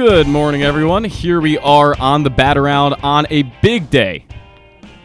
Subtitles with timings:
[0.00, 1.02] Good morning, everyone.
[1.02, 4.26] Here we are on the bat around on a big day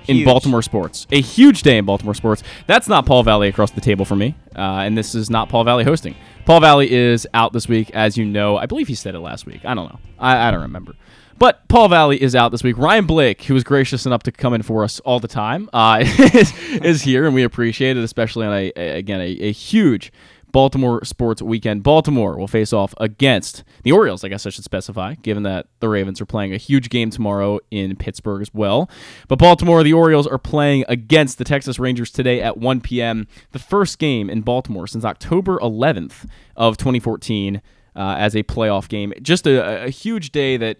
[0.07, 0.25] in Huge.
[0.25, 1.07] Baltimore sports.
[1.11, 2.43] A huge day in Baltimore sports.
[2.67, 5.63] That's not Paul Valley across the table for me, uh, and this is not Paul
[5.63, 6.15] Valley hosting.
[6.45, 8.55] Paul Valley is out this week, as you know.
[8.55, 9.65] I believe he said it last week.
[9.65, 9.99] I don't know.
[10.19, 10.93] I, I don't remember.
[11.39, 12.77] But Paul Valley is out this week.
[12.77, 16.03] Ryan Blake, who was gracious enough to come in for us all the time, uh,
[16.05, 20.13] is, is here, and we appreciate it, especially on a, a again a, a huge
[20.53, 21.83] Baltimore sports weekend.
[21.83, 25.89] Baltimore will face off against the Orioles, I guess I should specify, given that the
[25.89, 28.89] Ravens are playing a huge game tomorrow in Pittsburgh as well.
[29.27, 33.27] But Baltimore, the Orioles are playing against the Texas Rangers today at 1 p.m.
[33.51, 37.61] The first game in Baltimore since October 11th of 2014
[37.95, 39.11] uh, as a playoff game.
[39.21, 40.77] Just a, a huge day that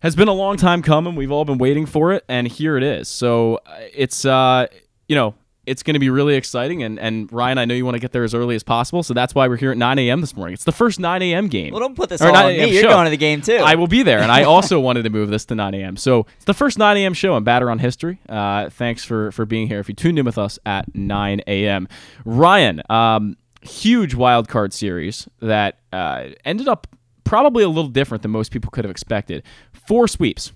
[0.00, 1.14] has been a long time coming.
[1.14, 3.08] We've all been waiting for it, and here it is.
[3.08, 4.66] So uh, it's uh,
[5.08, 5.34] you know
[5.64, 6.82] it's going to be really exciting.
[6.82, 9.14] And and Ryan, I know you want to get there as early as possible, so
[9.14, 10.20] that's why we're here at 9 a.m.
[10.20, 10.54] this morning.
[10.54, 11.48] It's the first 9 a.m.
[11.48, 11.72] game.
[11.72, 12.72] Well, don't put this Or all on me.
[12.72, 12.88] You're show.
[12.88, 13.54] going to the game too.
[13.56, 15.96] I will be there, and I also wanted to move this to 9 a.m.
[15.96, 17.14] So it's the first 9 a.m.
[17.14, 18.18] show on Bat Around History.
[18.28, 19.78] Uh, thanks for for being here.
[19.78, 21.88] If you tuned in with us at 9 a.m.,
[22.24, 26.86] Ryan, um, huge wild card series that uh, ended up
[27.24, 29.44] probably a little different than most people could have expected.
[29.72, 30.52] Four sweeps.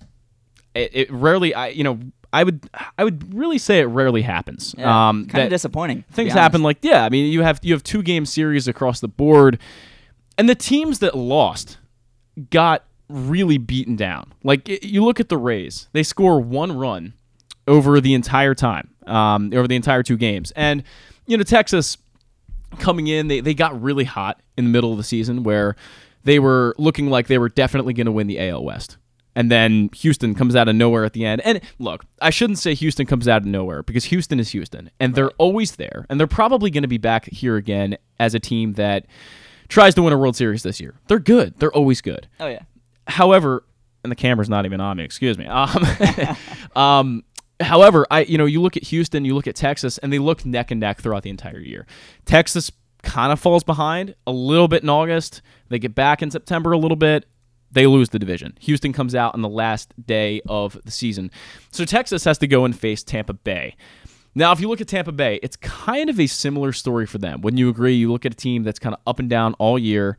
[0.75, 1.99] It, it rarely, I you know.
[2.37, 4.75] I would I would really say it rarely happens.
[4.77, 6.03] yeah, um, kind of disappointing.
[6.11, 9.07] things happen like yeah i mean you have you have two game series across the
[9.07, 9.57] board
[10.37, 11.79] and the teams that lost
[12.51, 17.13] got really beaten down like you look at the rays they score one run
[17.67, 20.83] over the entire time um, over the entire two games and
[21.25, 21.97] you know texas
[22.77, 25.75] coming in they, they got really hot in the middle of the season where
[26.23, 28.97] they were looking like they were definitely going to win the al west
[29.37, 31.41] and then Houston comes out of nowhere at the end.
[31.45, 35.13] And look, I shouldn't say Houston comes out of nowhere because Houston is Houston and
[35.13, 36.07] they're always there.
[36.09, 39.05] And they're probably going to be back here again as a team that
[39.67, 40.95] tries to win a World Series this year.
[41.07, 41.53] They're good.
[41.59, 42.27] They're always good.
[42.39, 42.63] Oh yeah.
[43.05, 43.63] However,
[44.03, 45.45] and the camera's not even on me, excuse me.
[45.51, 45.85] Um,
[46.75, 47.23] um,
[47.59, 50.47] however, I you know, you look at Houston, you look at Texas, and they look
[50.47, 51.85] neck and neck throughout the entire year.
[52.25, 52.71] Texas
[53.03, 55.43] kind of falls behind a little bit in August.
[55.69, 57.25] They get back in September a little bit.
[57.71, 58.57] They lose the division.
[58.61, 61.31] Houston comes out on the last day of the season.
[61.71, 63.75] So Texas has to go and face Tampa Bay.
[64.35, 67.41] Now, if you look at Tampa Bay, it's kind of a similar story for them.
[67.41, 67.95] Wouldn't you agree?
[67.95, 70.17] You look at a team that's kind of up and down all year.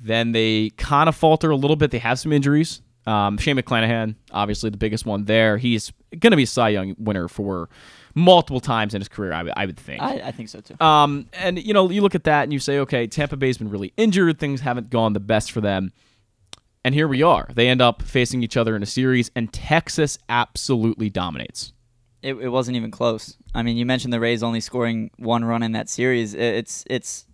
[0.00, 1.90] Then they kind of falter a little bit.
[1.90, 2.82] They have some injuries.
[3.06, 5.56] Um, Shane McClanahan, obviously the biggest one there.
[5.56, 7.70] He's going to be a Cy Young winner for
[8.14, 10.02] multiple times in his career, I would- I would think.
[10.02, 10.78] I, I think so too.
[10.84, 13.70] Um, and you know, you look at that and you say, okay, Tampa Bay's been
[13.70, 14.38] really injured.
[14.38, 15.92] Things haven't gone the best for them.
[16.88, 17.46] And here we are.
[17.54, 21.74] They end up facing each other in a series, and Texas absolutely dominates.
[22.22, 23.36] It, it wasn't even close.
[23.54, 26.32] I mean, you mentioned the Rays only scoring one run in that series.
[26.32, 27.26] It's it's.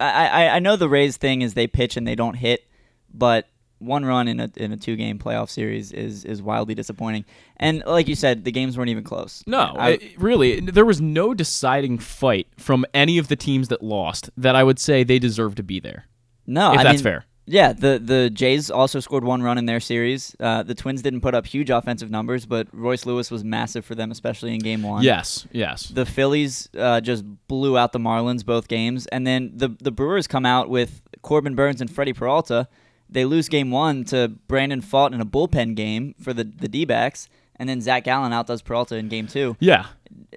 [0.00, 2.66] I, I I know the Rays thing is they pitch and they don't hit,
[3.12, 3.46] but
[3.78, 7.26] one run in a in a two game playoff series is is wildly disappointing.
[7.58, 9.44] And like you said, the games weren't even close.
[9.46, 13.82] No, I, I- really, there was no deciding fight from any of the teams that
[13.82, 16.06] lost that I would say they deserve to be there.
[16.46, 17.26] no, if I that's mean, fair.
[17.46, 20.34] Yeah, the the Jays also scored one run in their series.
[20.40, 23.94] Uh, the Twins didn't put up huge offensive numbers, but Royce Lewis was massive for
[23.94, 25.02] them, especially in Game One.
[25.02, 25.88] Yes, yes.
[25.88, 30.26] The Phillies uh, just blew out the Marlins both games, and then the the Brewers
[30.26, 32.66] come out with Corbin Burnes and Freddie Peralta.
[33.10, 36.86] They lose Game One to Brandon Pfaadt in a bullpen game for the the D
[36.86, 39.56] backs, and then Zac Gallen outdoes Peralta in Game Two.
[39.60, 39.88] yeah,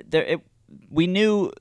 [0.09, 0.41] There, it,
[0.91, 1.51] we knew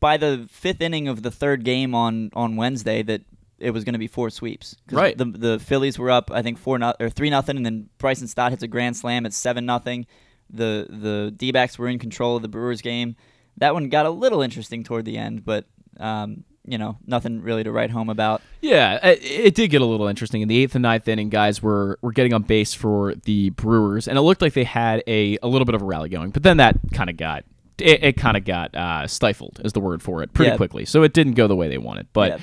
[0.00, 3.22] by the fifth inning of the third game on on Wednesday that
[3.58, 4.76] it was going to be four sweeps.
[4.90, 5.16] Right.
[5.16, 8.28] The the Phillies were up, I think four not, or three nothing, and then Bryson
[8.28, 10.06] Stott hits a grand slam at seven nothing.
[10.50, 13.16] The the D backs were in control of the Brewers game.
[13.58, 15.64] That one got a little interesting toward the end, but
[15.98, 18.42] um, you know nothing really to write home about.
[18.60, 20.42] Yeah, it, it did get a little interesting.
[20.42, 24.06] In the eighth and ninth inning, guys were were getting on base for the Brewers,
[24.06, 26.30] and it looked like they had a, a little bit of a rally going.
[26.30, 27.44] But then that kind of got
[27.78, 30.56] it, it kind of got uh, stifled, is the word for it, pretty Yeah.
[30.56, 30.84] quickly.
[30.84, 32.06] So it didn't go the way they wanted.
[32.12, 32.38] But Yeah.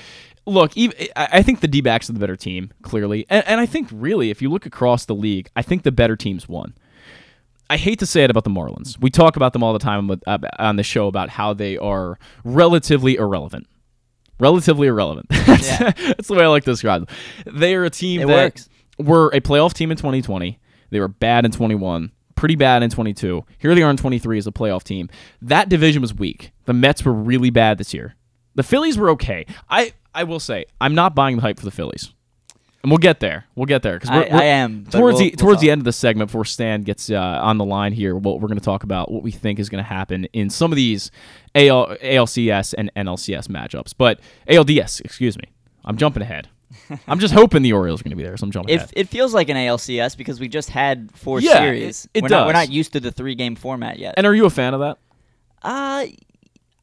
[0.46, 3.66] Look, even, I think the D backs are the better team, clearly, and, and I
[3.66, 6.76] think really, if you look across the league, I think the better teams won.
[7.70, 9.00] I hate to say it about the Marlins.
[9.02, 10.12] We talk about them all the time
[10.60, 13.68] on the show about how they are relatively irrelevant.
[14.40, 15.28] Relatively irrelevant.
[15.30, 15.92] that's, Yeah.
[16.08, 17.16] that's the way I like to describe them.
[17.56, 18.70] They are a team It that works.
[19.00, 20.60] were a playoff team in 2020.
[20.90, 23.44] They were bad in 21, pretty bad in 22.
[23.58, 25.10] Here they are in 23 as a playoff team.
[25.42, 26.52] That division was weak.
[26.66, 28.16] The Mets were really bad this year.
[28.56, 29.48] The Phillies were okay.
[29.70, 32.12] I, I will say, I'm not buying the hype for the Phillies.
[32.84, 33.46] And we'll get there.
[33.56, 35.86] We'll get there because I, I am towards we'll- the we'll towards the end of
[35.86, 38.84] the segment before Stan gets uh, on the line here, what we're going to talk
[38.84, 41.10] about what we think is going to happen in some of these
[41.56, 43.94] AL, ALCS and NLCS matchups.
[43.98, 44.20] But
[44.50, 45.46] ALDS, excuse me,
[45.86, 46.50] I'm jumping ahead.
[47.08, 48.36] I'm just hoping the Orioles are going to be there.
[48.36, 48.92] So I'm jumping It, ahead.
[48.98, 52.06] it feels like an ALCS because we just had four Yeah, series.
[52.14, 54.16] it- it we're Not, we're not used to the three game format yet.
[54.18, 54.98] And are you a fan of that?
[55.62, 56.06] uh,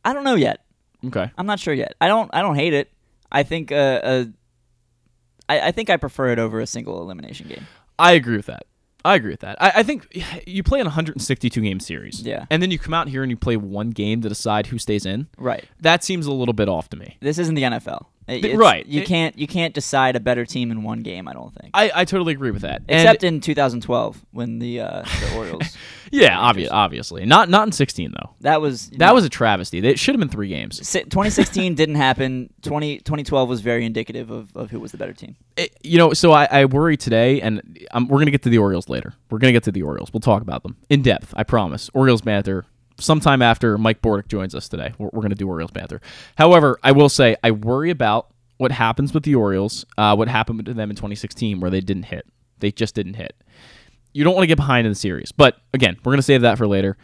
[0.03, 0.61] I don't know yet.
[1.07, 1.31] Okay.
[1.37, 1.95] I'm not sure yet.
[2.01, 2.31] I don't.
[2.33, 2.91] I don't hate it.
[3.31, 3.73] I think.
[3.73, 4.25] Uh, uh,
[5.49, 7.67] I, I think I prefer it over a single elimination game.
[7.99, 8.67] I agree with that.
[9.05, 9.61] I agree with that.
[9.61, 10.07] I, I think
[10.47, 12.23] you play an 162 game series.
[12.23, 12.47] Yeah.
[12.51, 15.07] And then you come out here and you play one game to decide who stays
[15.07, 15.29] in.
[15.39, 15.65] Right.
[15.81, 17.17] That seems a little bit off to me.
[17.21, 18.07] This isn't the NFL.
[18.31, 18.87] It- it's- right.
[18.87, 19.39] You It- can't.
[19.39, 21.29] You can't decide a better team in one game.
[21.29, 21.71] I don't think.
[21.75, 22.83] I, I totally agree with that.
[22.89, 25.77] And- Except in 2012 when the uh, the Orioles.
[26.11, 27.25] yeah, obvi- obviously.
[27.25, 28.31] Not not in 16 though.
[28.41, 29.79] That was That was a travesty.
[29.79, 30.79] It should have been three games.
[30.79, 32.51] 2016 didn't happen.
[32.63, 35.37] 20, 2012 was very indicative of, of who was the better team.
[35.57, 38.59] It- you know, so I, I worry today, and um, we're gonna get to the
[38.59, 39.15] Orioles later.
[39.31, 40.13] We're gonna get to the Orioles.
[40.13, 41.33] We'll talk about them in depth.
[41.37, 41.91] I promise.
[41.95, 42.65] Orioles banter
[43.01, 44.93] sometime after Mike Bordick joins us today.
[44.99, 46.01] We're, we're gonna do Orioles banter.
[46.37, 49.85] However, I will say I worry about what happens with the Orioles.
[49.99, 52.27] Uh, what happened to them in 2016, where they didn't hit.
[52.59, 53.35] They just didn't hit.
[54.13, 56.59] You don't want to get behind in the series, but again, we're gonna save that
[56.59, 56.97] for later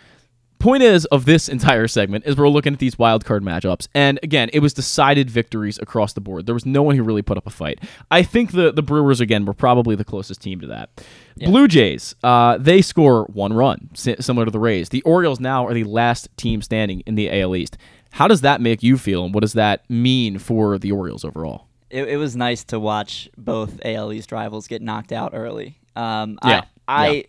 [0.66, 3.86] point is of this entire segment is we're looking at these wild card matchups.
[3.94, 6.46] And again it was decided victories across the board.
[6.46, 7.78] There was no one who really put up a fight.
[8.10, 10.90] I think the the brewers again were probably the closest team to that.
[11.36, 14.88] Blue jays uh, they score one run similar to the rays.
[14.88, 17.78] The orioles now are the last team standing in the al east.
[18.10, 21.68] How does that make you feel and what does that mean for the orioles overall?
[21.90, 25.78] It, it was nice to watch both AL East rivals get knocked out early.
[25.94, 27.22] Um, Yeah, I, yeah.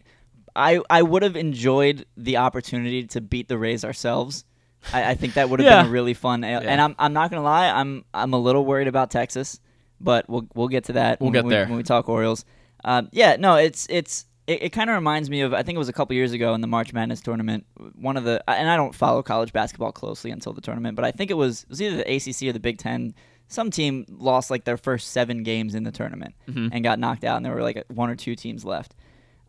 [0.57, 4.43] I, I, would have enjoyed the opportunity to beat the Rays ourselves.
[4.91, 5.81] I, I think that would have Yeah.
[5.83, 6.41] been a really fun.
[6.43, 6.59] Yeah.
[6.59, 9.59] And I'm, I'm not gonna lie, I'm, I'm a little worried about Texas,
[10.01, 11.19] but we'll, we'll get to that.
[11.21, 11.65] We'll when get we, there.
[11.67, 12.43] when we talk Orioles.
[12.83, 14.25] Um, yeah, no, it's, it's.
[14.47, 16.53] It, it kind of reminds me of I think it was a couple years ago
[16.53, 17.65] in the March Madness tournament.
[17.95, 21.11] One of the and I don't follow college basketball closely until the tournament, but I
[21.11, 23.13] think it was it was either the ACC or the Big Ten
[23.49, 26.69] some team lost like their first seven games in the tournament Mm-hmm.
[26.71, 28.95] and got knocked out, and there were like one or two teams left.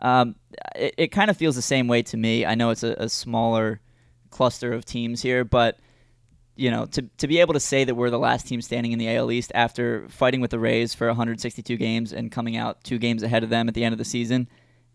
[0.00, 0.36] Um,
[0.76, 2.44] it it kind of feels the same way to me.
[2.46, 3.80] I know it's a, a smaller
[4.30, 5.78] cluster of teams here, but
[6.56, 8.98] you know, to to be able to say that we're the last team standing in
[8.98, 12.98] the AL East after fighting with the Rays for 162 games and coming out two
[12.98, 14.48] games ahead of them at the end of the season,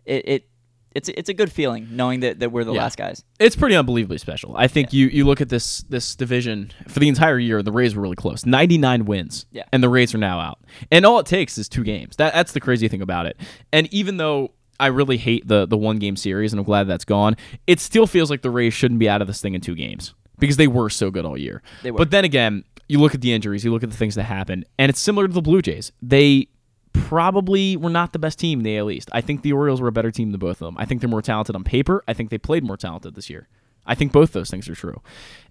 [0.06, 0.28] it.
[0.28, 0.50] it
[0.96, 2.82] it's, it's a good feeling knowing that, that we're the Yeah.
[2.84, 3.24] last guys.
[3.40, 4.56] it's pretty unbelievably special.
[4.56, 7.64] I think you you look at this this division for the entire year.
[7.64, 9.64] The Rays were really close, ninety nine wins, Yeah.
[9.74, 10.60] and the Rays are now out.
[10.92, 12.18] And all it takes is two games.
[12.18, 13.38] That that's the crazy thing about it.
[13.72, 17.06] And even though I really hate the the one game series, and I'm glad that's
[17.06, 17.36] gone,
[17.68, 20.14] it still feels like the Rays shouldn't be out of this thing in two games
[20.40, 21.62] because they were so good all year.
[21.84, 22.00] They were.
[22.00, 24.66] But then again, you look at the injuries, you look at the things that happened,
[24.78, 25.92] and it's similar to the Blue Jays.
[26.02, 26.48] They
[26.94, 29.10] probably were not the best team in the AL East.
[29.12, 30.76] I think the Orioles were a better team than both of them.
[30.78, 32.04] I think they're more talented on paper.
[32.08, 33.48] I think they played more talented this year.
[33.86, 35.02] I think both those things are true.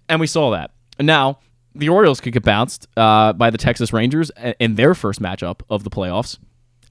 [0.09, 0.71] And we saw that.
[0.99, 1.39] Now
[1.75, 5.83] the Orioles could get bounced uh, by the Texas Rangers in their first matchup of
[5.83, 6.37] the playoffs.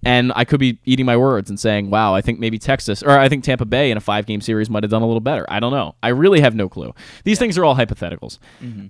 [0.04, 3.10] And I could be eating my words and saying, wow, I think maybe Texas or
[3.10, 5.46] I think Tampa Bay in a five game series might have done a little better.
[5.48, 5.94] I don't know.
[6.02, 6.92] I really have no clue.
[7.24, 8.38] These things are all hypotheticals.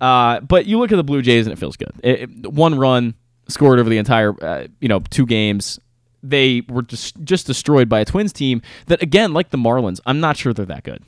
[0.01, 1.91] Uh, but you look at the Blue Jays and it feels good.
[2.03, 3.13] It- it- one run
[3.47, 5.79] scored over the entire, uh, you know, two games.
[6.23, 10.19] They were just, just destroyed by a Twins team that, again, like the Marlins, I'm
[10.21, 11.03] not sure they're that good.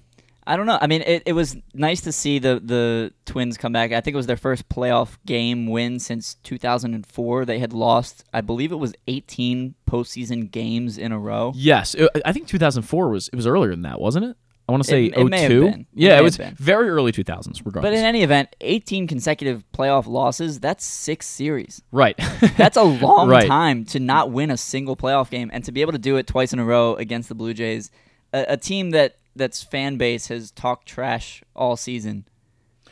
[0.48, 0.78] I don't know.
[0.80, 3.92] I mean, it, it was nice to see the the Twins come back.
[3.92, 7.46] I think it was their first playoff game win since 2004.
[7.46, 11.52] They had lost, I believe it was 18 postseason games in a row.
[11.56, 14.38] Yes, it- I think 2004 was it was earlier than that, wasn't it?
[14.68, 15.62] I want to say It- it may have 02.
[15.62, 15.80] been.
[15.82, 17.92] It Yeah, it have was very early 2000s, regardless.
[17.92, 21.82] But in any event, 18 consecutive playoff losses, that's six series.
[21.92, 22.16] right.
[22.58, 23.48] That's a long Right.
[23.48, 26.26] time to not win a single playoff game and to be able to do it
[26.28, 27.92] twice in a row against the Blue Jays,
[28.34, 32.26] a, a team that that's fan base has talked trash all season.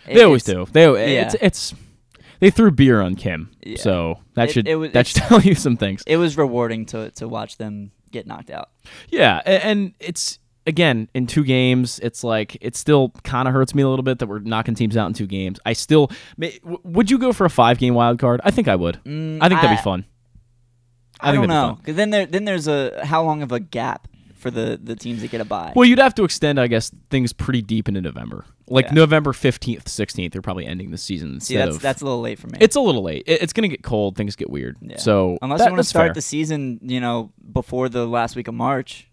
[0.06, 0.66] they always do.
[0.72, 1.74] They it's it's
[2.40, 3.78] they threw beer on Kim, Yeah.
[3.78, 6.04] so that It- should it was- that should tell you some things.
[6.06, 8.70] It was rewarding to to watch them get knocked out.
[9.10, 12.00] Yeah, and it's again in two games.
[12.04, 14.98] It's like it still kind of hurts me a little bit that we're knocking teams
[14.98, 15.60] out in two games.
[15.66, 18.42] I still may, w- would you go for a five game wild card?
[18.44, 19.00] I think I would.
[19.06, 20.06] Mm, I think that'd I- be fun.
[21.22, 21.80] I, think don't know.
[21.86, 24.10] 'Cause then there then there's a how long of a gap
[24.44, 25.74] for the the teams that get a bye.
[25.76, 28.46] Well, you'd have to extend, I guess, things pretty deep into November.
[28.68, 28.94] Like Yeah.
[28.94, 31.82] November fifteenth, sixteenth, they're probably ending the season See, instead that's of.
[31.82, 32.58] that's a little late for me.
[32.62, 33.24] it's a little late.
[33.26, 34.16] It- it's gonna get cold.
[34.16, 34.78] Things get weird.
[34.82, 34.98] Yeah.
[34.98, 36.14] So unless that- you want to start fair.
[36.14, 39.10] the season, you know, before the last week of March.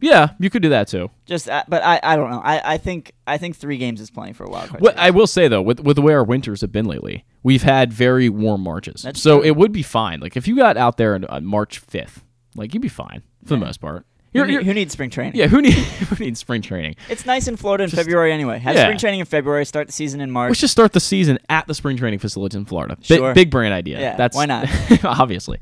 [0.00, 1.10] Yeah, you could do that too.
[1.24, 2.40] Just, uh, but I, I don't know.
[2.44, 4.82] I, I think I think three games is plenty for a wild card.
[4.82, 4.98] What.
[4.98, 7.90] I will say though, with with the way our winters have been lately, we've had
[7.92, 9.02] very warm Marches.
[9.02, 9.46] That's so true.
[9.48, 10.20] it would be fine.
[10.20, 12.22] Like if you got out there on March fifth,
[12.54, 14.04] like you'd be fine for the most part.
[14.34, 15.36] Who, You're- ne- you're- who needs spring training?
[15.36, 15.76] Yeah, who needs
[16.10, 16.96] who needs spring training?
[17.08, 18.58] It's nice in Florida in Just- February anyway.
[18.58, 18.82] Have Yeah.
[18.84, 19.64] spring training in February.
[19.64, 20.50] Start the season in March.
[20.50, 22.96] Let's just start the season at the spring training facility in Florida.
[23.08, 23.32] Big, Sure.
[23.32, 24.00] big brain idea.
[24.00, 24.68] Yeah, That's why not?
[25.04, 25.58] obviously.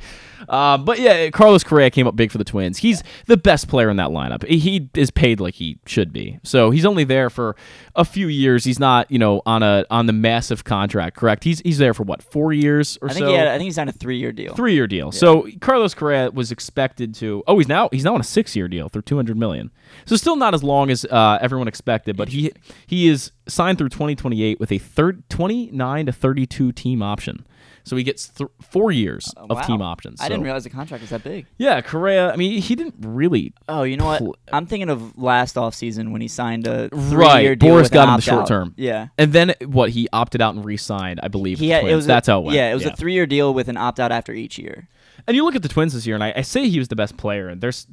[0.49, 2.79] Uh, but yeah, Carlos Correa came up big for the Twins.
[2.79, 4.45] He's the best player in that lineup.
[4.45, 6.41] He- is paid like he should be.
[6.43, 7.55] So he's only there for
[7.95, 8.65] a few years.
[8.65, 11.17] He's not, you know, on a on the massive contract.
[11.17, 11.45] Correct?
[11.45, 13.37] He's he's there for what four years or I think so.
[13.37, 14.55] had, I think he signed a three year deal.
[14.55, 15.13] Three year deal.
[15.13, 17.43] So Carlos Correa was expected to.
[17.47, 19.71] Oh, he's now he's now on a six year deal through two hundred million.
[20.07, 22.53] So still not as long as uh, everyone expected, but he
[22.87, 26.73] he is signed through twenty twenty eight with a third twenty nine to thirty two
[26.73, 27.45] team option.
[27.85, 29.61] So he gets th- four years of Oh, Wow.
[29.63, 30.21] team options.
[30.21, 31.47] I didn't realize the contract was that big.
[31.59, 32.33] Yeah, Correa.
[32.33, 33.55] I mean, he didn't really.
[33.69, 34.19] Oh, you know what?
[34.19, 38.09] Pl- I'm thinking of last offseason when he signed a Right, three-year deal Boras got
[38.09, 38.47] him the short opt-out.
[38.49, 38.75] term.
[38.77, 39.09] Yeah.
[39.19, 39.91] And then what?
[39.91, 41.59] He opted out and re-signed, I believe.
[41.59, 42.57] He had, it was a- That's how it went.
[42.57, 44.89] Yeah, it was a three-year deal with an opt-out after each year.
[45.27, 46.97] And you look at the Twins this year, and I, I say he was the
[46.97, 47.87] best player, and there's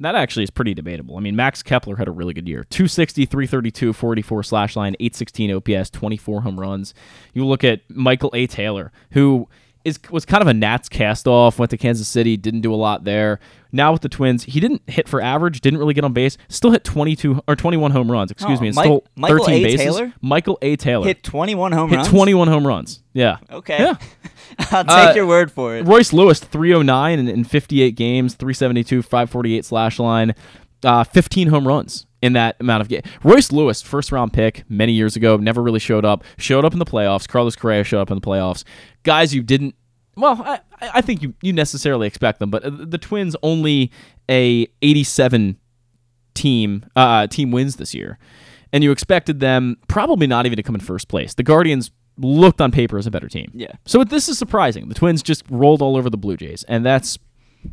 [0.00, 1.16] that actually is pretty debatable.
[1.16, 5.52] I mean, Max Kepler had a really good year 260, 332, 44 slash line, 816
[5.52, 6.94] OPS, 24 home runs.
[7.34, 8.46] You look at Michael A.
[8.46, 9.48] Taylor, who
[9.84, 12.76] is was kind of a Nats cast off, went to Kansas City, didn't do a
[12.76, 13.40] lot there.
[13.74, 16.70] Now with the Twins, he didn't hit for average, didn't really get on base, still
[16.72, 19.62] hit 22 or 21 home runs, excuse Oh, me, and Mike- stole Michael 13 A.
[19.64, 19.80] bases.
[19.80, 20.12] Taylor?
[20.20, 20.76] Michael A.
[20.76, 22.08] Taylor Hit 21 home hit runs.
[22.08, 23.02] 21 home runs.
[23.14, 23.38] Yeah.
[23.50, 23.78] Okay.
[23.78, 23.96] Yeah.
[24.70, 25.86] I'll take Uh, your word for it.
[25.86, 30.34] Royce Lewis, 309 in, in 58 games, 372, 548 slash line,
[30.84, 33.02] uh, 15 home runs in that amount of game.
[33.24, 36.24] Royce Lewis, first round pick many years ago, never really showed up.
[36.38, 37.28] Showed up in the playoffs.
[37.28, 38.64] Carlos Correa showed up in the playoffs.
[39.02, 39.74] Guys you didn't.
[40.16, 43.90] Well, I, I think you, you necessarily expect them, but uh, the Twins only
[44.30, 45.58] a 87
[46.34, 48.18] team uh, team wins this year,
[48.72, 51.34] and you expected them probably not even to come in first place.
[51.34, 53.50] The Guardians looked on paper as a better team.
[53.54, 53.72] Yeah.
[53.86, 54.88] So this is surprising.
[54.88, 57.18] The Twins just rolled all over the Blue Jays, and that's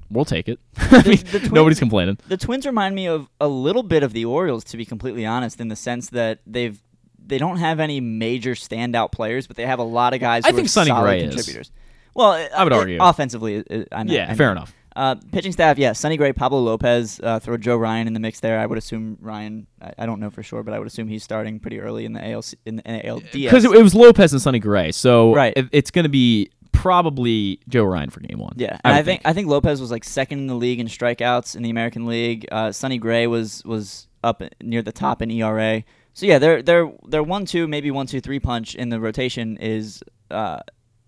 [0.10, 0.60] we'll take it.
[0.78, 2.18] I mean, the Twins- nobody's complaining.
[2.28, 5.60] The Twins remind me of a little bit of the Orioles, to be completely honest,
[5.60, 6.80] in the sense that they've
[7.26, 10.46] they don't have any major standout players, but they have a lot of guys.
[10.46, 11.72] I who think are Sonny solid Gray is.
[12.16, 12.98] Well, I would uh, argue.
[13.00, 13.64] offensively.
[13.70, 14.74] uh, I know, Yeah, I fair enough.
[14.96, 18.40] Uh, pitching staff, yeah, Sonny Gray, Pablo Lopez, uh, throw Joe Ryan in the mix
[18.40, 18.60] there.
[18.60, 19.68] I would assume Ryan.
[19.80, 22.14] I, I don't know for sure, but I would assume he's starting pretty early in
[22.14, 23.32] the ALC in the NLDS.
[23.32, 25.54] Because it, it was Lopez and Sonny Gray, so Right.
[25.56, 26.50] it- it's going to be
[26.82, 28.54] probably Joe Ryan for Game One.
[28.56, 30.80] Yeah, I and would I think I think Lopez was like second in the league
[30.80, 32.48] in strikeouts in the American League.
[32.52, 35.84] Uh, Sonny Gray was was up near the top in ERA.
[36.14, 39.58] So yeah, their their their one two maybe one two three punch in the rotation
[39.58, 40.60] is uh,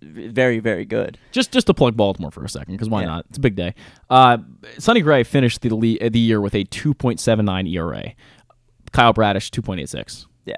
[0.01, 1.17] very very good.
[1.31, 3.07] just just to plug Baltimore for a second, because why Yeah.
[3.07, 3.25] not?
[3.29, 3.73] It's a big day.
[4.09, 4.39] Uh,
[4.77, 8.07] Sonny Gray finished the le- the year with a 2.79 ERA.
[8.09, 8.15] E
[8.91, 10.25] Kyle Bradish 2.86.
[10.45, 10.55] Yeah,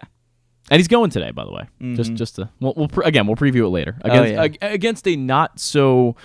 [0.73, 1.67] And he's going today, by the way.
[1.93, 2.15] Just, Mhm.
[2.15, 3.95] just to, we'll, we'll pre- again, we'll preview it later.
[4.03, 4.41] Oh, Against, yeah.
[4.41, 6.15] ag- against a not so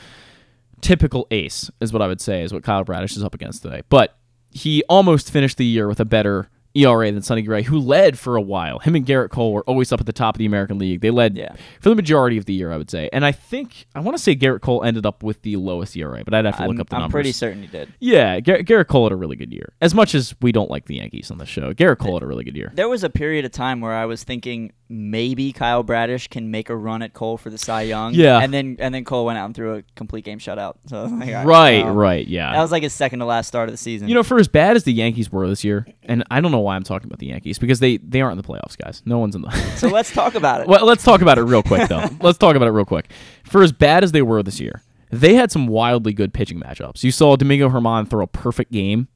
[0.81, 3.83] typical ace is what I would say is what Kyle Bradish is up against today.
[3.90, 4.17] But
[4.50, 8.37] he almost finished the year with a better ERA than Sonny Gray, who led for
[8.37, 8.78] a while.
[8.78, 11.00] Him and Gerrit Cole were always up at the top of the American League.
[11.00, 11.54] They led Yeah.
[11.80, 13.08] for the majority of the year, I would say.
[13.12, 16.22] And I think I want to say Gerrit Cole ended up with the lowest ERA,
[16.25, 17.06] but I'd have to look I'm, up the numbers.
[17.06, 17.92] I'm pretty certain he did.
[18.00, 19.72] Yeah, Gar- Gerrit Cole had a really good year.
[19.80, 22.26] As much as we don't like the Yankees on the show, Gerrit Cole had a
[22.26, 22.70] really good year.
[22.75, 26.70] There was a period of time where I was thinking maybe Kyle Bradish can make
[26.70, 28.14] a run at Cole for the Cy Young.
[28.14, 28.38] Yeah.
[28.40, 30.75] and then and then Cole went out and threw a complete game shutout.
[30.87, 32.52] So like, Right, um, right, yeah.
[32.52, 34.08] That was like his second to last start of the season.
[34.08, 36.58] You know, for as bad as the Yankees were this year, and I don't know
[36.61, 39.03] why I'm talking about the Yankees because they they aren't in the playoffs, guys.
[39.05, 39.50] No one's in the.
[39.77, 40.69] so let's talk about it.
[40.69, 42.09] well, let's talk about it real quick though.
[42.21, 43.11] let's talk about it real quick.
[43.45, 47.05] For as bad as they were this year, they had some wildly good pitching matchups.
[47.05, 49.09] You saw Domingo German throw a perfect game.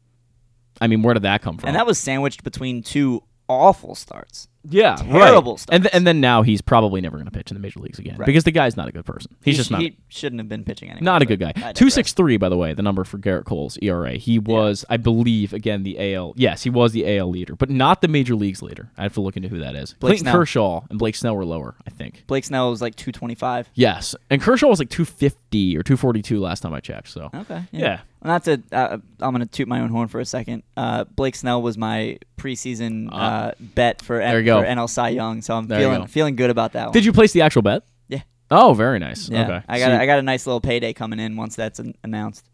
[0.81, 1.69] I mean, where did that come from?
[1.69, 4.49] And that was sandwiched between two awful starts.
[4.69, 5.67] Yeah, terrible right.
[5.71, 7.99] And th- and then now he's probably never going to pitch in the major leagues
[7.99, 8.27] again Right.
[8.27, 9.35] because the guy's not a good person.
[9.43, 9.81] He's He just not.
[9.81, 11.05] He shouldn't have been pitching anymore.
[11.05, 11.53] Not a good guy.
[11.73, 14.13] Two six three, by the way, the number for Gerrit Cole's ERA.
[14.13, 16.35] He was, I believe, again the AL.
[16.37, 18.91] Yes, he was the AL leader, but not the major leagues leader.
[18.97, 19.95] I have to look into who that is.
[19.95, 20.35] Blake Clayton Snell.
[20.35, 22.25] Kershaw and Blake Snell were lower, I think.
[22.27, 23.69] Blake Snell was like 225.
[23.75, 27.09] Yes, and Kershaw was like two fifty or two forty two last time I checked.
[27.09, 27.65] So Okay.
[27.73, 27.89] Yeah.
[27.89, 28.63] Well, not to.
[28.73, 30.63] Uh, I'm gonna toot my own horn for a second.
[30.77, 34.61] Uh, Blake Snell was my preseason Uh, uh, bet for, there you N- go.
[34.63, 36.07] for NL Cy Young, so I'm There you feeling go.
[36.07, 36.93] feeling good about that one.
[36.93, 37.83] did you place the actual bet?
[38.09, 38.21] Yeah.
[38.51, 39.29] Oh, very nice.
[39.29, 39.45] Yeah.
[39.45, 39.63] Okay.
[39.69, 42.49] I So got I got a nice little payday coming in once that's an- announced.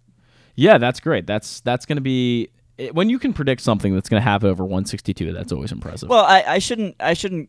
[0.54, 1.26] yeah, that's great.
[1.26, 4.48] That's that's going to be it- when you can predict something that's going to happen
[4.48, 5.32] over one sixty two.
[5.32, 6.08] That's always impressive.
[6.08, 7.48] Well, I, I shouldn't I shouldn't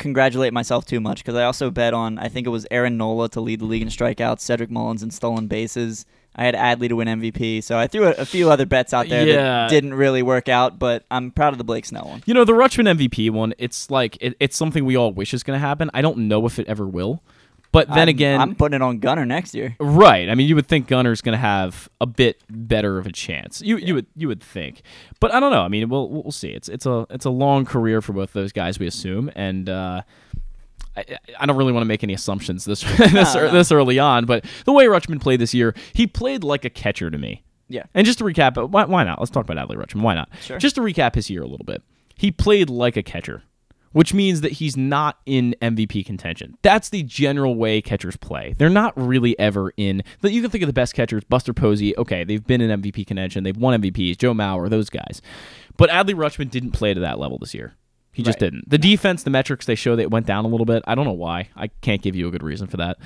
[0.00, 3.28] congratulate myself too much because I also bet on I think it was Aaron Nola
[3.30, 6.04] to lead the league in strikeouts, Cedric Mullins in stolen bases.
[6.34, 9.08] I had Adley to win MVP, so I threw a, a few other bets out
[9.08, 9.34] there Yeah.
[9.34, 10.78] that didn't really work out.
[10.78, 12.22] But I'm proud of the Blake Snell one.
[12.24, 15.42] You know, the Rutschman MVP one, it's like it, it's something we all wish is
[15.42, 15.90] going to happen.
[15.92, 17.20] I don't know if it ever will,
[17.72, 19.76] But then I'm- again, I'm putting it on Gunnar next year.
[19.78, 20.28] Right.
[20.28, 23.62] I mean, you would think Gunnar's going to have a bit better of a chance.
[23.62, 24.82] You you would you would think,
[25.20, 25.62] but I don't know.
[25.62, 26.48] I mean, we'll we'll see.
[26.48, 30.02] It's it's a it's a long career for both those guys, we assume, and uh,
[30.96, 31.04] I,
[31.38, 33.52] I don't really want to make any assumptions this this, No, no.
[33.52, 34.24] this early on.
[34.26, 37.44] But the way Rutschman played this year, he played like a catcher to me.
[37.68, 37.84] Yeah.
[37.94, 39.20] And just to recap, why, why not?
[39.20, 40.02] Let's talk about Adley Rutschman.
[40.02, 40.28] Why not?
[40.42, 40.58] Sure.
[40.58, 41.82] Just to recap his year a little bit,
[42.16, 43.44] he played like a catcher,
[43.92, 46.56] which means that he's not in MVP contention.
[46.62, 48.54] That's the general way catchers play.
[48.58, 50.02] They're not really ever in.
[50.20, 51.96] That you can think of the best catchers, Buster Posey.
[51.96, 53.42] Okay, they've been in MVP contention.
[53.44, 54.16] They've won MVPs.
[54.18, 55.20] Joe Mauer, those guys.
[55.76, 57.74] But Adley Rutschman didn't play to that level this year.
[58.12, 58.50] He just Right.
[58.50, 58.68] didn't.
[58.68, 60.82] The defense, the metrics they show that it went down a little bit.
[60.86, 61.48] I don't know why.
[61.56, 62.98] I can't give you a good reason for that.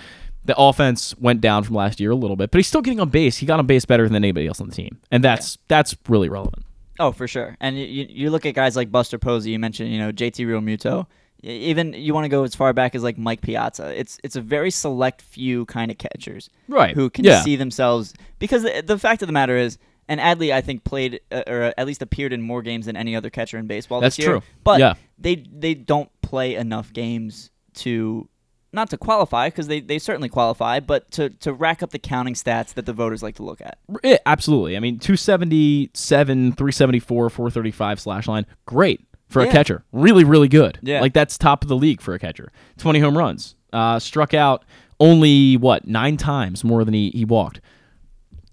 [0.47, 3.09] The offense went down from last year a little bit, but he's still getting on
[3.09, 3.38] base.
[3.38, 6.29] He got on base better than anybody else on the team, and that's that's really
[6.29, 6.64] relevant.
[6.99, 7.57] Oh, for sure.
[7.61, 9.51] And you, you, look at guys like Buster Posey.
[9.51, 11.07] You mentioned, you know, JT Realmuto.
[11.43, 13.99] Even you want to go as far back as like Mike Piazza.
[13.99, 16.95] It's it's a very select few kind of catchers Right.
[16.95, 17.43] who can Yeah.
[17.43, 19.77] see themselves because the, the fact of the matter is,
[20.09, 23.15] and Adley I think played uh, or at least appeared in more games than any
[23.15, 24.01] other catcher in baseball.
[24.01, 24.35] That's this year.
[24.39, 24.43] true.
[24.63, 24.95] But Yeah.
[25.19, 28.27] they they don't play enough games to
[28.75, 32.35] not to qualify because they, they certainly qualify, but to, to rack up the counting
[32.35, 33.78] stats that the voters like to look at.
[34.02, 34.76] Yeah, absolutely.
[34.76, 38.47] I mean, 277, 374, 435 slash line.
[38.66, 39.85] Great for a catcher.
[39.93, 40.78] Really, really good.
[40.83, 41.00] Yeah.
[41.00, 42.52] Like, that's top of the league for a catcher.
[42.78, 43.54] 20 home runs.
[43.73, 44.64] Uh, struck out
[45.00, 47.61] only, what, nine times more than he, he walked.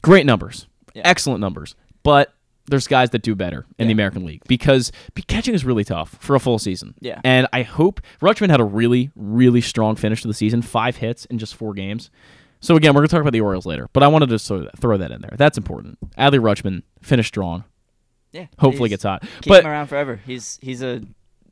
[0.01, 0.67] Great numbers.
[0.93, 1.03] Yeah.
[1.05, 1.75] Excellent numbers.
[2.03, 2.33] But
[2.71, 4.91] there's guys that do better in the American League because
[5.27, 6.95] catching is really tough for a full season.
[6.99, 7.21] Yeah.
[7.23, 10.61] And I hope Rutschman had a really, really strong finish to the season.
[10.61, 12.09] Five hits in just four games.
[12.61, 14.79] So again, we're gonna talk about the Orioles later, but I wanted to sort of
[14.79, 15.35] throw that in there.
[15.35, 15.99] That's important.
[16.17, 17.65] Adley Rutschman finished strong.
[18.31, 18.47] Yeah.
[18.59, 19.21] Hopefully gets hot.
[19.41, 20.21] keep But him around forever.
[20.25, 21.01] He's he's a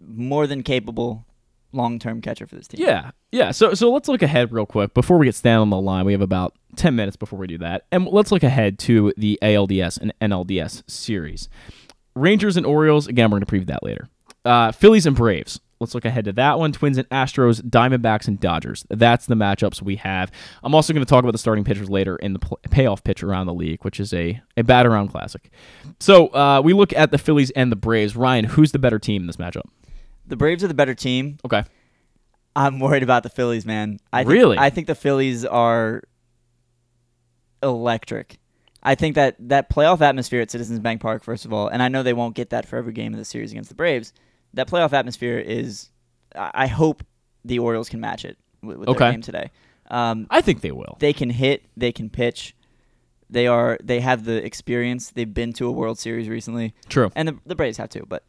[0.08, 1.26] more than capable
[1.72, 2.82] long term catcher for this team.
[2.86, 3.52] yeah, yeah.
[3.52, 6.06] So so let's look ahead real quick before we get Stan on the line.
[6.06, 9.38] We have about ten minutes before we do that, and let's look ahead to the
[9.42, 11.50] ALDS and NLDS series.
[12.16, 13.08] Rangers and Orioles.
[13.08, 14.10] Again, we're gonna preview that later.
[14.46, 15.60] Uh, Phillies and Braves.
[15.80, 16.74] Let's look ahead to that one.
[16.74, 18.86] Twins and Astros, Diamondbacks and Dodgers.
[18.90, 20.30] That's the matchups we have.
[20.62, 22.40] I'm also going to talk about the starting pitchers later in the
[22.70, 25.52] payoff pitch around the league, which is a, a bat around classic.
[26.02, 28.18] So uh, we look at the Phillies and the Braves.
[28.18, 29.68] Ryan, who's the better team in this matchup?
[30.30, 31.38] The Braves are the better team.
[31.44, 31.64] Okay.
[32.56, 34.00] I'm worried about the Phillies, man.
[34.14, 34.58] I think, Really?
[34.58, 36.04] I think the Phillies are
[37.62, 38.40] electric.
[38.82, 41.90] I think that that playoff atmosphere at Citizens Bank Park, first of all, and I
[41.90, 44.14] know they won't get that for every game of the series against the Braves.
[44.54, 45.90] That playoff atmosphere is.
[46.36, 47.04] I hope
[47.44, 49.00] the Orioles can match it with, with Okay.
[49.00, 49.52] their game today.
[49.90, 50.96] Um, I think they will.
[51.00, 52.56] they can hit, they can pitch.
[53.32, 55.12] They are they have the experience.
[55.12, 57.12] They've been to a World Series recently True.
[57.16, 58.06] and the, the Braves have too.
[58.08, 58.24] But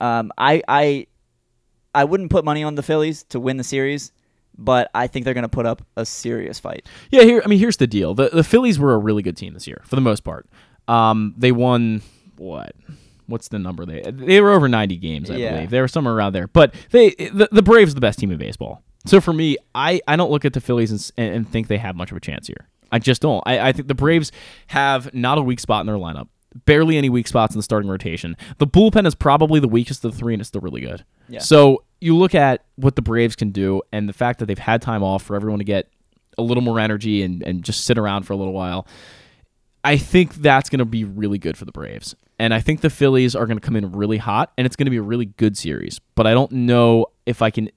[0.00, 1.06] um, I I
[1.96, 4.12] I wouldn't put money on the Phillies to win the series,
[4.56, 6.86] but I think they're going to put up a serious fight.
[7.10, 7.42] Yeah, here.
[7.44, 8.14] I mean, here's the deal.
[8.14, 10.46] The the Phillies were a really good team this year for the most part.
[10.88, 12.02] Um, they won
[12.36, 12.74] what?
[13.26, 13.84] What's the number?
[13.84, 15.54] They they were over 90 games, I Yeah.
[15.54, 15.70] believe.
[15.70, 16.46] They were somewhere around there.
[16.46, 18.82] But they the, the Braves are the best team in baseball.
[19.04, 21.78] So for me, I, I don't look at the Phillies and, and, and think they
[21.78, 22.68] have much of a chance here.
[22.92, 23.42] I just don't.
[23.46, 24.32] I, I think the Braves
[24.68, 26.28] have not a weak spot in their lineup.
[26.64, 28.36] Barely any weak spots in the starting rotation.
[28.58, 31.04] The bullpen is probably the weakest of the three, and it's still really good.
[31.28, 31.40] Yeah.
[31.40, 34.82] So you look at what the Braves can do, and the fact that they've had
[34.82, 35.88] time off for everyone to get
[36.38, 38.86] a little more energy and, and just sit around for a little while.
[39.82, 42.14] I think that's going to be really good for the Braves.
[42.38, 44.86] And I think the Phillies are going to come in really hot, and it's going
[44.86, 46.00] to be a really good series.
[46.14, 47.70] But I don't know if I can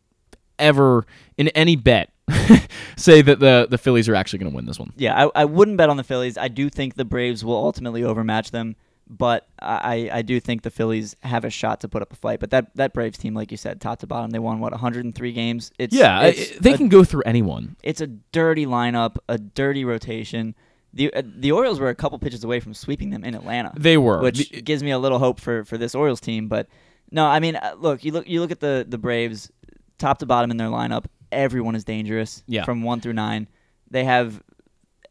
[0.57, 1.05] ever,
[1.37, 2.11] in any bet,
[2.97, 4.91] say that the, the Phillies are actually going to win this one.
[4.97, 6.37] Yeah, I, I wouldn't bet on the Phillies.
[6.37, 8.75] I do think the Braves will ultimately overmatch them,
[9.09, 12.39] but I, I do think the Phillies have a shot to put up a fight.
[12.39, 15.31] But that, that Braves team, like you said, top to bottom, they won what 103
[15.33, 15.71] games.
[15.79, 17.75] It's Yeah, it's I- they a can go through anyone.
[17.83, 20.53] it's a dirty lineup, a dirty rotation.
[20.93, 23.97] The uh, the Orioles were a couple pitches away from sweeping them in Atlanta, They
[23.97, 24.21] were.
[24.21, 26.47] which The- gives me a little hope for, for this Orioles team.
[26.47, 26.67] But
[27.11, 29.51] no, I mean, uh, look, you look you look at the the Braves,
[29.97, 31.05] top to bottom in their lineup.
[31.31, 32.43] Everyone is dangerous.
[32.47, 32.63] Yeah.
[32.65, 33.47] from one through nine,
[33.91, 34.41] they have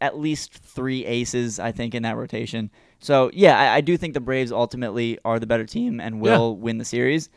[0.00, 2.70] at least three aces, I think, in that rotation.
[3.00, 6.56] So yeah, I, I do think the Braves ultimately are the better team and will
[6.56, 7.28] win the series.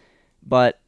[0.43, 0.79] But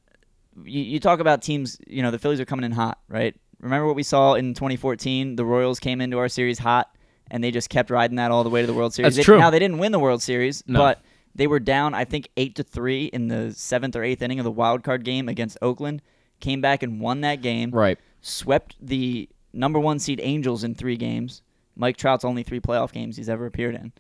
[0.64, 3.36] you, you talk about teams, you know, the Phillies are coming in hot, right?
[3.60, 5.36] Remember what we saw in 2014?
[5.36, 6.94] The Royals came into our series hot,
[7.32, 9.16] and they just kept riding that all the way to the World Series.
[9.16, 9.40] That's They- true.
[9.40, 10.80] Now they didn't win the World Series, No.
[10.80, 11.02] but
[11.36, 14.44] they were down, I think, eight to three in the seventh or eighth inning of
[14.44, 16.02] the wild card game against Oakland.
[16.42, 17.72] Came back and won that game.
[17.72, 17.98] right.
[18.22, 21.42] Swept the number one seed Angels in three games.
[21.76, 23.92] Mike Trout's only three playoff games he's ever appeared in,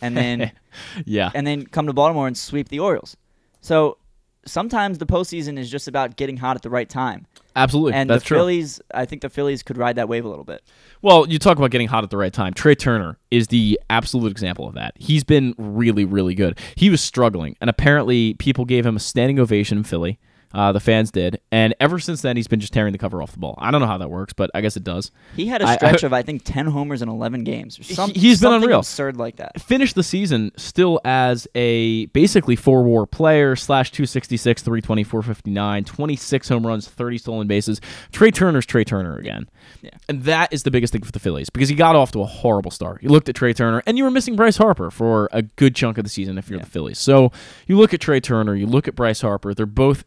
[0.00, 0.52] and then
[1.04, 1.30] Yeah.
[1.34, 3.16] and then come to Baltimore and sweep the Orioles.
[3.60, 3.98] So
[4.46, 7.26] sometimes the postseason is just about getting hot at the right time.
[7.56, 8.36] Absolutely, And that's the true.
[8.38, 10.62] Phillies, I think the Phillies could ride that wave a little bit.
[11.02, 12.54] Well, you talk about getting hot at the right time.
[12.54, 14.94] Trea Turner is the absolute example of that.
[14.96, 16.58] He's been really, really good.
[16.76, 20.18] He was struggling, and apparently people gave him a standing ovation in Philly.
[20.52, 23.30] Uh, the fans did, and ever since then he's been just tearing the cover off
[23.32, 23.54] the ball.
[23.58, 25.12] I don't know how that works, but I guess it does.
[25.36, 27.78] He had a stretch of I think ten homers in eleven games.
[27.78, 28.80] Or some, He- he's been unreal.
[28.80, 29.60] absurd like that.
[29.60, 36.48] Finished the season still as a basically four war player slash 266, 320, 459, 26
[36.48, 37.80] home runs, 30 stolen bases.
[38.10, 39.48] Trea Turner's Trea Turner again.
[39.82, 39.90] Yeah.
[40.08, 42.26] And that is the biggest thing for the Phillies because he got off to a
[42.26, 43.02] horrible start.
[43.04, 45.96] You looked at Trea Turner and you were missing Bryce Harper for a good chunk
[45.96, 46.64] of the season if you're Yeah.
[46.64, 46.98] the Phillies.
[46.98, 47.30] So
[47.68, 49.54] you look at Trea Turner, you look at Bryce Harper.
[49.54, 50.04] They're both.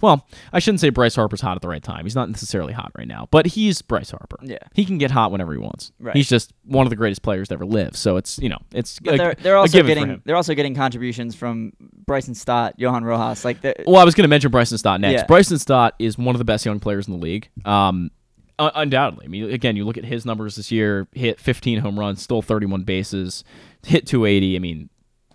[0.00, 2.04] Well, I shouldn't say Bryce Harper's hot at the right time.
[2.04, 4.38] He's not necessarily hot right now, but he's Bryce Harper.
[4.42, 4.58] Yeah.
[4.74, 5.92] He can get hot whenever he wants.
[5.98, 6.16] Right.
[6.16, 7.96] He's just one of the greatest players to ever live.
[7.96, 11.72] So it's, you know, it's a- they're they're also getting they're also getting contributions from
[12.06, 13.44] Bryson Stott, Johan Rojas.
[13.44, 15.20] Like the, Well, I was going to mention Bryson Stott next.
[15.20, 15.26] Yeah.
[15.26, 17.48] Bryson Stott is one of the best young players in the league.
[17.64, 18.10] Um,
[18.58, 19.26] un- undoubtedly.
[19.26, 22.42] I mean, again, you look at his numbers this year: hit 15 home runs, stole
[22.42, 23.44] 31 bases,
[23.84, 24.56] hit 280.
[24.56, 24.90] I mean,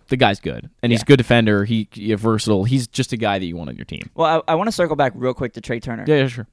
[0.10, 1.66] the guy's good, and he's a good defender.
[1.66, 2.64] He, he versatile.
[2.66, 4.10] He's just a guy that you want on your team.
[4.16, 6.06] well, I, I want to circle back real quick to Trea Turner.
[6.08, 6.48] Yeah, yeah, sure.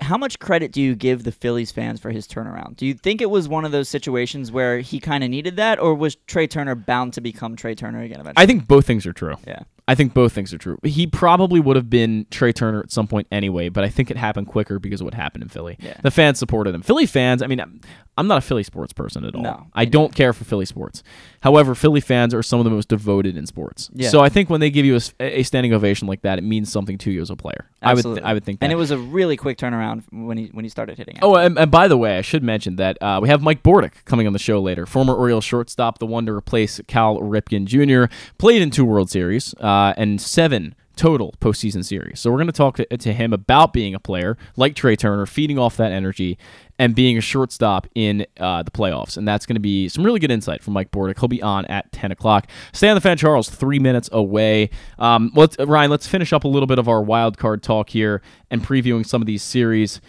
[0.00, 2.76] How much credit do you give the Phillies fans for his turnaround?
[2.76, 5.78] Do you think it was one of those situations where he kind of needed that,
[5.78, 8.42] or was Trea Turner bound to become Trea Turner again eventually?
[8.42, 9.34] I think both things are true.
[9.46, 9.60] yeah.
[9.90, 10.78] I think both things are true.
[10.84, 14.16] He probably would have been Trea Turner at some point anyway, but I think it
[14.16, 15.76] happened quicker because of what happened in Philly.
[15.80, 15.94] Yeah.
[16.00, 16.82] The fans supported him.
[16.82, 17.80] Philly fans, I mean, I'm-
[18.28, 19.40] not a Philly sports person at all.
[19.42, 21.02] No, I don't care for Philly sports.
[21.40, 23.88] However, Philly fans are some of the most devoted in sports.
[23.94, 24.10] Yeah.
[24.10, 26.98] So I think when they give you a standing ovation like that, it means something
[26.98, 27.70] to you as a player.
[27.80, 28.20] I would Absolutely.
[28.20, 28.66] th- I would think that.
[28.66, 31.18] And it was a really quick turnaround when he when he started hitting.
[31.22, 34.04] Oh, and, and by the way, I should mention that uh, we have Mike Bordick
[34.04, 34.84] coming on the show later.
[34.84, 39.54] Former Orioles shortstop, the one to replace Cal Ripken Jr., played in two World Series
[39.60, 42.20] uh, and seven total postseason series.
[42.20, 45.58] So we're going to talk to, him about being a player like Trea Turner, feeding
[45.58, 46.36] off that energy
[46.78, 49.16] and being a shortstop in uh, the playoffs.
[49.16, 51.18] And that's going to be some really good insight from Mike Bordick.
[51.18, 52.48] He'll be on at 10 o'clock.
[52.72, 54.68] Stan the fan, Charles, three minutes away.
[54.98, 58.20] Um, let's, Ryan, let's finish up a little bit of our wild card talk here
[58.50, 60.02] and previewing some of these series.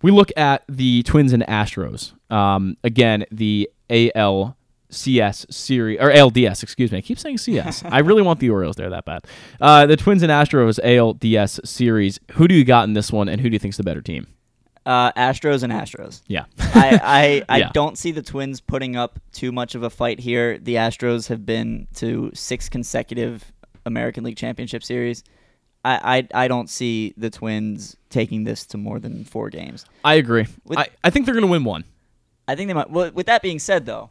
[0.00, 2.14] We look at the Twins and Astros.
[2.32, 3.68] Um, again, the
[4.90, 6.98] ALCS series or ALDS, excuse me.
[6.98, 7.84] I keep saying CS.
[7.90, 9.24] I really want the Orioles there that bad.
[9.60, 12.18] Uh, the Twins and Astros ALDS series.
[12.32, 14.26] Who do you got in this one, and who do you think's the better team?
[14.86, 16.22] Uh, Astros and Astros.
[16.28, 17.70] Yeah, I I, I Yeah.
[17.74, 20.58] don't see the Twins putting up too much of a fight here.
[20.58, 23.52] The Astros have been to six consecutive
[23.84, 25.24] American League Championship series.
[25.84, 29.84] I, I, I don't see the Twins taking this to more than four games.
[30.04, 30.46] I agree.
[30.64, 31.84] With- I, I think they're going to win one.
[32.48, 32.90] I think they might.
[32.90, 34.10] Well, with that being said, though,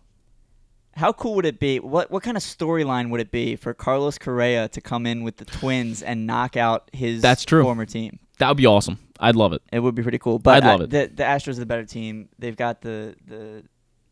[0.97, 1.79] how cool would it be?
[1.79, 5.37] What what kind of storyline would it be for Carlos Correa to come in with
[5.37, 7.63] the Twins and knock out his That's true.
[7.63, 8.19] former team?
[8.39, 8.99] That would be awesome.
[9.19, 9.61] I'd love it.
[9.71, 10.37] It would be pretty cool.
[10.39, 10.89] But I'd love I- it.
[10.91, 12.29] The, the Astros are the better team.
[12.39, 13.63] They've got the the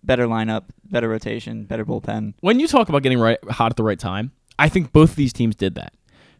[0.03, 2.33] better lineup, better rotation, better bullpen.
[2.41, 5.15] When you talk about getting right hot at the right time, I think both of
[5.15, 5.93] these teams did that.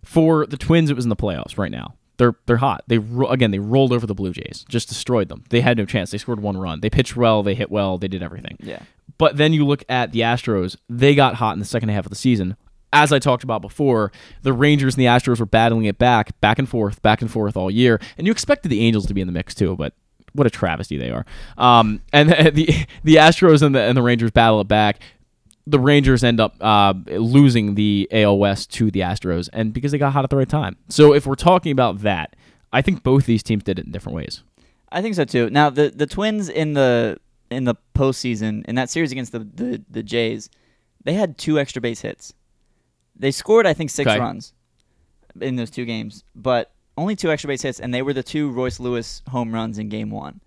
[0.03, 1.95] For the Twins, it was in the playoffs right now.
[2.17, 2.83] They're they're hot.
[2.87, 2.99] They
[3.29, 5.43] again they rolled over the Blue Jays, just destroyed them.
[5.49, 6.11] They had no chance.
[6.11, 6.81] They scored one run.
[6.81, 7.43] They pitched well.
[7.43, 7.97] They hit well.
[7.97, 8.57] They did everything.
[8.61, 8.83] Yeah.
[9.17, 12.09] But then you look at the Astros, they got hot in the second half of
[12.09, 12.57] the season.
[12.91, 16.59] As I talked about before, the Rangers and the Astros were battling it back, back
[16.59, 17.99] and forth, back and forth all year.
[18.17, 19.93] And you expected the Angels to be in the mix too, but
[20.35, 21.25] what a travesty they are.
[21.57, 24.99] Um, and the the Astros and the and the Rangers battle it back.
[25.67, 29.97] The Rangers end up uh, losing the AL West to the Astros, and because they
[29.97, 30.77] got hot at the right time.
[30.89, 32.35] So if we're talking about that,
[32.71, 34.43] I think both these teams did it in different ways.
[34.91, 35.49] I think so too.
[35.49, 37.17] Now the the Twins in the
[37.49, 40.49] in the postseason in that series against the the, the Jays,
[41.03, 42.33] they had two extra base hits.
[43.15, 44.19] They scored I think six Okay.
[44.19, 44.53] runs
[45.41, 48.51] in those two games, but only two extra base hits, and they were the two
[48.51, 50.41] Royce Lewis home runs in Game One.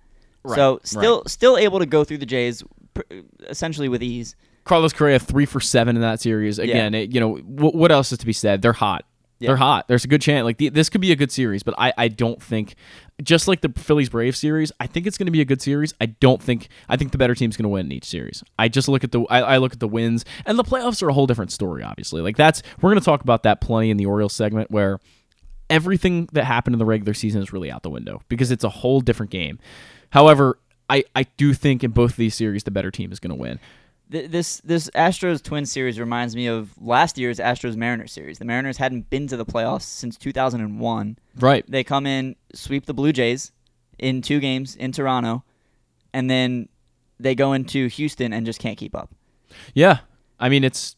[0.44, 0.86] Right, so right.
[0.86, 2.62] still still able to go through the Jays
[2.94, 3.02] pr-
[3.48, 4.36] essentially with ease.
[4.68, 6.58] Carlos Correa three for seven in that series.
[6.58, 8.62] Again, it, you know wh- what else is to be said?
[8.62, 9.04] They're hot.
[9.40, 9.48] Yeah.
[9.48, 9.86] They're hot.
[9.86, 10.44] There's a good chance.
[10.44, 12.74] Like the, this could be a good series, but I, I don't think,
[13.22, 15.94] just like the Phillies Braves series, I think it's going to be a good series.
[16.00, 18.42] I don't think I think the better team's going to win in each series.
[18.58, 21.08] I just look at the I, I look at the wins and the playoffs are
[21.08, 21.82] a whole different story.
[21.82, 24.98] Obviously, like that's we're going to talk about that plenty in the Orioles segment where
[25.70, 28.68] everything that happened in the regular season is really out the window because it's a
[28.68, 29.58] whole different game.
[30.10, 30.58] However,
[30.90, 33.36] I, I do think in both of these series the better team is going to
[33.36, 33.60] win.
[34.10, 38.38] Th- This this Astros Twins series reminds me of last year's Astros Mariners series.
[38.38, 41.18] The Mariners hadn't been to the playoffs since 2001.
[41.38, 41.64] Right.
[41.68, 43.52] They come in, sweep the Blue Jays
[43.98, 45.44] in two games in Toronto,
[46.12, 46.68] and then
[47.20, 49.10] they go into Houston and just can't keep up.
[49.74, 49.98] Yeah,
[50.38, 50.96] I mean it's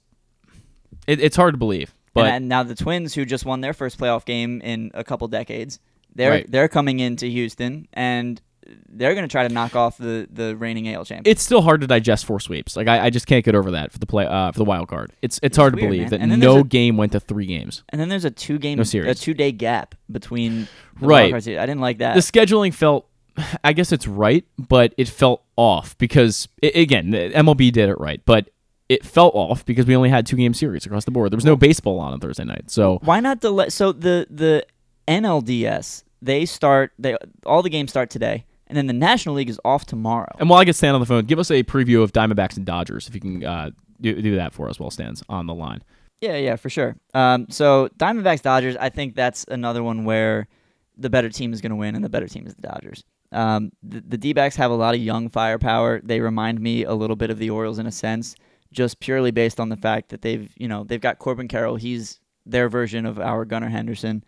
[1.06, 3.72] it, it's hard to believe But and, and now the Twins, who just won their
[3.72, 5.80] first playoff game in a couple decades,
[6.14, 6.50] they're Right.
[6.50, 8.40] they're coming into Houston and
[8.88, 11.30] they're going to try to knock off the the reigning AL champion.
[11.30, 12.76] it's still hard to digest four sweeps.
[12.76, 14.88] Like I, I just can't get over that for the play uh, for the wild
[14.88, 15.12] card.
[15.22, 16.28] It's it's, hard to believe man.
[16.28, 17.82] that no a- game went to three games.
[17.90, 19.20] and then there's a two game No a series.
[19.20, 20.68] two day gap between
[21.00, 21.20] the Right.
[21.22, 21.58] wild card series.
[21.60, 22.14] I didn't like that.
[22.14, 23.08] The scheduling felt,
[23.64, 28.20] I guess it's right, but it felt off because i again MLB did it right,
[28.24, 28.50] but
[28.88, 31.30] it felt off because we only had two game series across the board.
[31.30, 33.68] There was no baseball on on Thursday night, so Why not delay?
[33.68, 34.66] So the the
[35.06, 39.60] NLDS they start they all the games start today, and then the National League is
[39.64, 40.32] off tomorrow.
[40.38, 42.64] And while I get Stan on the phone, give us a preview of Diamondbacks and
[42.64, 45.82] Dodgers if you can uh, do, do that for us while Stan's on the line.
[46.20, 46.96] Yeah, yeah, for sure.
[47.12, 50.48] Um, so Diamondbacks Dodgers, I think that's another one where
[50.96, 53.04] the better team is going to win, and the better team is the Dodgers.
[53.32, 56.00] Um, the, the D-backs have a lot of young firepower.
[56.02, 58.34] They remind me a little bit of the Orioles in a sense,
[58.72, 61.76] just purely based on the fact that they've, you know, they've got Corbin Carroll.
[61.76, 64.22] He's their version of our Gunnar Henderson.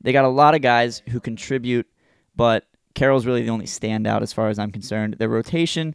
[0.00, 1.86] They got a lot of guys who contribute,
[2.36, 5.16] but Carroll's really the only standout as far as I'm concerned.
[5.18, 5.94] Their rotation,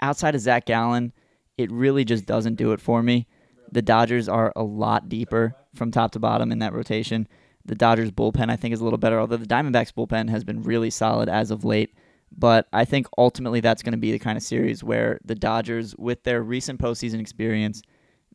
[0.00, 1.12] outside of Zac Gallen,
[1.56, 3.26] it really just doesn't do it for me.
[3.70, 7.28] The Dodgers are a lot deeper from top to bottom in that rotation.
[7.64, 10.62] The Dodgers bullpen, I think, is a little better, although the Diamondbacks bullpen has been
[10.62, 11.94] really solid as of late.
[12.36, 15.94] But I think ultimately that's going to be the kind of series where the Dodgers,
[15.96, 17.82] with their recent postseason experience,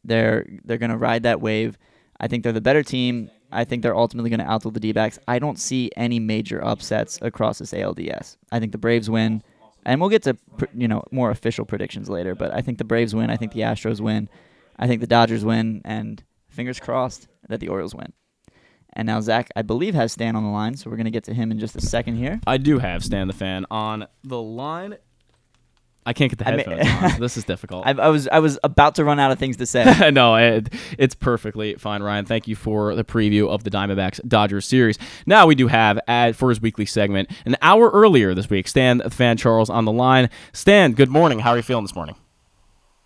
[0.04, 1.78] they're they're going to ride that wave.
[2.20, 3.30] I think they're the better team.
[3.54, 5.20] I think they're ultimately going to outdo the D-backs.
[5.28, 8.38] I don't see any major upsets across this ALDS.
[8.52, 9.44] I think the Braves win,
[9.86, 10.38] and we'll get to
[10.74, 12.36] you know more official predictions later.
[12.36, 13.30] But I think the Braves win.
[13.30, 14.30] I think the Astros win.
[14.78, 18.14] I think the Dodgers win, and fingers crossed that the Orioles win.
[18.94, 21.24] And now Zach, I believe, has Stan on the line, so we're going to get
[21.26, 22.40] to him in just a second here.
[22.46, 24.98] I do have Stan the fan on the line.
[26.06, 27.10] I can't get the I mean- headphones on.
[27.12, 27.86] so This is difficult.
[27.86, 30.12] I, I was I was about to run out of things to say.
[30.14, 32.26] no, it, it's perfectly fine, Ryan.
[32.26, 34.98] Thank you for the preview of the Diamondbacks Dodgers series.
[35.26, 38.98] Now we do have, ad for his weekly segment, an hour earlier this week, Stan
[39.00, 40.30] the fan Charles on the line.
[40.52, 41.40] Stan, good morning.
[41.40, 42.16] How are you feeling this morning?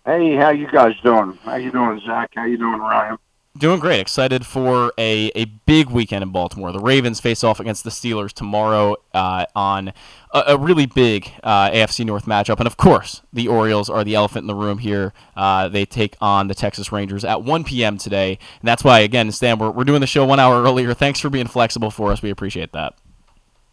[0.04, 1.38] Hey, how you guys doing?
[1.42, 2.30] How you doing, Zach?
[2.34, 3.18] How you doing, Ryan?
[3.56, 3.98] Doing great.
[3.98, 6.70] Excited for a, a big weekend in Baltimore.
[6.70, 9.92] The Ravens face off against the Steelers tomorrow uh, on
[10.32, 12.58] a, a really big uh, AFC North matchup.
[12.58, 15.12] And of course, the Orioles are the elephant in the room here.
[15.36, 17.98] Uh, they take on the Texas Rangers at 1 p.m.
[17.98, 18.38] today.
[18.60, 20.94] And that's why, again, Stan, we're, we're doing the show one hour earlier.
[20.94, 22.22] Thanks for being flexible for us.
[22.22, 22.94] We appreciate that.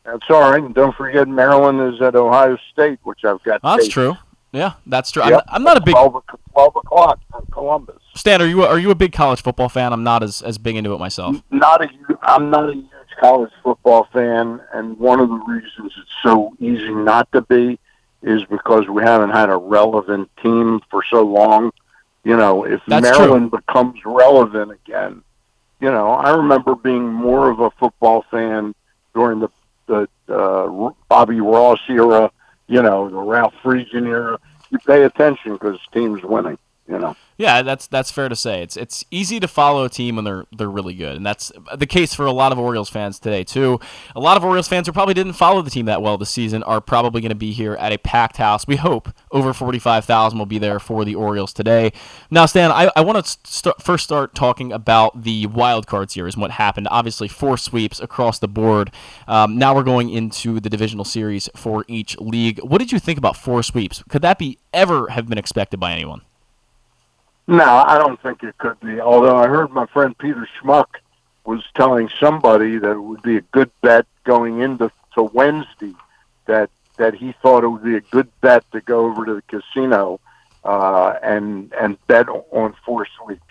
[0.04, 0.64] That's all right.
[0.64, 3.62] And don't forget, Maryland is at Ohio State, which I've got.
[3.62, 4.16] That's true.
[4.52, 5.24] Yeah, that's true.
[5.24, 5.44] Yep.
[5.50, 8.02] I'm, I'm not a big 12, o- 12 o'clock from Columbus.
[8.16, 8.42] Stan.
[8.42, 9.94] Are you a, are you a big college football fan?
[9.94, 11.42] I'm not as, as big into it myself.
[11.52, 11.90] Not a.
[12.24, 12.88] I'm not a huge
[13.20, 17.80] college football fan, and one of the reasons it's so easy not to be
[18.22, 21.72] is because we haven't had a relevant team for so long.
[22.24, 25.22] You know, if That's Maryland becomes relevant again,
[25.80, 28.74] you know, I remember being more of a football fan
[29.14, 29.50] during the
[29.88, 32.32] the uh, Bobby Ross era.
[32.68, 34.40] You know, the Ralph Friedgen era.
[34.72, 36.58] You pay attention because team's winning.
[36.88, 37.16] You know.
[37.38, 38.62] Yeah, that's that's fair to say.
[38.62, 41.86] It's it's easy to follow a team when they're they're really good, and that's the
[41.88, 43.80] case for a lot of Orioles fans today too.
[44.16, 46.64] A lot of Orioles fans who probably didn't follow the team that well this season
[46.64, 48.66] are probably going to be here at a packed house.
[48.68, 51.92] We hope over forty five thousand will be there for the Orioles today.
[52.32, 56.36] Now, Stan, I, I want to st- first start talking about the wild card series
[56.36, 56.88] and what happened.
[56.90, 58.92] Obviously, four sweeps across the board.
[59.28, 62.60] Um, now we're going into the divisional series for each league.
[62.60, 64.04] What did you think about four sweeps?
[64.08, 66.22] Could that be ever have been expected by anyone?
[67.48, 69.00] No, I don't think it could be.
[69.00, 70.88] Although I heard my friend Peter Schmuck
[71.46, 75.94] was telling somebody that it would be a good bet going into to Wednesday
[76.46, 79.42] that that he thought it would be a good bet to go over to the
[79.44, 80.20] casino
[80.64, 83.42] uh, and and bet on four sweeps.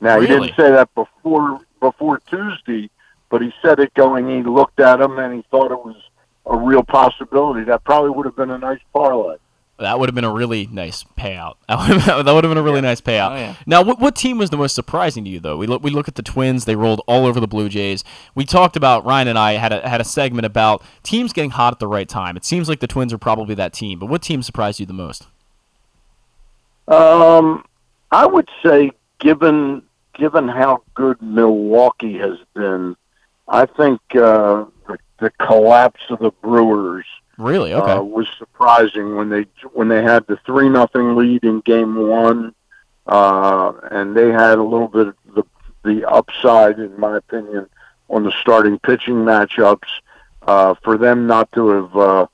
[0.00, 2.88] Now he didn't say that before before Tuesday,
[3.28, 4.28] but he said it going.
[4.28, 5.96] He looked at him and he thought it was
[6.46, 7.64] a real possibility.
[7.64, 9.36] That probably would have been a nice parlay.
[9.80, 11.54] That would have been a really nice payout.
[11.68, 13.30] That would have, that would have been a really nice payout.
[13.30, 13.54] Oh, yeah.
[13.64, 15.56] Now, what, what team was the most surprising to you, though?
[15.56, 18.04] We look, we look at the Twins; they rolled all over the Blue Jays.
[18.34, 21.72] We talked about Ryan and I had a had a segment about teams getting hot
[21.72, 22.36] at the right time.
[22.36, 23.98] It seems like the Twins are probably that team.
[23.98, 25.26] But what team surprised you the most?
[26.88, 27.64] Um,
[28.10, 28.90] I would say,
[29.20, 29.82] given
[30.14, 32.96] given how good Milwaukee has been,
[33.48, 37.06] I think uh, the, the collapse of the Brewers
[37.40, 37.72] Really?
[37.72, 37.92] Okay.
[37.92, 42.54] uh, was surprising when they when they had the three nothing lead in game one,
[43.06, 45.44] uh, and they had a little bit of the
[45.82, 47.66] the upside, in my opinion,
[48.10, 49.88] on the starting pitching matchups.
[50.42, 52.26] Uh, for them not to have uh,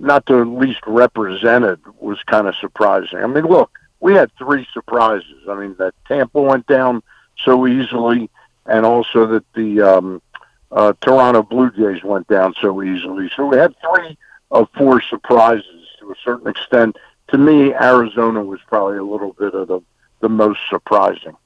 [0.00, 3.20] not to at least represented was kind of surprising.
[3.20, 5.46] I mean, look, we had three surprises.
[5.48, 7.04] I mean, that Tampa went down
[7.44, 8.28] so easily,
[8.66, 10.22] and also that the um,
[10.72, 13.30] uh, Toronto Blue Jays went down so easily.
[13.36, 14.18] So we had three
[14.50, 16.96] of four surprises to a certain extent.
[17.28, 19.80] To me, Arizona was probably a little bit of the,
[20.20, 21.36] the most surprising.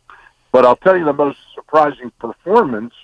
[0.53, 2.95] But I'll tell you the most surprising performance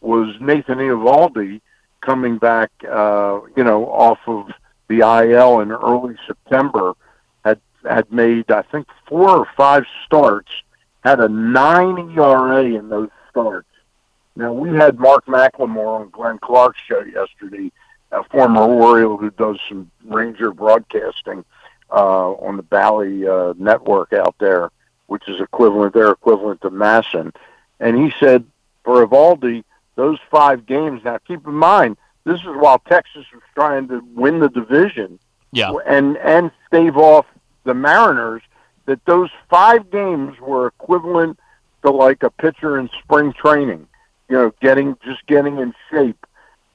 [0.00, 1.60] was Nathan Eovaldi
[2.00, 4.50] coming back, uh, you know, off of
[4.88, 6.94] the IL in early September.
[7.44, 10.50] Had had made I think four or five starts,
[11.04, 13.68] had a nine ERA in those starts.
[14.34, 17.72] Now we had Mark McLemore on Glenn Clark's show yesterday,
[18.12, 21.44] a former Oriole who does some Ranger broadcasting
[21.90, 24.70] uh, on the Bally uh, network out there,
[25.06, 25.94] which is equivalent.
[25.94, 27.34] They're equivalent to MASN,
[27.80, 28.44] and he said
[28.84, 29.64] for Eovaldi,
[29.96, 31.02] those five games.
[31.04, 35.18] Now keep in mind, this is while Texas was trying to win the division,
[35.52, 35.72] Yeah.
[35.86, 37.26] and and stave off
[37.64, 38.42] the Mariners.
[38.86, 41.40] That those five games were equivalent
[41.82, 43.88] to like a pitcher in spring training.
[44.28, 46.24] You know, getting just getting in shape.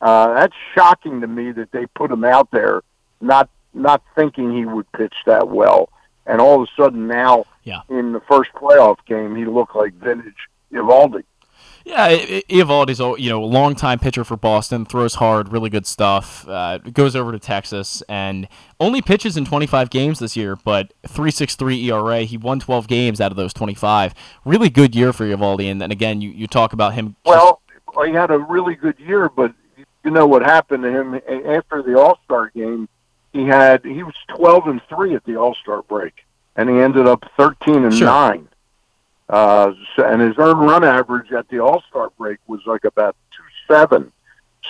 [0.02, 2.82] Uh, that's shocking to me that they put him out there,
[3.22, 5.88] not not thinking he would pitch that well,
[6.26, 7.82] and all of a sudden now, Yeah.
[7.88, 10.36] in the first playoff game, he looked like vintage
[10.74, 11.24] Eovaldi.
[11.86, 15.86] Yeah, I- I- a you know a longtime pitcher for Boston, throws hard, really good
[15.88, 16.48] stuff.
[16.48, 18.48] Uh, goes over to Texas and
[18.80, 22.20] only pitches in 25 games this year, but 3.63 ERA.
[22.24, 24.14] He won 12 games out of those 25.
[24.46, 27.16] Really good year for Eovaldi, And then again, you, you talk about him.
[27.26, 27.62] Well,
[28.06, 29.54] he had a really good year, but
[30.04, 32.88] you know what happened to him after the All Star game?
[33.34, 37.08] He had he was twelve and three at the All Star break, and he ended
[37.08, 38.08] up thirteen and Sure.
[38.08, 38.48] nine.
[39.30, 43.16] Uh, so, and his earned run average at the All Star break was like about
[43.36, 44.12] two seven.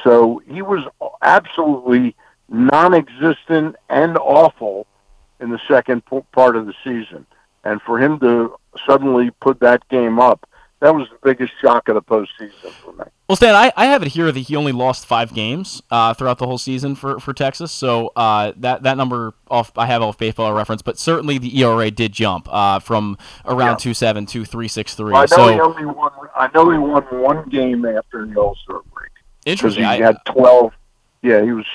[0.03, 0.83] So he was
[1.21, 2.15] absolutely
[2.47, 4.87] non-existent and awful
[5.39, 7.25] in the second p- part of the season.
[7.63, 8.55] And for him to
[8.87, 10.47] suddenly put that game up,
[10.81, 13.05] that was the biggest shock of the postseason for me.
[13.29, 16.37] Well, Stan, I, I have it here that he only lost five games uh, throughout
[16.37, 17.71] the whole season for, for Texas.
[17.71, 21.89] So uh, that that number off I have off baseball reference, but certainly the ERA
[21.91, 23.75] did jump uh, from around Yeah.
[23.77, 25.13] two seven to three six three.
[25.13, 26.11] I know So he only won.
[26.35, 29.11] I know he won one game after the All Star break
[29.45, 29.83] because he.
[29.83, 30.73] I, had twelve.
[31.21, 31.67] Yeah, he was.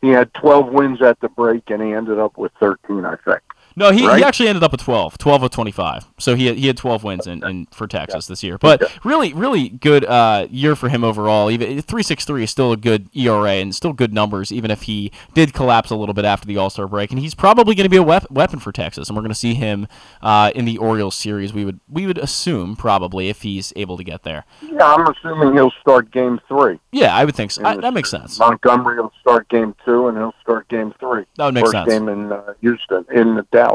[0.00, 3.04] He had twelve wins at the break, and he ended up with thirteen.
[3.04, 3.40] I think.
[3.78, 4.18] No, he, right?
[4.18, 6.06] he actually ended up with 12, 12 of 25.
[6.18, 8.56] So he had, he had 12 wins in, in for Texas this year.
[8.56, 11.50] But really, really good uh, year for him overall.
[11.50, 15.52] Even 3.63 is still a good ERA and still good numbers, even if he did
[15.52, 17.10] collapse a little bit after the All Star break.
[17.10, 19.34] And he's probably going to be a wep- weapon for Texas, and we're going to
[19.34, 19.86] see him
[20.22, 21.52] uh, in the Orioles series.
[21.52, 24.44] We would we would assume probably if he's able to get there.
[24.62, 26.80] Yeah, I'm assuming he'll start Game Three.
[26.92, 27.62] Yeah, I would think so.
[27.64, 28.38] I, that makes sense.
[28.38, 31.24] Montgomery will start Game Two, and he'll start Game Three.
[31.36, 31.88] That would make First sense.
[31.92, 33.65] game in uh, Houston, in Dallas,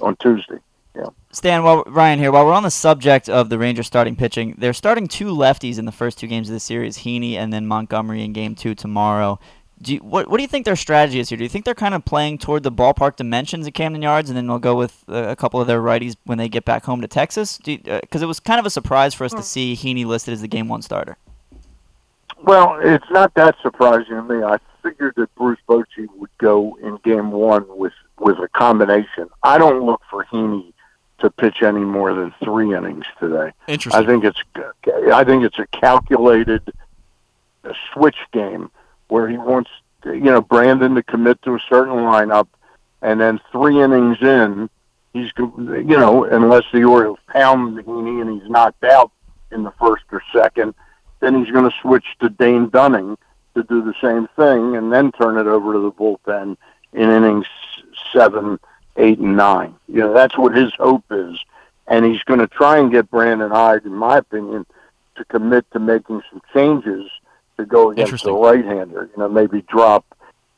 [0.00, 0.58] on Tuesday.
[0.96, 1.06] Yeah.
[1.30, 4.72] Stan, while Ryan here, while we're on the subject of the Rangers starting pitching, they're
[4.72, 8.24] starting two lefties in the first two games of the series, Heaney and then Montgomery
[8.24, 9.38] in Game Two tomorrow.
[9.82, 11.38] Do you, what what do you think their strategy is here?
[11.38, 14.36] Do you think they're kind of playing toward the ballpark dimensions at Camden Yards, and
[14.36, 17.00] then they'll go with uh, a couple of their righties when they get back home
[17.00, 17.58] to Texas?
[17.58, 20.48] Because it was kind of a surprise for us to see Heaney listed as the
[20.48, 21.16] Game One starter.
[22.42, 24.42] Well, it's not that surprising to me.
[24.42, 29.28] I figured that Bruce Bochy would go in Game One with with a combination.
[29.42, 30.72] I don't look for Heaney
[31.20, 33.52] to pitch any more than three innings today.
[33.66, 34.02] Interesting.
[34.02, 34.42] I think it's
[35.12, 36.72] I think it's a calculated
[37.92, 38.70] switch game
[39.08, 39.70] where he wants
[40.04, 42.48] you know Brandon to commit to a certain lineup,
[43.02, 44.70] and then three innings in,
[45.12, 49.10] he's you know unless the Orioles pound Heaney and he's knocked out
[49.50, 50.74] in the first or second,
[51.20, 53.16] then he's going to switch to Dane Dunning
[53.54, 56.56] to do the same thing, and then turn it over to the bullpen
[56.92, 57.46] in innings
[58.12, 58.58] seven,
[58.96, 59.74] eight, and nine.
[59.88, 61.38] You know that's what his hope is,
[61.86, 64.66] and he's going to try and get Brandon Hyde, in my opinion,
[65.16, 67.10] to commit to making some changes
[67.56, 69.10] to go against the right-hander.
[69.12, 70.04] You know, maybe drop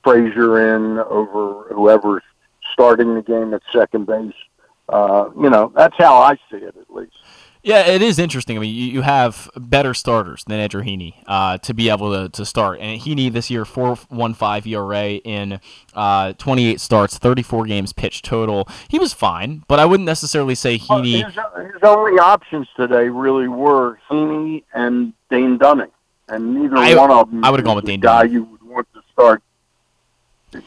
[0.04, 2.22] Frazier in over whoever's
[2.72, 4.32] starting the game at second base.
[4.88, 7.16] Uh, you know, that's how I see it, at least.
[7.64, 8.56] Yeah, it is interesting.
[8.56, 12.28] I mean, you, you have better starters than Andrew Heaney uh, to be able to,
[12.30, 12.80] to start.
[12.80, 15.60] And Heaney this year, 4.15 ERA in
[15.94, 18.66] uh, 28 starts, 34 games pitched total.
[18.88, 21.24] He was fine, but I wouldn't necessarily say Well, Heaney.
[21.24, 25.90] his, his only options today really were Heaney and Dane Dunning,
[26.28, 28.32] and neither I- one of them I would've gone with Dane guy Dunning.
[28.32, 29.40] you would want to start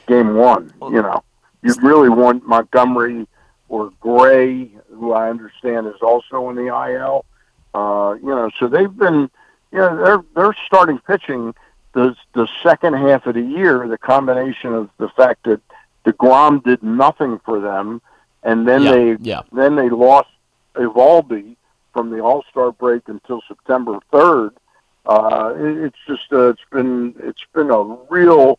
[0.07, 0.73] game one.
[0.81, 1.23] You know,
[1.61, 3.27] you'd really want Montgomery
[3.75, 7.25] or Gray, who I understand is also in the IL.
[7.73, 9.29] Uh, you know, so they've been,
[9.73, 11.53] you know, they're they're starting pitching
[11.93, 13.85] the the second half of the year.
[13.85, 15.59] The combination of the fact that
[16.05, 18.01] Degrom did nothing for them,
[18.43, 19.41] and then Yeah, they yeah.
[19.51, 20.29] then they lost
[20.75, 21.57] Eovaldi
[21.91, 24.51] from the All Star break until September third.
[25.05, 28.57] Uh, it, it's just uh, it's been it's been a real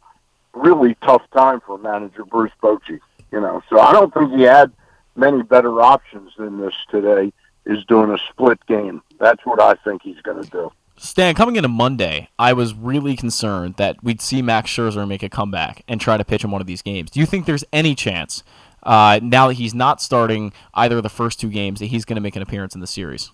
[0.52, 3.00] really tough time for manager Bruce Bochy.
[3.32, 4.72] You know, so I don't think he had
[5.16, 7.32] many better options than this today.
[7.68, 9.02] Is doing a split game.
[9.18, 10.70] That's what I think he's going to do.
[10.98, 15.28] Stan, coming into Monday, I was really concerned that we'd see Max Scherzer make a
[15.28, 17.10] comeback and try to pitch in one of these games.
[17.10, 18.44] Do you think there's any chance,
[18.84, 22.14] uh, now that he's not starting either of the first two games, that he's going
[22.14, 23.32] to make an appearance in the series?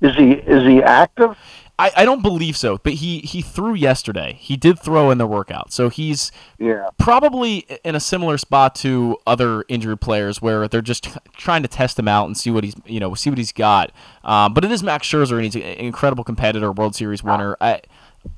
[0.00, 1.36] Is he is he active?
[1.78, 4.36] I, I don't believe so, but he, he threw yesterday.
[4.40, 6.88] He did throw in the workout, so he's yeah.
[6.98, 11.96] probably in a similar spot to other injured players where they're just trying to test
[11.98, 13.92] him out and see what he's you know see what he's got.
[14.24, 17.56] Um, but it is Max Scherzer, and he's an incredible competitor, World Series winner.
[17.60, 17.82] I,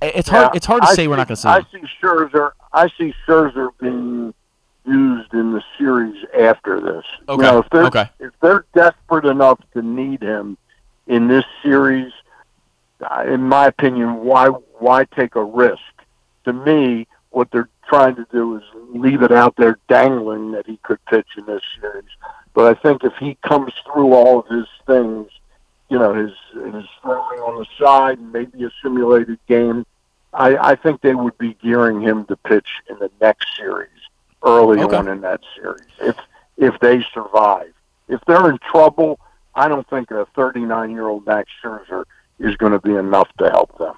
[0.02, 1.48] it's hard it's hard to I say we're not going to see.
[1.48, 1.66] I him.
[1.72, 2.52] see Scherzer.
[2.72, 4.34] I see Scherzer being
[4.84, 7.04] used in the series after this.
[7.28, 8.10] Okay, You know, if they're okay.
[8.18, 10.58] if they're desperate enough to need him
[11.06, 12.12] in this series,
[13.02, 15.80] Uh, in my opinion, why why take a risk?
[16.44, 20.78] To me, what they're trying to do is leave it out there dangling that he
[20.82, 22.04] could pitch in this series.
[22.54, 25.28] But I think if he comes through all of his things,
[25.88, 29.86] you know, his his throwing on the side, and maybe a simulated game,
[30.32, 33.88] I, I think they would be gearing him to pitch in the next series,
[34.44, 34.96] early Okay.
[34.96, 36.16] on in that series, if
[36.56, 37.72] if they survive.
[38.08, 39.18] If they're in trouble,
[39.54, 42.04] I don't think a 39 year old Max Scherzer
[42.40, 43.94] is going to be enough to help them.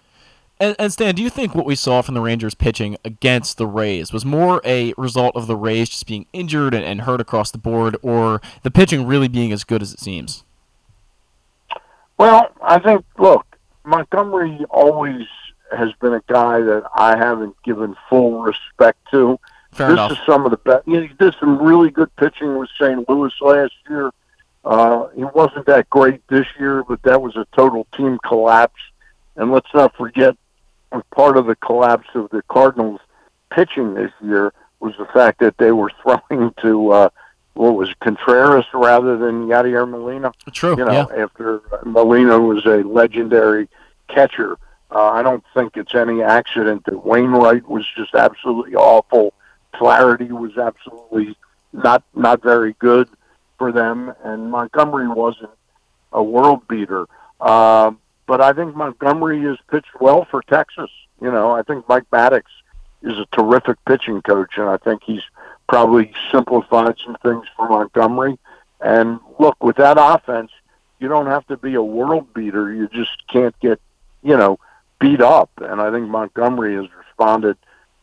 [0.61, 3.67] And, and Stan, do you think what we saw from the Rangers pitching against the
[3.67, 7.51] Rays was more a result of the Rays just being injured and, and hurt across
[7.51, 10.45] the board, or the pitching really being as good as it seems?
[12.17, 13.45] Well, I think look,
[13.85, 15.27] Montgomery always
[15.77, 19.41] has been a guy that I haven't given full respect to.
[19.73, 20.13] Fair this enough.
[20.13, 20.87] is some of the best.
[20.87, 23.09] You know, he did some really good pitching with St.
[23.09, 24.13] Louis last year.
[24.65, 28.81] Uh, he wasn't that great this year, but that was a total team collapse.
[29.37, 30.37] And let's not forget,
[31.15, 33.01] part of the collapse of the Cardinals
[33.51, 37.09] pitching this year was the fact that they were throwing to uh,
[37.55, 40.77] what was Contreras rather than Yadier Molina True.
[40.77, 41.23] you know, yeah.
[41.23, 43.69] after Molina was a legendary
[44.09, 44.57] catcher.
[44.91, 49.33] Uh, I don't think it's any accident that Wainwright was just absolutely awful.
[49.79, 51.37] Flaherty was absolutely
[51.73, 53.09] not not very good
[53.63, 55.53] for them, and Montgomery wasn't
[56.11, 57.07] a world beater.
[57.41, 57.93] Uh,
[58.27, 60.91] but I think Montgomery has pitched well for Texas.
[61.21, 62.43] You know, I think Mike Maddux
[63.03, 65.23] is a terrific pitching coach, and I think he's
[65.69, 68.37] probably simplified some things for Montgomery.
[68.81, 70.51] And look, with that offense,
[70.99, 72.75] you don't have to be a world beater.
[72.75, 73.81] You just can't get,
[74.25, 74.59] you know,
[74.99, 75.51] beat up.
[75.59, 77.57] And I think Montgomery has responded,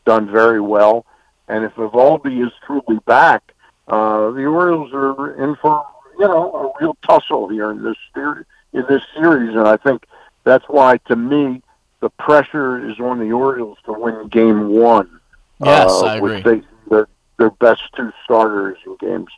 [0.05, 1.05] done very well.
[1.49, 3.53] And if Eovaldi is truly back,
[3.89, 5.85] uh, the Orioles are in for,
[6.17, 9.55] you know, a real tussle here in this in this series.
[9.55, 10.05] And I think
[10.43, 11.61] that's why, to me,
[11.99, 15.19] the pressure is on the Orioles to win Game One.
[15.63, 16.41] Yes, uh, I agree.
[16.41, 19.29] facing their their best two starters in games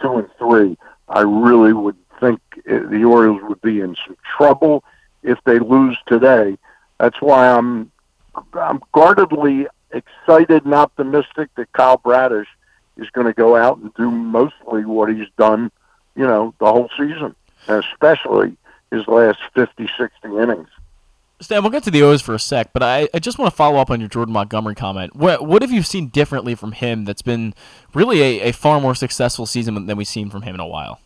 [0.00, 0.76] two and three.
[1.08, 4.84] I really would think the Orioles would be in some trouble
[5.22, 6.58] if they lose today.
[6.98, 7.90] That's why I'm
[8.54, 12.48] I'm guardedly excited and optimistic that Kyle Bradish
[12.96, 15.70] is going to go out and do mostly what he's done,
[16.16, 17.34] you know, the whole season,
[17.68, 18.56] and especially
[18.90, 20.68] his last 50, 60 innings.
[21.42, 23.56] Stan, we'll get to the O's for a sec, but I, I just want to
[23.56, 25.16] follow up on your Jordan Montgomery comment.
[25.16, 27.54] What what have you seen differently from him that's been
[27.94, 31.00] really a, a far more successful season than we've seen from him in a while?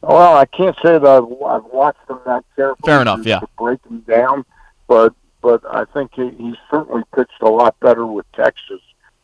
[0.00, 2.86] Well, I can't say that I've, I've watched him that carefully.
[2.86, 3.40] Fair enough, to- yeah.
[3.40, 4.46] To break him down,
[4.86, 5.12] but
[5.42, 8.80] but I think he, he's certainly pitched a lot better with Texas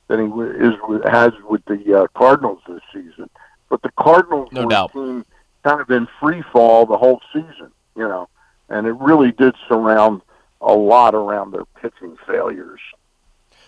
[0.09, 3.28] than he is with, has with the uh, Cardinals this season.
[3.68, 4.92] But the Cardinals No were doubt.
[4.92, 5.24] team
[5.62, 8.28] kind of in free fall the whole season, you know,
[8.68, 10.20] and it really did surround
[10.61, 12.80] a lot around their pitching failures.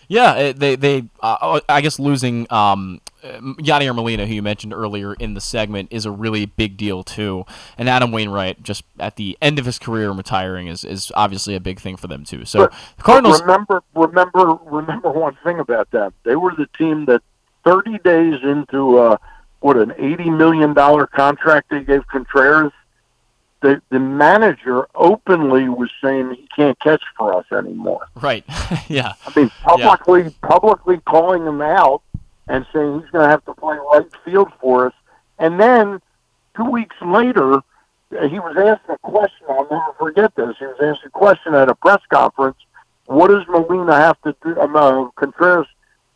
[0.07, 5.33] Yeah, they they uh, I guess losing um, Yadier Molina, who you mentioned earlier in
[5.33, 7.45] the segment, is a really big deal too.
[7.77, 11.55] And Adam Wainwright, just at the end of his career and retiring, is is obviously
[11.55, 12.45] a big thing for them too.
[12.45, 16.13] So But- the Cardinals, Remember, remember, remember one thing about them.
[16.23, 17.21] They were the team that
[17.65, 19.17] 30 days into uh,
[19.59, 22.71] what an 80 million dollar contract they gave Contreras.
[23.61, 28.05] The the manager openly was saying he can't catch for us anymore.
[28.21, 28.45] right?
[28.87, 32.03] yeah, I mean, publicly publicly calling him out
[32.47, 34.93] and saying he's going to have to play right field for us.
[35.39, 36.01] And then
[36.55, 37.61] two weeks later,
[38.09, 39.45] he was asked a question.
[39.49, 40.55] I'll never forget this.
[40.59, 42.57] He was asked a question at a press conference.
[43.05, 44.59] What does Molina have to do?
[44.59, 45.67] Um, uh, Contreras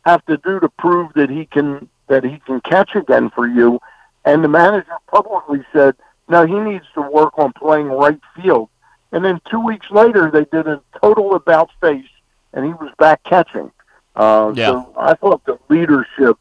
[0.04, 3.80] have to do to prove that he can that he can catch again for you?
[4.24, 5.96] And the manager publicly said,
[6.28, 8.68] Now he needs to work on playing right field.
[9.12, 12.08] And then two weeks later, they did a total about face,
[12.52, 13.70] and he was back catching.
[14.14, 14.66] Uh, Yeah.
[14.70, 16.36] So I thought the leadership.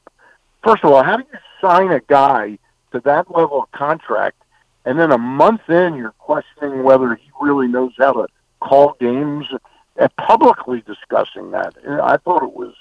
[0.63, 2.57] First of all, how do you sign a guy
[2.91, 4.37] to that level of contract,
[4.85, 8.27] and then a month in, you're questioning whether he really knows how to
[8.59, 9.45] call games,
[9.97, 11.73] and publicly discussing that?
[11.85, 12.73] And I thought it was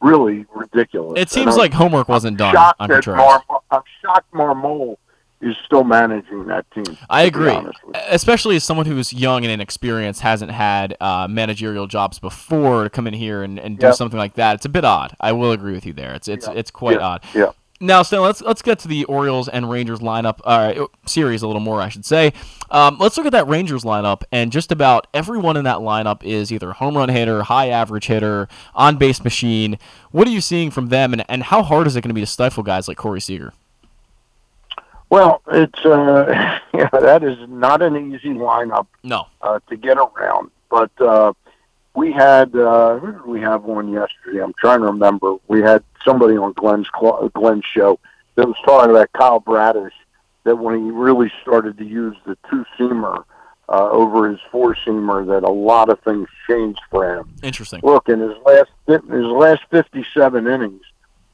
[0.00, 1.20] really ridiculous.
[1.20, 4.96] It seems like homework wasn't done shocked on Mar- I'm shocked Marmol
[5.40, 6.96] is still managing that team.
[7.10, 8.02] I agree, honest with you.
[8.08, 13.06] especially as someone who's young and inexperienced, hasn't had uh, managerial jobs before to come
[13.06, 13.92] in here and, and do Yeah.
[13.92, 14.54] something like that.
[14.56, 15.14] It's a bit odd.
[15.20, 16.14] I will agree with you there.
[16.14, 16.54] It's it's Yeah.
[16.54, 17.06] it's quite Yeah.
[17.06, 17.24] odd.
[17.34, 17.50] Yeah.
[17.78, 21.60] Now, Stan, let's let's get to the Orioles and Rangers lineup uh, series a little
[21.60, 22.32] more, I should say.
[22.70, 26.50] Um, let's look at that Rangers lineup, and just about everyone in that lineup is
[26.50, 29.78] either home run hitter, high average hitter, on base machine.
[30.10, 32.22] What are you seeing from them, and, and how hard is it going to be
[32.22, 33.52] to stifle guys like Corey Seager?
[35.10, 40.50] Well, it's uh, yeah, that is not an easy lineup No, uh, to get around.
[40.68, 41.32] But uh,
[41.94, 44.42] we had uh, we have one yesterday?
[44.42, 45.36] I'm trying to remember.
[45.48, 46.88] We had somebody on Glenn's
[47.34, 47.98] Glenn's show
[48.34, 49.92] that was talking about Kyle Bradish.
[50.44, 53.24] That when he really started to use the two seamer
[53.68, 57.28] uh, over his four seamer, that a lot of things changed for him.
[57.42, 57.80] interesting.
[57.82, 60.82] Look, in his last his last 57 innings,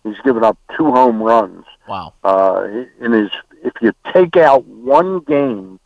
[0.02, 1.64] he's given up two home runs.
[1.86, 2.14] Wow.
[2.24, 2.66] Uh,
[3.00, 3.30] in his,
[3.62, 5.80] if you take out one game,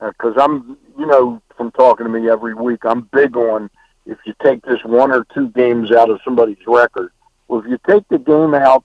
[0.00, 3.70] uh, because I'm, you know, from talking to me every week, I'm big on
[4.06, 7.12] if you take this one or two games out of somebody's record.
[7.48, 8.84] Well, if you take the game out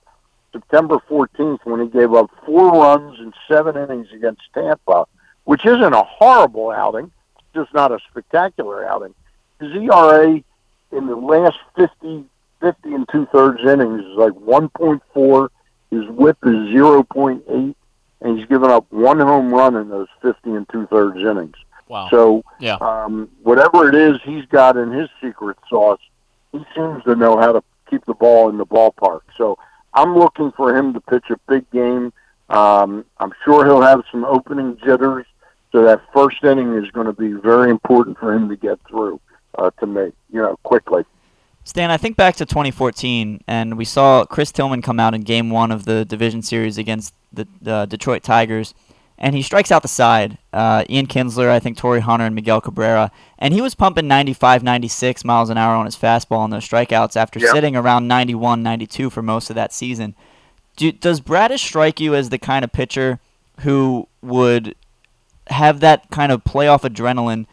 [0.51, 5.05] September 14th when he gave up four runs in seven innings against Tampa,
[5.43, 7.11] which isn't a horrible outing,
[7.53, 9.13] just not a spectacular outing.
[9.59, 10.41] His ERA
[10.91, 12.25] in the last 50,
[12.61, 15.49] 50 and two thirds innings is like 1.4.
[15.89, 17.75] His whip is 0.8,
[18.21, 21.55] and he's given up one home run in those 50 and two thirds innings.
[21.87, 22.07] Wow.
[22.09, 22.75] So, Yeah.
[22.81, 25.99] um, whatever it is he's got in his secret sauce,
[26.51, 29.21] he seems to know how to keep the ball in the ballpark.
[29.37, 29.57] So,
[29.93, 32.11] I'm looking for him to pitch a big game.
[32.49, 35.25] Um, I'm sure he'll have some opening jitters.
[35.71, 39.19] So that first inning is going to be very important for him to get through
[39.57, 41.03] uh, to me, you know, quickly.
[41.67, 45.49] Stan, I think back to 2014, and we saw Chris Tillman come out in Game
[45.49, 48.73] One of the division series against the uh, Detroit Tigers,
[49.17, 50.37] and he strikes out the side.
[50.53, 54.63] Uh, Ian Kinsler, I think Torii Hunter, and Miguel Cabrera, and he was pumping 95,
[54.63, 59.09] 96 miles an hour on his fastball on those strikeouts after sitting around 91, 92
[59.09, 60.15] for most of that season.
[60.77, 63.19] Do, does Bradish strike you as the kind of pitcher
[63.59, 64.73] who would
[65.47, 67.45] have that kind of playoff adrenaline?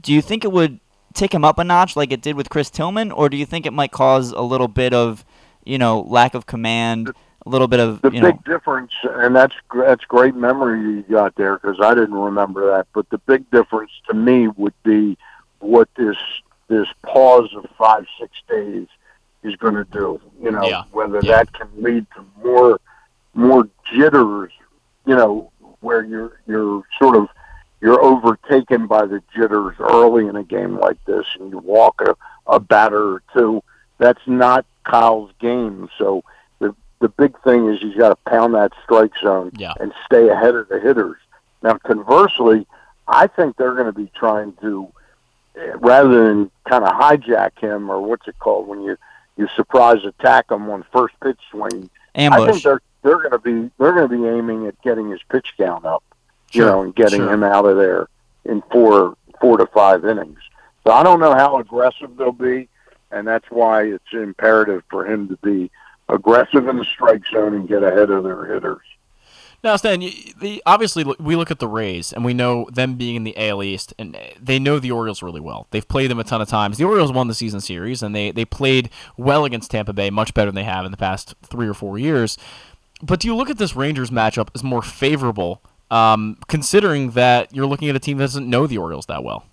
[0.00, 0.80] Do you think it would
[1.14, 3.66] take him up a notch like it did with Chris Tillman, or do you think
[3.66, 5.24] it might cause a little bit of,
[5.64, 7.10] you know, lack of command,
[7.46, 10.80] a little bit of, The you big know, difference, and that's gr- that's great memory
[10.80, 12.86] you got there because I didn't remember that.
[12.92, 15.16] But the big difference to me would be
[15.60, 16.16] what this
[16.68, 18.86] this pause of five six days
[19.42, 20.20] is going to do.
[20.42, 20.82] You know, Yeah.
[20.92, 21.36] whether Yeah.
[21.36, 22.80] that can lead to more
[23.34, 24.52] more jitters.
[25.06, 25.50] You know,
[25.80, 27.28] where you're you're sort of
[27.84, 32.16] you're overtaken by the jitters early in a game like this, and you walk a,
[32.46, 33.62] a batter or two.
[33.98, 35.90] That's not Kyle's game.
[35.98, 36.24] So
[36.60, 39.74] the the big thing is he's got to pound that strike zone Yeah.
[39.80, 41.18] and stay ahead of the hitters.
[41.62, 42.66] Now, conversely,
[43.06, 44.88] I think they're going to be trying to,
[45.56, 48.96] eh, rather than kind of hijack him or what's it called when you
[49.36, 51.90] you surprise attack him on first pitch swing.
[52.32, 55.20] I think they're they're going to be they're going to be aiming at getting his
[55.28, 56.02] pitch count up,
[56.54, 57.32] you know, and getting sure.
[57.32, 58.08] him out of there
[58.44, 60.38] in four four to five innings.
[60.86, 62.68] So I don't know how aggressive they'll be,
[63.10, 65.70] and that's why it's imperative for him to be
[66.08, 68.82] aggressive in the strike zone and get ahead of their hitters.
[69.64, 73.24] Now, Stan, the, obviously we look at the Rays and we know them being in
[73.24, 75.66] the AL East, and they know the Orioles really well.
[75.70, 76.76] They've played them a ton of times.
[76.76, 80.34] The Orioles won the season series, and they they played well against Tampa Bay, much
[80.34, 82.36] better than they have in the past three or four years.
[83.02, 87.66] But do you look at this Rangers matchup as more favorable, um, considering that you're
[87.66, 89.44] looking at a team that doesn't know the Orioles that well?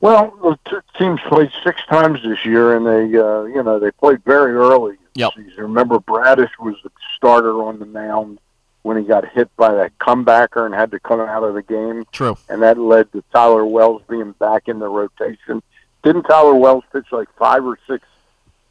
[0.00, 3.90] Well, the t- teams played six times this year, and they, uh, you know, they
[3.92, 4.96] played very early.
[5.14, 5.32] Yep.
[5.34, 5.62] season.
[5.62, 8.38] Remember, Bradish was the starter on the mound
[8.82, 12.04] when he got hit by that comebacker and had to come out of the game,
[12.12, 12.36] True.
[12.48, 15.62] and that led to Tyler Wells being back in the rotation.
[16.04, 18.06] Didn't Tyler Wells pitch like five or six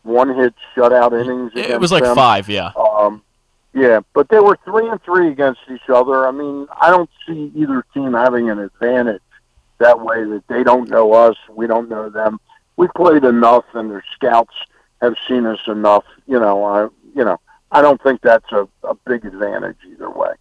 [0.03, 1.51] one-hit shutout innings?
[1.56, 2.16] It was like them?
[2.16, 2.72] five, yeah.
[2.78, 3.24] Um,
[3.76, 6.26] yeah, but they were three and three against each other.
[6.26, 9.21] I mean, I don't see either team having an advantage
[9.80, 12.39] that way that they don't know us, we don't know them.
[12.78, 14.53] We played enough, and their scouts
[15.01, 16.05] have seen us enough.
[16.26, 17.38] You know, I you know
[17.71, 20.34] I don't think that's a, a big advantage either way.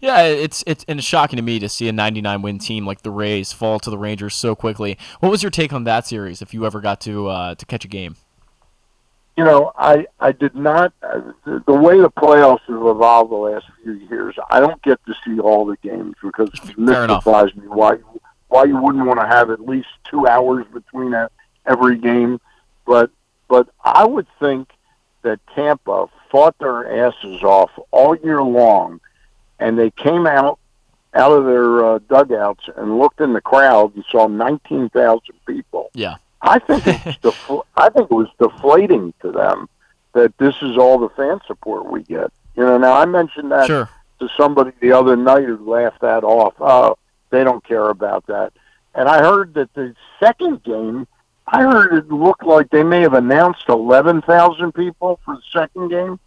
[0.00, 3.02] Yeah, it's it's and it's shocking to me to see a 99 win team like
[3.02, 4.98] the Rays fall to the Rangers so quickly.
[5.20, 6.42] What was your take on that series?
[6.42, 8.16] If you ever got to uh, to catch a game,
[9.36, 13.36] you know, I I did not uh, the, the way the playoffs have evolved the
[13.36, 14.36] last few years.
[14.50, 17.98] I don't get to see all the games because it mystifies me why
[18.48, 21.30] why you wouldn't want to have at least two hours between a,
[21.66, 22.40] every game.
[22.86, 23.10] But
[23.48, 24.70] but I would think
[25.22, 29.00] that Tampa fought their asses off all year long,
[29.58, 30.58] and they came out
[31.14, 35.90] out of their uh, dugouts and looked in the crowd and saw nineteen thousand people.
[35.94, 39.68] yeah, I think it's defl- I think it was deflating to them
[40.14, 42.32] that this is all the fan support we get.
[42.56, 43.88] You know, now I mentioned that sure.
[44.20, 46.54] to somebody the other night who laughed that off.
[46.58, 46.96] Oh,
[47.30, 48.52] they don't care about that.
[48.94, 51.06] And I heard that the second game,
[51.46, 55.88] I heard it looked like they may have announced eleven thousand people for the second
[55.90, 56.18] game,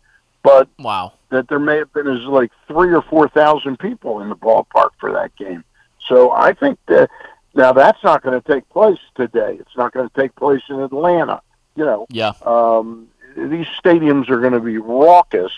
[0.43, 1.14] but Wow.
[1.30, 4.91] that there may have been as like three or four thousand people in the ballpark
[4.99, 5.64] for that game.
[6.07, 7.09] So I think that
[7.56, 9.58] now that's not going to take place today.
[9.60, 11.41] It's not going to take place in Atlanta.
[11.76, 12.34] You know, Yeah.
[12.43, 15.51] um, these stadiums are going to be raucous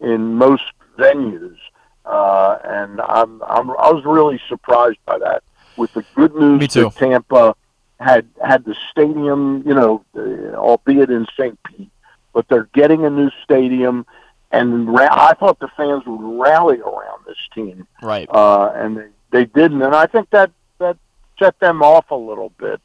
[0.00, 0.62] in most
[0.98, 1.56] venues,
[2.04, 5.42] uh, and I'm, I'm I was really surprised by that.
[5.76, 7.54] With the good news that Tampa
[8.00, 11.58] had had the stadium, you know, uh, albeit in St.
[11.64, 11.90] Pete,
[12.32, 14.06] but they're getting a new stadium,
[14.52, 18.28] and ra- I thought the fans would rally around this team, Right.
[18.30, 20.96] uh, and they, they didn't, and I think that that
[21.38, 22.80] set them off a little bit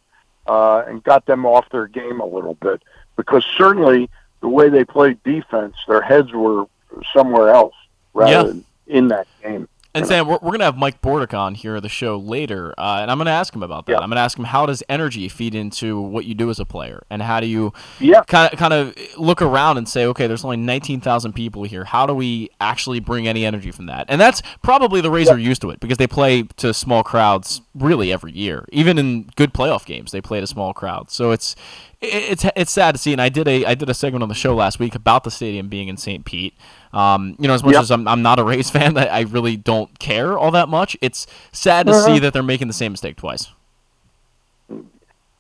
[0.48, 2.82] uh, and got them off their game a little bit
[3.16, 4.10] because certainly
[4.42, 6.66] the way they played defense, their heads were
[7.14, 7.76] somewhere else
[8.14, 8.44] rather Yeah.
[8.44, 9.68] than in that game.
[9.94, 12.74] And Sam, we're, we're going to have Mike Bordick on here at the show later,
[12.78, 13.92] uh, and I'm going to ask him about that.
[13.94, 13.98] Yeah.
[14.00, 16.66] I'm going to ask him how does energy feed into what you do as a
[16.66, 20.28] player, and how do you Yeah, kind of kind of look around and say, okay,
[20.28, 21.84] there's only 19,000 people here.
[21.84, 24.06] How do we actually bring any energy from that?
[24.08, 27.62] And that's probably the Rays are used to it because they play to small crowds
[27.76, 28.66] really every year.
[28.72, 31.14] Even in good playoff games, they play to small crowds.
[31.14, 33.12] So it's it- it's it's sad to see.
[33.12, 35.32] And I did a I did a segment on the show last week about the
[35.32, 36.26] stadium being in St.
[36.26, 36.54] Pete.
[36.94, 37.82] Um, you know, as much Yep.
[37.84, 40.98] as I'm, I'm not a Rays fan, I, I really don't care all that much.
[41.02, 42.20] It's sad to see Uh-huh.
[42.20, 43.48] that they're making the same mistake twice.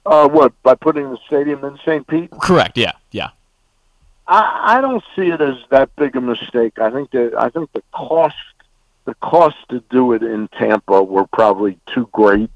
[0.05, 2.05] uh, what by putting the stadium in St.
[2.07, 2.31] Pete?
[2.41, 2.77] Correct.
[2.77, 2.93] Yeah.
[3.11, 3.29] Yeah.
[4.27, 6.79] I, I don't see it as that big a mistake.
[6.79, 8.35] I think that I think the cost
[9.05, 12.49] the cost to do it in Tampa were probably too great,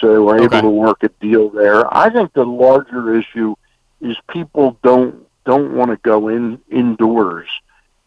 [0.00, 0.58] so they were Okay.
[0.58, 1.92] able to work a deal there.
[1.94, 3.54] I think the larger issue
[4.00, 7.48] is people don't don't want to go in indoors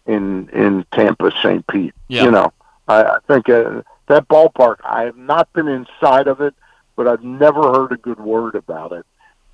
[0.05, 1.65] in in Tampa St.
[1.67, 1.93] Pete.
[2.07, 2.23] Yeah.
[2.25, 2.53] You know,
[2.87, 4.77] I, I think uh, that ballpark.
[4.83, 6.53] I have not been inside of it,
[6.95, 9.05] but I've never heard a good word about it.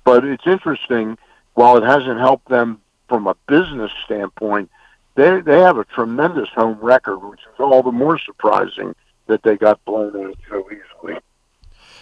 [0.04, 1.16] But it's interesting.
[1.54, 4.70] While it hasn't helped them from a business standpoint,
[5.14, 8.94] they they have a tremendous home record, which is all the more surprising
[9.26, 10.80] that they got blown out so easily.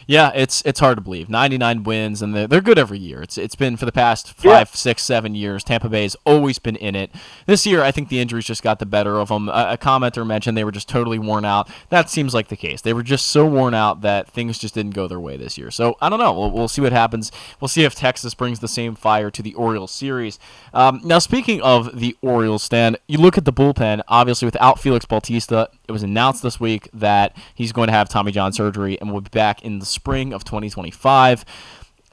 [0.06, 1.28] Yeah, it's it's hard to believe.
[1.28, 3.22] 99 wins, and they're, they're good every year.
[3.22, 4.58] It's it's been for the past Yeah.
[4.58, 5.64] five, six, seven years.
[5.64, 7.10] Tampa Bay's always been in it.
[7.46, 9.48] This year, I think the injuries just got the better of them.
[9.48, 11.68] A, a commenter mentioned they were just totally worn out.
[11.88, 12.80] That seems like the case.
[12.80, 15.70] They were just so worn out that things just didn't go their way this year.
[15.70, 16.32] So I don't know.
[16.32, 17.32] We'll, we'll see what happens.
[17.60, 20.38] We'll see if Texas brings the same fire to the Orioles series.
[20.72, 24.02] Um, now, speaking of the Orioles, Stan, you look at the bullpen.
[24.08, 28.32] Obviously, without Felix Bautista, it was announced this week that he's going to have Tommy
[28.32, 31.44] John surgery and will be back in the spring of 2025.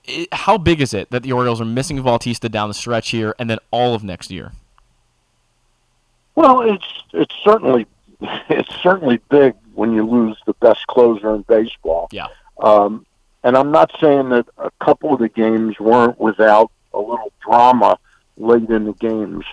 [0.07, 3.35] I- How big is it that the Orioles are missing Bautista down the stretch here
[3.37, 4.51] and then all of next year?
[6.35, 7.85] Well, it's it's certainly
[8.49, 12.07] it's certainly big when you lose the best closer in baseball.
[12.11, 12.27] Yeah.
[12.61, 13.05] Um,
[13.43, 17.97] and I'm not saying that a couple of the games weren't without a little drama
[18.37, 19.45] late in the games,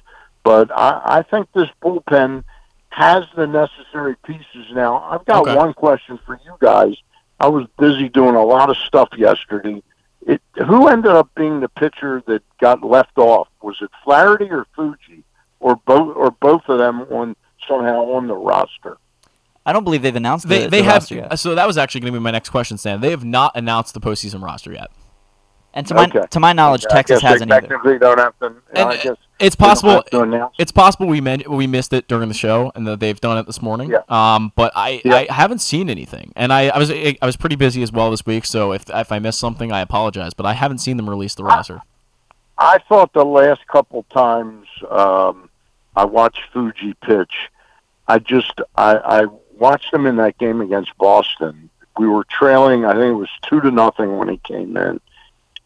[0.45, 2.45] but I, I think this bullpen
[2.91, 4.97] has the necessary pieces now.
[5.05, 5.55] I've got Okay.
[5.57, 6.95] one question for you guys.
[7.41, 9.83] I was busy doing a lot of stuff yesterday.
[10.27, 13.49] It, who ended up being the pitcher that got left off?
[13.63, 15.25] Was it Flaherty or Fuji,
[15.61, 17.37] or both, or both of them on
[17.67, 18.99] somehow on the roster?
[19.65, 21.39] I don't believe they've announced They, the, they the have roster yet.
[21.39, 23.01] so that was actually going to be my next question, Sam.
[23.01, 24.91] They have not announced the postseason roster yet.
[25.75, 26.23] And to my Okay.
[26.31, 27.61] to my knowledge, I Texas guess hasn't either.
[27.69, 28.47] technically don't have to.
[28.75, 30.03] And I guess It's possible.
[30.11, 33.39] to It's possible we men- we missed it during the show and that they've done
[33.39, 33.91] it this morning.
[33.91, 33.99] Yeah.
[34.09, 35.15] Um, but I, Yeah.
[35.15, 38.25] I haven't seen anything, and I, I was I was pretty busy as well this
[38.27, 38.45] week.
[38.47, 40.33] So if if I missed something, I apologize.
[40.35, 41.83] But I haven't seen them release the roster.
[42.57, 45.49] I thought the last couple times um,
[45.95, 47.51] I watched Fuji pitch,
[48.09, 49.27] I just I, I
[49.59, 51.71] watched him in that game against Boston.
[51.99, 55.01] We were trailing, I think it was two to nothing when he came in,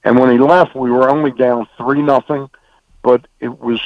[0.05, 2.49] and when he left, we were only down three nothing,
[3.03, 3.81] but it was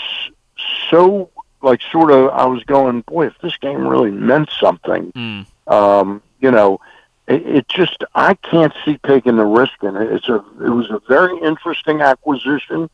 [0.90, 1.30] so
[1.62, 5.46] like sort of I was going, boy, if this game really meant something, Mm.
[5.72, 6.80] um, you know,
[7.26, 10.12] it, it just I can't see taking the risk in it.
[10.12, 12.88] It's a it was a very interesting acquisition.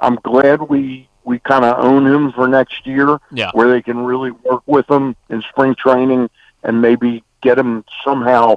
[0.00, 3.50] I'm glad we we kind of own him for next year, Yeah.
[3.52, 6.30] where they can really work with him in spring training
[6.62, 8.56] and maybe get him somehow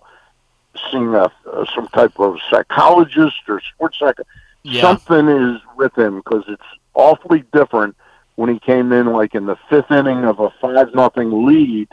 [0.91, 4.17] seeing a, uh, some type of psychologist or sports psych.
[4.63, 4.82] Yeah.
[4.82, 6.61] Something is with him because it's
[6.93, 7.95] awfully different
[8.36, 11.88] when he came in like in the fifth inning of a five nothing lead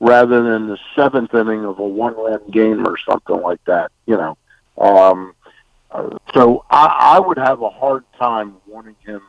[0.00, 3.90] rather than the seventh inning of a one run game or something like that.
[4.06, 4.38] You know,
[4.78, 5.34] um,
[5.90, 9.22] uh, so I, I would have a hard time wanting him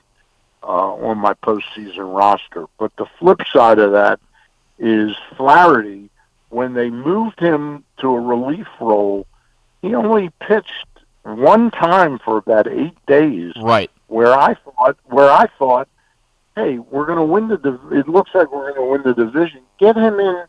[0.64, 2.66] uh, on my postseason roster.
[2.78, 4.20] But the flip side of that
[4.78, 6.09] is Flaherty.
[6.50, 9.28] When they moved him to a relief role,
[9.82, 10.86] he only pitched
[11.24, 13.92] one time for about eight days Right.
[14.08, 15.88] where I thought where I thought,
[16.56, 17.58] hey, we're going to win the.
[17.58, 19.62] div- It looks like we're going to win the division.
[19.80, 20.44] Get him in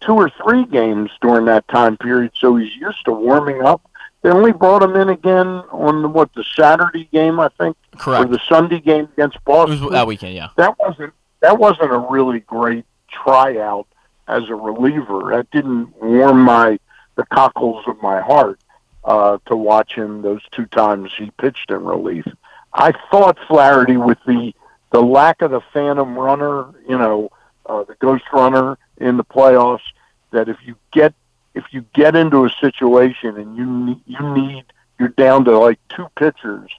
[0.00, 3.80] two or three games during that time period, so he's used to warming up.
[4.22, 7.98] They only brought him in again on the, what the Saturday game, I think, or
[7.98, 8.30] Correct.
[8.30, 9.80] the Sunday game against Boston.
[9.80, 10.34] was that weekend.
[10.34, 10.48] Yeah.
[10.56, 13.86] that wasn't that wasn't a really great tryout
[14.28, 15.30] as a reliever.
[15.32, 16.78] That didn't warm my
[17.16, 18.60] the cockles of my heart
[19.04, 22.26] uh, to watch him those two times he pitched in relief.
[22.72, 24.54] I thought Flaherty with the
[24.90, 27.30] the lack of the phantom runner, you know,
[27.66, 29.82] uh, the ghost runner in the playoffs,
[30.30, 31.14] that if you get
[31.54, 34.64] if you get into a situation and you you need
[34.98, 36.70] you're down to like two pitchers,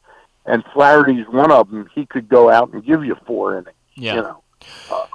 [0.46, 4.16] and Flaherty's one of them, he could go out and give you four innings Yeah.
[4.16, 4.44] you know.
[4.92, 5.06] Uh,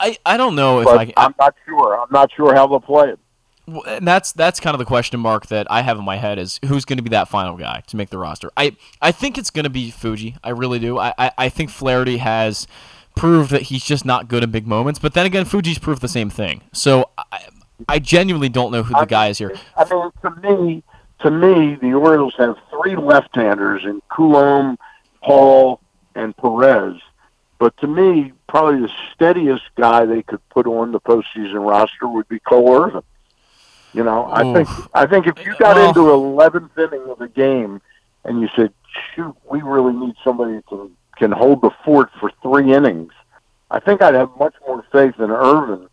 [0.00, 1.14] I, I don't know if but I can.
[1.16, 2.00] I'm not sure.
[2.00, 3.18] I'm not sure how they'll play it.
[3.66, 6.38] Well, and that's that's kind of the question mark that I have in my head
[6.38, 8.50] is who's going to be that final guy to make the roster.
[8.56, 10.36] I I think it's going to be Fuji.
[10.42, 10.98] I really do.
[10.98, 12.66] I, I I think Flaherty has
[13.14, 14.98] proved that he's just not good in big moments.
[14.98, 16.62] But then again, Fuji's proved the same thing.
[16.72, 17.40] So I
[17.88, 19.54] I genuinely don't know who the guy is here.
[19.76, 20.82] I mean, to me,
[21.20, 24.78] to me, the Orioles have three left-handers in Coulombe,
[25.22, 25.80] Paul,
[26.14, 26.96] and Perez.
[27.58, 32.28] But to me, probably the steadiest guy they could put on the postseason roster would
[32.28, 33.02] be Cole Irvin.
[33.94, 37.28] You know, I think I think if you got Well- into eleventh inning of the
[37.28, 37.80] game
[38.24, 38.72] and you said,
[39.14, 43.12] "Shoot, we really need somebody who can can hold the fort for three innings,"
[43.70, 45.88] I think I'd have much more faith in Irvin,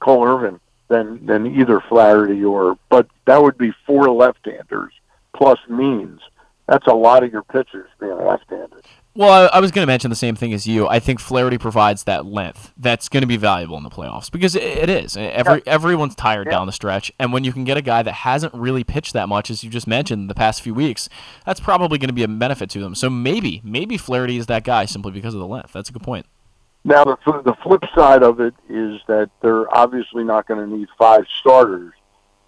[0.00, 2.78] Cole Irvin, than than either Flaherty or.
[2.88, 4.92] But that would be four left-handers
[5.32, 6.20] plus means.
[6.68, 8.84] That's a lot of your pitchers being left-handed.
[9.14, 10.86] Well, I, I was going to mention the same thing as you.
[10.86, 14.54] I think Flaherty provides that length that's going to be valuable in the playoffs because
[14.54, 15.16] it, it is.
[15.16, 16.52] Every everyone's tired Yeah.
[16.58, 19.28] down the stretch, and when you can get a guy that hasn't really pitched that
[19.28, 21.08] much, as you just mentioned, the past few weeks,
[21.44, 22.94] that's probably going to be a benefit to them.
[22.94, 25.72] So maybe maybe Flaherty is that guy simply because of the length.
[25.72, 26.26] That's a good point.
[26.84, 30.88] Now, the, the flip side of it is that they're obviously not going to need
[30.96, 31.92] five starters.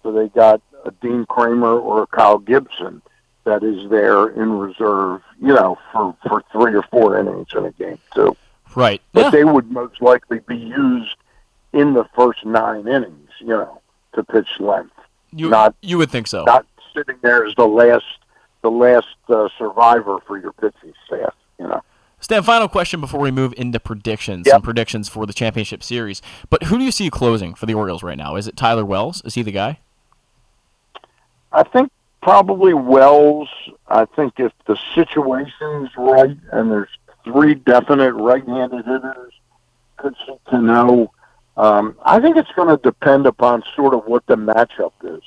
[0.03, 3.01] So they got a Dean Kremer or a Kyle Gibson
[3.43, 7.71] that is there in reserve, you know, for, for three or four innings in a
[7.71, 8.35] game, too.
[8.75, 9.01] Right.
[9.13, 9.29] But Yeah.
[9.31, 11.15] they would most likely be used
[11.73, 13.81] in the first nine innings, you know,
[14.13, 14.93] to pitch length,
[15.31, 16.43] you not- you would think so.
[16.43, 18.03] not sitting there as the last
[18.61, 21.81] the last uh, survivor for your pitching staff, you know.
[22.19, 24.53] Stan, final question before we move into predictions Yep.
[24.55, 26.21] and predictions for the championship series.
[26.51, 28.35] But who do you see closing for the Orioles right now?
[28.35, 29.23] Is it Tyler Wells?
[29.25, 29.79] Is he the guy?
[31.51, 31.91] I think
[32.21, 33.49] probably Wells.
[33.87, 36.89] I think if the situation's right and there's
[37.23, 39.33] three definite right-handed hitters,
[39.97, 41.11] could see Cano.
[41.57, 45.21] Um, I think it's going to depend upon sort of what the matchup is.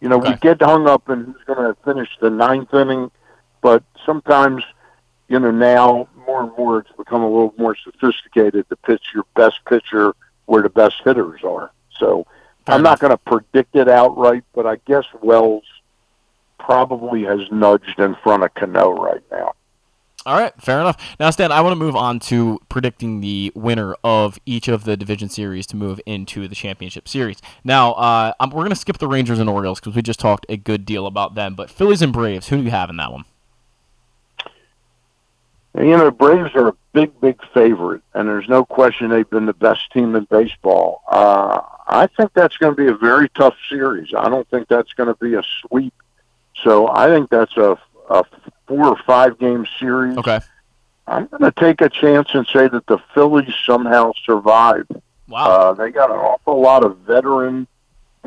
[0.00, 3.10] You know, we get hung up in who's going to finish the ninth inning,
[3.62, 4.62] but sometimes,
[5.28, 9.24] you know, now more and more it's become a little more sophisticated to pitch your
[9.34, 10.14] best pitcher
[10.46, 11.72] where the best hitters are.
[11.98, 12.26] So
[12.66, 12.92] Fair I'm enough.
[12.92, 15.64] not going to predict it outright, but I guess Wells
[16.58, 19.54] probably has nudged in front of Cano right now.
[20.26, 21.16] All right, fair enough.
[21.18, 24.96] Now, Stan, I want to move on to predicting the winner of each of the
[24.96, 27.40] division series to move into the championship series.
[27.64, 30.56] Now, uh, we're going to skip the Rangers and Orioles because we just talked a
[30.56, 31.54] good deal about them.
[31.54, 33.24] But Phillies and Braves, who do you have in that one?
[35.76, 39.52] You know, Braves are a big, big favorite, and there's no question they've been the
[39.52, 41.02] best team in baseball.
[41.08, 44.12] Uh, I think that's going to be a very tough series.
[44.14, 45.94] I don't think that's going to be a sweep.
[46.62, 47.78] So I think that's a,
[48.10, 48.24] a
[48.66, 50.16] four or five game series.
[50.18, 50.40] Okay.
[51.06, 54.86] I'm going to take a chance and say that the Phillies somehow survive.
[55.28, 55.46] Wow.
[55.46, 57.66] Uh, they got an awful lot of veteran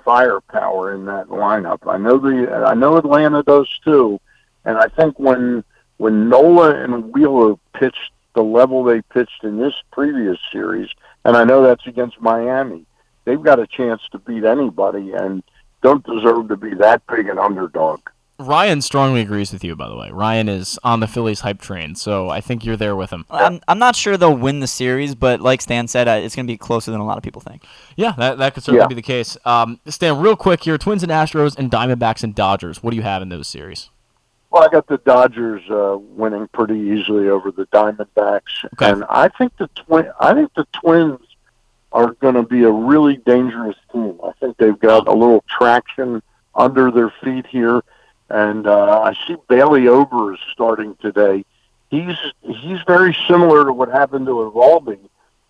[0.03, 1.79] firepower in that lineup.
[1.88, 4.19] I know the I know Atlanta does too,
[4.65, 5.63] and I think when
[5.97, 10.89] when Nola and Wheeler pitched the level they pitched in this previous series,
[11.25, 12.86] and I know that's against Miami,
[13.25, 15.43] they've got a chance to beat anybody and
[15.82, 17.99] don't deserve to be that big an underdog.
[18.41, 20.09] Ryan strongly agrees with you, by the way.
[20.11, 23.25] Ryan is on the Phillies hype train, so I think you're there with him.
[23.29, 26.45] I'm, I'm not sure they'll win the series, but like Stan said, uh, it's going
[26.47, 27.63] to be closer than a lot of people think.
[27.95, 28.87] Yeah, that, that could certainly Yeah.
[28.87, 29.37] be the case.
[29.45, 32.81] Um, Stan, real quick here Twins and Astros and Diamondbacks and Dodgers.
[32.83, 33.89] What do you have in those series?
[34.49, 38.89] Well, I got the Dodgers uh, winning pretty easily over the Diamondbacks, Okay.
[38.91, 40.11] and I think the twin.
[40.19, 41.19] I think the Twins
[41.93, 44.17] are going to be a really dangerous team.
[44.23, 46.21] I think they've got a little traction
[46.55, 47.81] under their feet here,
[48.34, 51.43] and uh, I see Bailey Ober is starting today.
[51.89, 54.99] He's he's very similar to what happened to Eovaldi,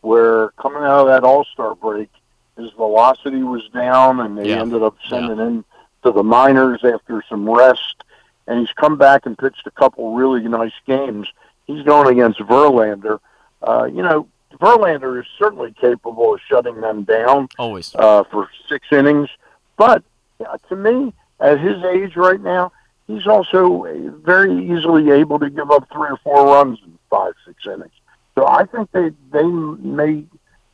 [0.02, 2.10] where coming out of that All Star break,
[2.58, 4.62] his velocity was down, and they Yeah.
[4.62, 5.66] ended up sending him
[6.04, 8.04] to the minors after some rest
[8.48, 11.28] and he's come back and pitched a couple really nice games.
[11.68, 13.20] He's going against Verlander.
[13.62, 14.28] Uh, you know,
[14.60, 17.94] Verlander is certainly capable of shutting them down Always.
[17.96, 19.30] uh, for six innings,
[19.78, 20.04] but
[20.44, 22.72] uh, to me, at his age right now,
[23.08, 23.84] he's also
[24.24, 27.92] very easily able to give up three or four runs in five, six innings.
[28.36, 30.24] So I think they they may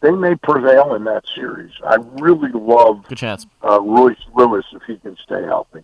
[0.02, 1.72] they may prevail in that series.
[1.84, 3.48] I really love Good chance.
[3.64, 5.84] uh, Royce Lewis if he can stay healthy.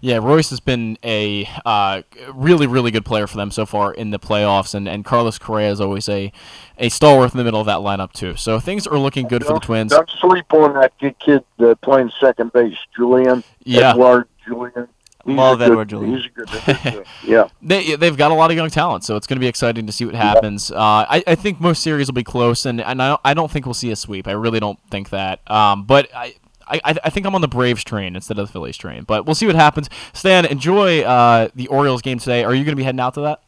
[0.00, 2.02] Yeah, Royce has been a uh,
[2.32, 5.70] really, really good player for them so far in the playoffs, and, and Carlos Correa
[5.70, 6.32] is always a,
[6.78, 8.36] a stalwart in the middle of that lineup, too.
[8.36, 9.92] So things are looking good for the Twins.
[9.92, 13.42] Don't sleep on that kid, kid uh, playing second base, Julien.
[13.64, 13.90] Yeah.
[13.90, 14.88] Edouard Julien.
[15.24, 16.16] He's Love a good, Edouard Julien.
[16.16, 16.48] He's a good.
[16.48, 17.04] hitter.
[17.24, 17.48] yeah.
[17.62, 19.92] They, they've got a lot of young talent, so it's going to be exciting to
[19.92, 20.70] see what happens.
[20.70, 23.50] Uh, I, I think most series will be close, and, and I, don't, I don't
[23.50, 24.28] think we'll see a sweep.
[24.28, 25.40] I really don't think that.
[25.50, 26.36] Um, but I,
[26.68, 29.04] I, I think I'm on the Braves train instead of the Phillies train.
[29.04, 29.88] But we'll see what happens.
[30.12, 32.42] Stan, enjoy uh, the Orioles game today.
[32.44, 33.40] Are you going to be heading out to that?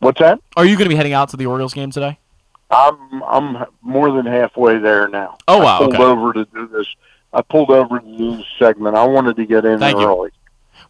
[0.00, 0.40] What's that?
[0.56, 2.18] Are you going to be heading out to the Orioles game today?
[2.70, 5.38] I'm I'm more than halfway there now.
[5.48, 6.02] Oh, wow, I pulled okay.
[6.02, 6.86] over to do this.
[7.32, 8.96] I pulled over to do this segment.
[8.96, 10.06] I wanted to get in Thank you.
[10.06, 10.30] early.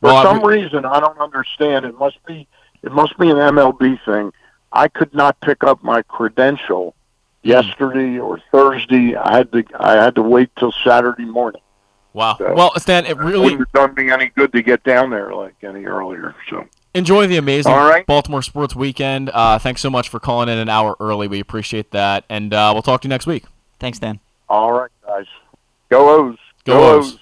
[0.00, 1.84] For Well, some reason, I don't understand.
[1.84, 2.46] It must be
[2.82, 4.32] it must be an MLB thing.
[4.72, 6.94] I could not pick up my credential.
[7.44, 9.14] Yesterday or Thursday.
[9.16, 11.60] I had to I had to wait till Saturday morning.
[12.12, 12.36] Wow.
[12.38, 15.32] So- Well, Stan, it really wouldn't have done me any good to get down there
[15.34, 16.34] like any earlier.
[16.48, 16.64] So
[16.94, 18.06] enjoy the amazing All right.
[18.06, 19.30] Baltimore sports weekend.
[19.34, 21.26] Uh, thanks so much for calling in an hour early.
[21.28, 23.44] We appreciate that, and uh, we'll talk to you next week.
[23.80, 24.20] Thanks, Dan.
[24.48, 25.26] all right, guys,
[25.90, 27.18] go O's, Go O's.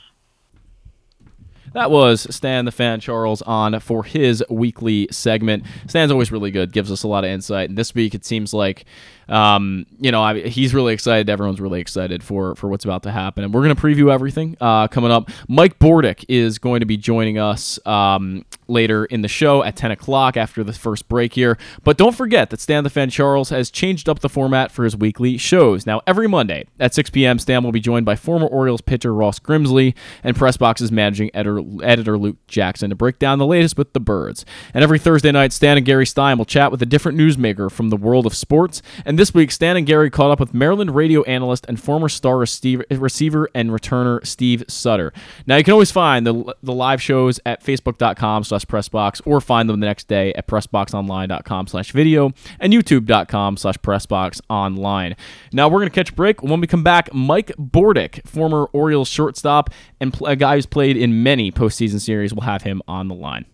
[1.74, 5.64] That was Stan the Fan Charles on for his weekly segment.
[5.86, 7.70] Stan's always really good, gives us a lot of insight.
[7.70, 8.84] And this week it seems like,
[9.28, 11.28] um, you know, I, he's really excited.
[11.30, 14.56] Everyone's really excited for for what's about to happen, and we're going to preview everything
[14.60, 15.30] uh, coming up.
[15.48, 19.90] Mike Bordick is going to be joining us um, later in the show at 10
[19.92, 21.58] o'clock after the first break here.
[21.84, 24.96] But don't forget that Stan the Fan Charles has changed up the format for his
[24.96, 25.86] weekly shows.
[25.86, 29.38] Now, every Monday at 6 p.m., Stan will be joined by former Orioles pitcher Ross
[29.38, 29.94] Grimsley
[30.24, 34.44] and Pressbox's managing editor, editor Luke Jackson to break down the latest with the birds.
[34.74, 37.90] And every Thursday night, Stan and Gary Stein will chat with a different newsmaker from
[37.90, 38.82] the world of sports.
[39.04, 42.38] And this week, Stan and Gary caught up with Maryland radio analyst and former star
[42.38, 45.12] receiver, and returner Steve Suter.
[45.46, 49.68] Now, you can always find the, the live shows at facebook.com slash pressbox or find
[49.68, 55.16] them the next day at pressboxonline.com slash video and youtube.com slash pressboxonline.
[55.52, 56.42] Now, we're going to catch a break.
[56.42, 61.22] When we come back, Mike Bordick, former Orioles shortstop and a guy who's played in
[61.22, 63.46] many postseason series, will have him on the line.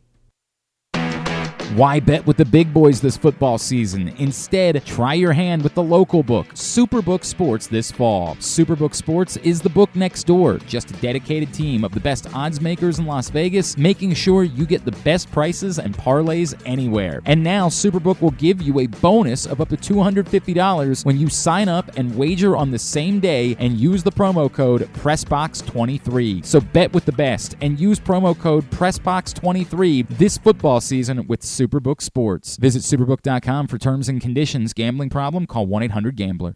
[1.75, 4.09] Why bet with the big boys this football season?
[4.17, 8.37] Instead, try your hand with the local book, Superbook Sports, this fall.
[8.37, 12.63] Superbook Sports is the book next door, just a dedicated team of the best odds
[12.63, 17.21] makers in Las Vegas, making sure you get the best prices and parlays anywhere.
[17.27, 21.69] And now, Superbook will give you a bonus of up to $250 when you sign
[21.69, 26.47] up and wager on the same day and use the promo code PRESSBOX23.
[26.47, 32.01] So bet with the best and use promo code PRESSBOX23 this football season with Superbook
[32.01, 32.57] Sports.
[32.57, 34.73] Visit superbook.com for terms and conditions.
[34.73, 35.47] Gambling problem?
[35.47, 36.55] Call 1-800-GAMBLER.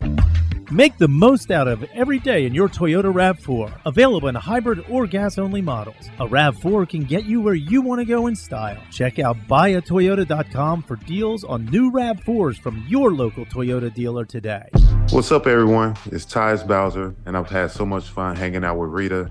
[0.71, 3.81] Make the most out of every day in your Toyota RAV4.
[3.85, 6.09] Available in hybrid or gas only models.
[6.19, 8.81] A RAV4 can get you where you want to go in style.
[8.91, 14.71] Check out buyatoyota.com for deals on new RAV4s from your local Toyota dealer today.
[15.11, 15.95] What's up, everyone?
[16.07, 19.31] It's Tyus Bowser, and I've had so much fun hanging out with Rita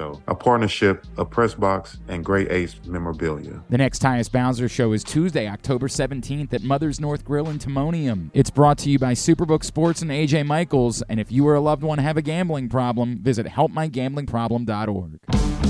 [0.00, 3.62] a partnership of Pressbox and Great Ace Memorabilia.
[3.68, 8.30] The next Tyus Bowser Show is Tuesday, October 17th at Mother's North Grill in Timonium.
[8.32, 11.02] It's brought to you by Superbook Sports and AJ Michaels.
[11.08, 15.69] And if you or a loved one have a gambling problem, visit helpmygamblingproblem.org.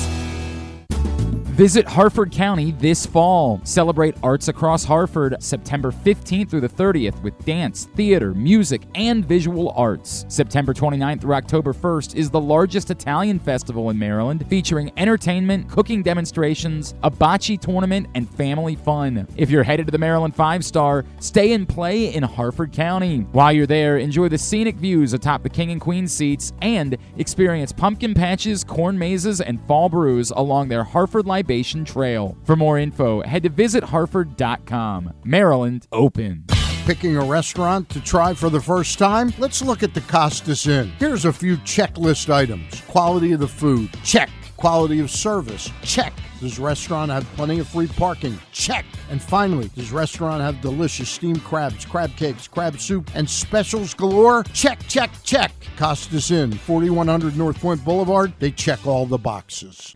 [1.61, 3.61] Visit Harford County this fall.
[3.63, 9.71] Celebrate arts across Harford September 15th through the 30th with dance, theater, music, and visual
[9.75, 10.25] arts.
[10.27, 16.01] September 29th through October 1st is the largest Italian festival in Maryland, featuring entertainment, cooking
[16.01, 19.27] demonstrations, a bocce tournament, and family fun.
[19.37, 23.19] If you're headed to the Maryland Five Star, stay and play in Harford County.
[23.33, 27.71] While you're there, enjoy the scenic views atop the King and Queen seats and experience
[27.71, 32.37] pumpkin patches, corn mazes, and fall brews along their Harford Libation Trail.
[32.45, 35.13] For more info, head to visitharford.com.
[35.25, 36.45] Maryland open.
[36.85, 39.33] Picking a restaurant to try for the first time?
[39.37, 40.93] Let's look at the Costas Inn.
[40.97, 44.29] Here's a few checklist items quality of the food, check.
[44.55, 46.13] Quality of service, check.
[46.41, 48.35] Does restaurant have plenty of free parking?
[48.51, 48.83] Check.
[49.11, 54.43] And finally, does restaurant have delicious steamed crabs, crab cakes, crab soup, and specials galore?
[54.45, 55.51] Check, check, check.
[55.77, 58.33] Costas Inn, 4100 North Point Boulevard.
[58.39, 59.93] They check all the boxes.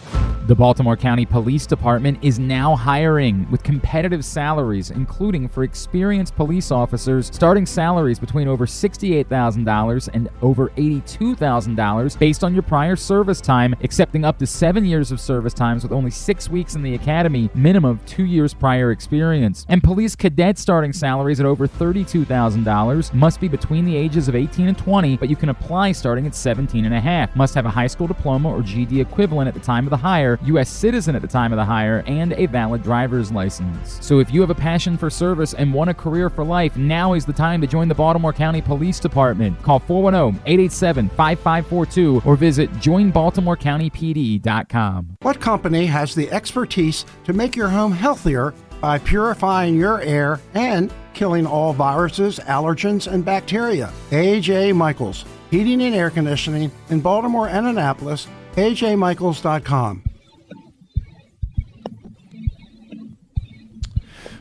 [0.47, 6.69] The Baltimore County Police Department is now hiring with competitive salaries, including for experienced police
[6.69, 13.73] officers, starting salaries between over $68,000 and over $82,000 based on your prior service time,
[13.81, 17.49] accepting up to seven years of service times with only six weeks in the academy,
[17.53, 19.65] minimum of two years prior experience.
[19.69, 24.67] And police cadet starting salaries at over $32,000 must be between the ages of 18
[24.67, 27.35] and 20, but you can apply starting at 17 and a half.
[27.35, 30.39] Must have a high school diploma or GD equivalent at the time of the hire,
[30.43, 30.69] U.S.
[30.69, 34.05] citizen at the time of the hire, and a valid driver's license.
[34.05, 37.13] So if you have a passion for service and want a career for life, now
[37.13, 39.61] is the time to join the Baltimore County Police Department.
[39.63, 45.17] Call 410 887 5542 or visit joinbaltimorecountypd.com.
[45.21, 50.93] What company has the expertise to make your home healthier by purifying your air and
[51.13, 53.91] killing all viruses, allergens, and bacteria?
[54.11, 60.03] AJ Michaels, Heating and Air Conditioning in Baltimore and Annapolis, ajmichaels.com.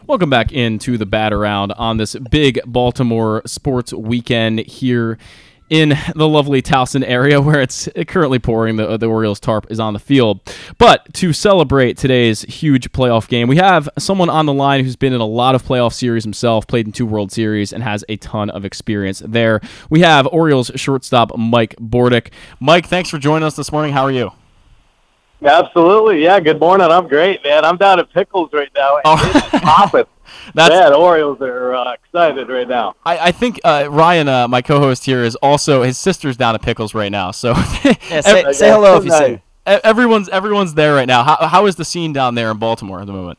[0.06, 5.16] Welcome back into the bat around on this big Baltimore sports weekend here
[5.70, 8.76] in the lovely Towson area where it's currently pouring.
[8.76, 10.40] The, uh, the Orioles tarp is on the field.
[10.78, 15.12] But to celebrate today's huge playoff game, we have someone on the line who's been
[15.12, 18.16] in a lot of playoff series himself, played in two World Series, and has a
[18.16, 19.60] ton of experience there.
[19.90, 22.30] We have Orioles shortstop Mike Bordick.
[22.60, 23.92] Mike, thanks for joining us this morning.
[23.92, 24.30] How are you?
[25.42, 26.40] Absolutely, yeah.
[26.40, 26.86] Good morning.
[26.90, 27.64] I'm great, man.
[27.64, 29.00] I'm down at Pickles right now.
[29.04, 29.30] Oh.
[29.54, 30.04] It's popping.
[30.54, 32.94] That's yeah, Orioles are uh, excited right now.
[33.04, 36.62] I, I think uh, Ryan, uh, my co-host here, is also his sister's down at
[36.62, 37.32] Pickles right now.
[37.32, 37.50] So
[37.84, 39.40] Yeah, say, say hello if you see.
[39.66, 41.24] everyone's everyone's there right now.
[41.24, 43.38] How, how is the scene down there in Baltimore at the moment?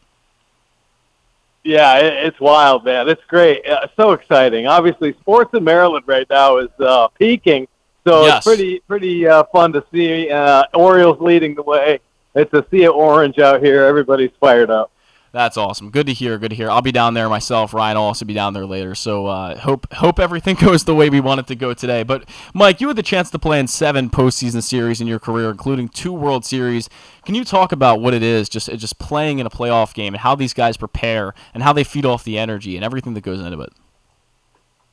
[1.64, 3.08] Yeah, it, it's wild, man.
[3.10, 3.66] It's great.
[3.66, 4.68] Uh, so exciting.
[4.68, 7.68] Obviously, sports in Maryland right now is uh, peaking,
[8.06, 8.38] so Yes.
[8.38, 10.30] it's pretty pretty uh, fun to see.
[10.30, 12.00] Uh, Orioles leading the way.
[12.36, 13.84] It's a sea of orange out here.
[13.86, 14.92] Everybody's fired up.
[15.36, 15.90] That's awesome.
[15.90, 16.38] Good to hear.
[16.38, 16.72] Good to hear.
[16.72, 17.74] I'll be down there myself.
[17.74, 18.96] Ryan will also be down there later.
[18.96, 22.04] So uh, hope hope everything goes the way we want it to go today.
[22.04, 22.24] But
[22.54, 25.90] Mike, you had the chance to play in seven postseason series in your career, including
[25.90, 26.90] two World Series.
[27.26, 30.22] Can you talk about what it is just just playing in a playoff game and
[30.22, 33.42] how these guys prepare and how they feed off the energy and everything that goes
[33.42, 33.74] into it?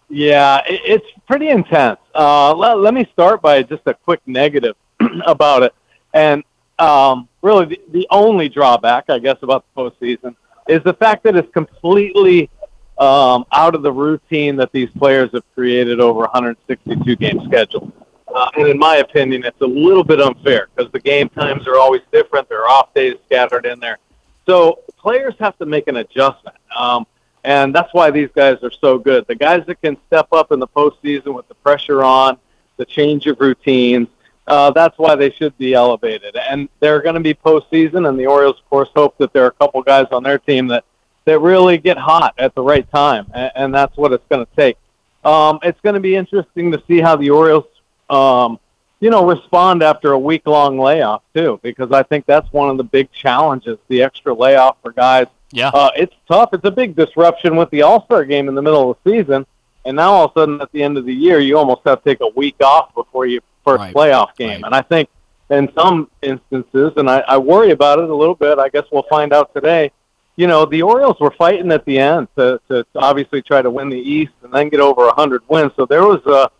[0.08, 2.00] Yeah, it's pretty intense.
[2.16, 4.74] Uh, let, let me start by just a quick negative
[5.24, 5.72] about it.
[6.12, 6.42] And
[6.82, 10.34] um, really, the, the only drawback, I guess, about the postseason
[10.68, 12.50] is the fact that it's completely
[12.98, 17.92] um, out of the routine that these players have created over a 162 game schedule.
[18.34, 21.78] Uh, and in my opinion, it's a little bit unfair because the game times are
[21.78, 22.48] always different.
[22.48, 23.98] There are off days scattered in there.
[24.46, 26.56] So players have to make an adjustment.
[26.76, 27.06] Um,
[27.44, 29.26] and that's why these guys are so good.
[29.26, 32.38] The guys that can step up in the postseason with the pressure on,
[32.76, 34.08] the change of routines,
[34.46, 36.36] uh, that's why they should be elevated.
[36.36, 39.48] And they're going to be postseason, and the Orioles, of course, hope that there are
[39.48, 40.84] a couple guys on their team that,
[41.24, 44.52] that really get hot at the right time, and, and that's what it's going to
[44.56, 44.76] take.
[45.24, 47.66] Um, it's going to be interesting to see how the Orioles,
[48.10, 48.58] um,
[48.98, 52.84] you know, respond after a week-long layoff too, because I think that's one of the
[52.84, 55.26] big challenges: the extra layoff for guys.
[55.52, 56.50] Yeah, uh, it's tough.
[56.52, 59.46] It's a big disruption with the All-Star game in the middle of the season,
[59.84, 62.02] and now all of a sudden at the end of the year, you almost have
[62.02, 63.94] to take a week off before your first Right.
[63.94, 64.62] playoff game.
[64.62, 64.64] Right.
[64.64, 65.08] And I think
[65.50, 68.58] in some instances, and I, I worry about it a little bit.
[68.58, 69.90] I guess we'll find out today.
[70.36, 73.90] You know, the Orioles were fighting at the end to, to obviously try to win
[73.90, 75.72] the East and then get over a 100 wins.
[75.76, 76.50] So there was a,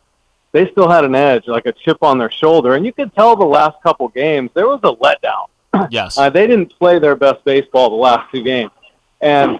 [0.53, 2.75] they still had an edge, like a chip on their shoulder.
[2.75, 5.89] And you could tell the last couple games, there was a letdown.
[5.91, 6.19] yes.
[6.19, 8.71] Uh, they didn't play their best baseball the last two games.
[9.23, 9.59] And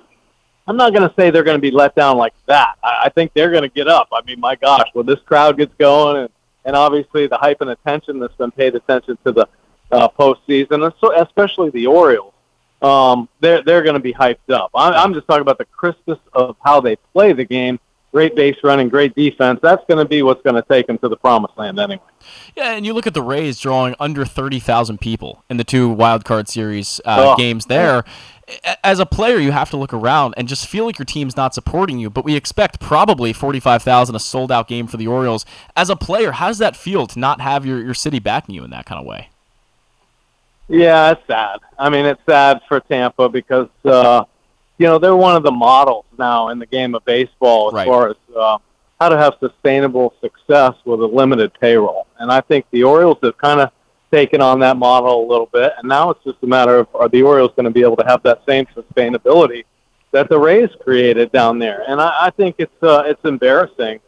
[0.67, 2.75] I'm not going to say they're going to be let down like that.
[2.85, 4.09] I, I think they're going to get up.
[4.13, 6.29] I mean, my gosh, when this crowd gets going and,
[6.65, 9.49] and obviously the hype and attention that's been paid attention to the
[9.91, 12.33] uh, postseason, and so especially the Orioles,
[12.81, 14.71] um, they're, they're going to be hyped up.
[14.75, 17.79] I, I'm just talking about the crispness of how they play the game.
[18.13, 19.59] Great base running, great defense.
[19.63, 22.03] That's going to be what's going to take them to the promised land anyway.
[22.55, 26.25] Yeah, and you look at the Rays drawing under 30,000 people in the two wild
[26.27, 28.05] card series uh, Oh, games there.
[28.85, 31.55] As a player, you have to look around and just feel like your team's not
[31.55, 35.45] supporting you, but we expect probably 45,000, a sold out game for the Orioles.
[35.77, 38.65] As a player, how does that feel to not have your, your city backing you
[38.65, 39.29] in that kind of way?
[40.69, 41.59] Yeah, it's sad.
[41.79, 44.25] I mean, it's sad for Tampa because uh,
[44.79, 47.87] you know they're one of the models now in the game of baseball as Right.
[47.87, 48.59] far as uh,
[49.01, 52.07] how to have sustainable success with a limited payroll.
[52.19, 53.71] And I think the Orioles have kind of
[54.13, 57.09] taken on that model a little bit, and now it's just a matter of are
[57.09, 59.65] the Orioles going to be able to have that same sustainability
[60.13, 61.85] that the Rays created down there?
[61.89, 64.01] And I, I think it's uh, it's embarrassing,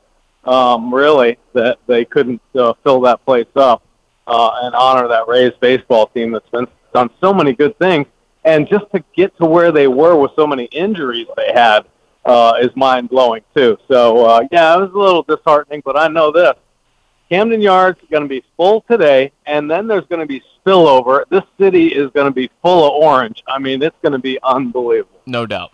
[0.44, 3.82] um, really, that they couldn't uh, fill that place up
[4.26, 8.06] uh, and honor that Rays baseball team that's been done so many good things.
[8.44, 11.86] And just to get to where they were with so many injuries they had
[12.26, 13.78] uh, is mind blowing too.
[13.88, 16.54] So uh, yeah, it was a little disheartening, but I know this:
[17.34, 21.24] Camden Yards is going to be full today, and then there's going to be spillover.
[21.30, 23.42] This city is going to be full of orange.
[23.48, 25.20] I mean, it's going to be unbelievable.
[25.26, 25.72] No doubt.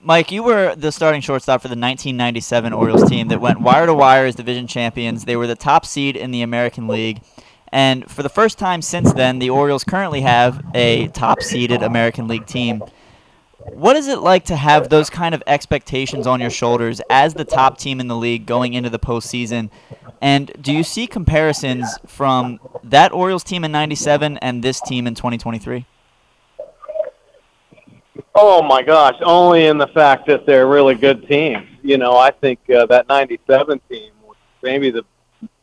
[0.00, 3.94] Mike, you were the starting shortstop for the 1997 Orioles team that went wire to
[3.94, 5.24] wire as division champions.
[5.24, 7.22] They were the top seed in the American League.
[7.70, 12.26] And for the first time since then, the Orioles currently have a top seeded American
[12.26, 12.82] League team.
[13.72, 17.44] What is it like to have those kind of expectations on your shoulders as the
[17.44, 19.70] top team in the league going into the postseason?
[20.20, 25.14] And do you see comparisons from that Orioles team in 97 and this team in
[25.14, 25.86] 2023?
[28.34, 29.16] Oh my gosh!
[29.22, 31.66] Only in the fact that they're really good teams.
[31.82, 35.04] You know, I think uh, that '97 team was maybe the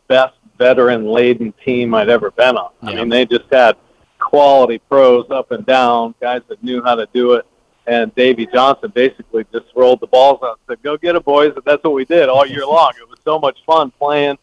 [0.08, 2.72] best veteran-laden team I'd ever been on.
[2.82, 3.78] I mean, they just had
[4.20, 7.46] quality pros up and down, guys that knew how to do it.
[7.88, 11.54] And Davey Johnson basically just rolled the balls out and said, "Go get it, boys!"
[11.56, 12.92] And that's what we did all year long.
[13.00, 14.38] It was so much fun playing.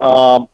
[0.00, 0.48] Um,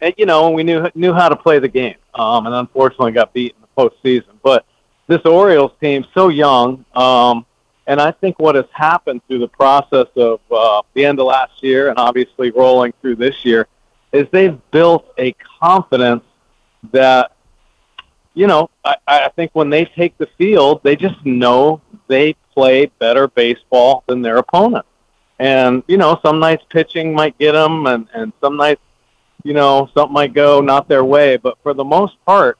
[0.00, 1.96] and you know, we knew knew how to play the game.
[2.14, 4.38] Um, and unfortunately, got beat in the postseason.
[4.42, 4.66] But
[5.06, 7.46] this Orioles team so young, um,
[7.86, 11.62] and I think what has happened through the process of uh, the end of last
[11.62, 13.66] year and obviously rolling through this year
[14.12, 16.24] is they've built a confidence
[16.92, 17.32] that
[18.38, 22.86] you know I, I think when they take the field, they just know they play
[22.98, 24.86] better baseball than their opponent.
[25.38, 28.80] And you know, some nights pitching might get them, and and some nights,
[29.44, 31.36] you know, something might go not their way.
[31.36, 32.58] But for the most part,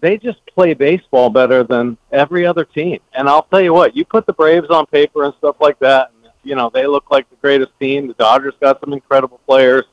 [0.00, 3.00] they just play baseball better than every other team.
[3.14, 6.12] And I'll tell you what, you put the Braves on paper and stuff like that,
[6.22, 8.08] and you know they look like the greatest team.
[8.08, 9.84] The Dodgers got some incredible players,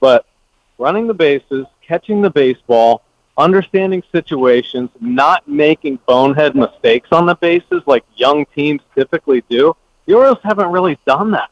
[0.00, 0.26] but
[0.78, 3.02] running the bases, catching the baseball,
[3.40, 9.74] understanding situations, not making bonehead mistakes on the bases like young teams typically do.
[10.06, 11.50] The Orioles haven't really done that.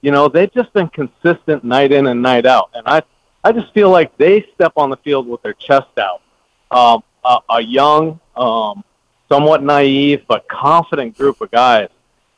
[0.00, 3.02] You know, they've just been consistent night in and night out, and I,
[3.44, 6.22] I just feel like they step on the field with their chest out.
[6.70, 8.84] Um, a, a young, um,
[9.28, 11.88] somewhat naive but confident group of guys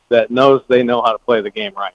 [0.09, 1.95] that knows they know how to play the game right.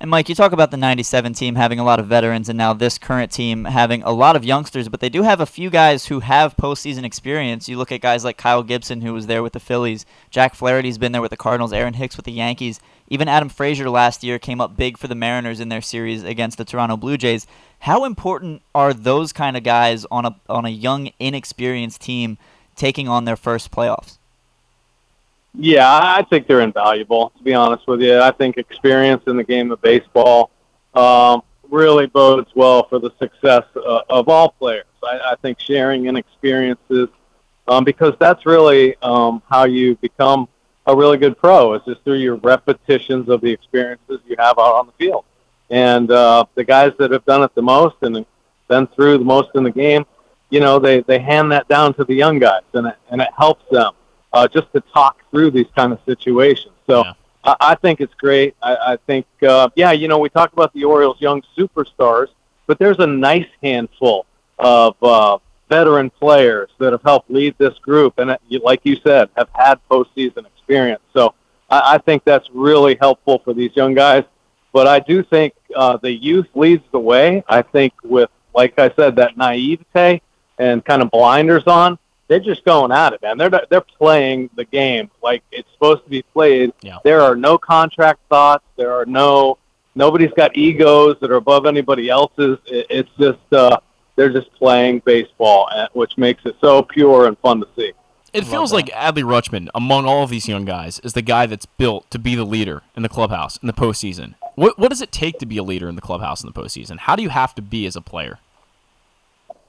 [0.00, 2.72] And Mike, you talk about the 97 team having a lot of veterans and now
[2.72, 6.06] this current team having a lot of youngsters, but they do have a few guys
[6.06, 7.68] who have postseason experience.
[7.68, 10.98] You look at guys like Kyle Gibson, who was there with the Phillies, Jack Flaherty's
[10.98, 12.78] been there with the Cardinals, Aaron Hicks with the Yankees.
[13.08, 16.58] Even Adam Frazier last year came up big for the Mariners in their series against
[16.58, 17.48] the Toronto Blue Jays.
[17.80, 22.38] How important are those kind of guys on a on a young, inexperienced team
[22.76, 24.18] taking on their first playoffs?
[25.54, 27.32] Yeah, I think they're invaluable.
[27.36, 30.50] To be honest with you, I think experience in the game of baseball
[30.94, 34.84] um, really bodes well for the success uh, of all players.
[35.02, 37.08] I, I think sharing in experiences,
[37.66, 40.48] um, because that's really um, how you become
[40.86, 44.74] a really good pro, is just through your repetitions of the experiences you have out
[44.74, 45.24] on the field.
[45.70, 48.24] And uh, the guys that have done it the most and
[48.68, 50.06] been through the most in the game,
[50.50, 53.28] you know, they, they hand that down to the young guys, and it, and it
[53.36, 53.92] helps them
[54.32, 56.74] uh, just to talk through these kind of situations.
[56.86, 57.12] So Yeah.
[57.44, 58.56] I, I think it's great.
[58.62, 62.28] I, I think, uh, yeah, you know, we talk about the Orioles' young superstars,
[62.66, 64.26] but there's a nice handful
[64.58, 65.38] of uh,
[65.68, 69.78] veteran players that have helped lead this group, and uh, like you said, have had
[69.90, 71.02] postseason experience.
[71.12, 71.34] So
[71.70, 74.24] I, I think that's really helpful for these young guys.
[74.72, 77.42] But I do think uh, the youth leads the way.
[77.48, 80.20] I think with, like I said, that naivete
[80.58, 81.98] and kind of blinders on,
[82.28, 83.38] they're just going at it, man.
[83.38, 86.72] They're they're playing the game like it's supposed to be played.
[86.82, 86.98] Yeah.
[87.02, 88.64] There are no contract thoughts.
[88.76, 89.58] There are no
[89.94, 92.58] nobody's got egos that are above anybody else's.
[92.66, 93.78] It, it's just uh,
[94.16, 97.92] they're just playing baseball, uh, which makes it so pure and fun to see.
[98.34, 101.64] It feels like Adley Rutschman, among all of these young guys, is the guy that's
[101.64, 104.34] built to be the leader in the clubhouse in the postseason.
[104.54, 106.98] What what does it take to be a leader in the clubhouse in the postseason?
[106.98, 108.38] How do you have to be as a player?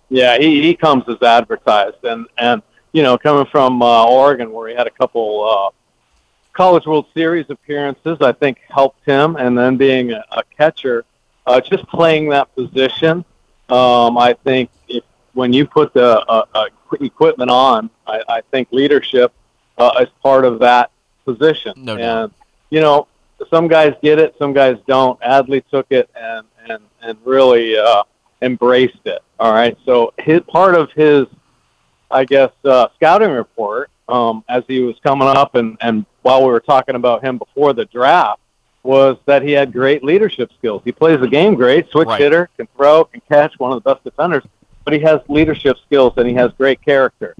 [0.09, 2.61] Yeah, he, he comes as advertised, and and
[2.91, 5.69] you know, coming from uh, Oregon, where he had a couple uh,
[6.53, 11.05] College World Series appearances, I think helped him, and then being a, a catcher,
[11.45, 13.23] uh, just playing that position,
[13.69, 15.03] um, I think if
[15.33, 16.65] when you put the uh, uh,
[16.99, 19.31] equipment on, I, I think leadership
[19.77, 20.91] uh, is part of that
[21.25, 21.73] position.
[21.77, 22.23] No doubt.
[22.23, 22.33] and
[22.71, 23.07] you know,
[23.49, 25.19] some guys get it, some guys don't.
[25.21, 28.03] Adley took it and and and really uh,
[28.41, 29.21] embraced it.
[29.39, 31.25] All right, so his part of his,
[32.11, 36.51] I guess, uh, scouting report um, as he was coming up, and and while we
[36.51, 38.41] were talking about him before the draft,
[38.83, 40.81] was that he had great leadership skills.
[40.83, 42.19] He plays the game great, switch Right.
[42.21, 44.43] hitter, can throw, can catch, one of the best defenders,
[44.83, 47.35] but he has leadership skills and he has great character.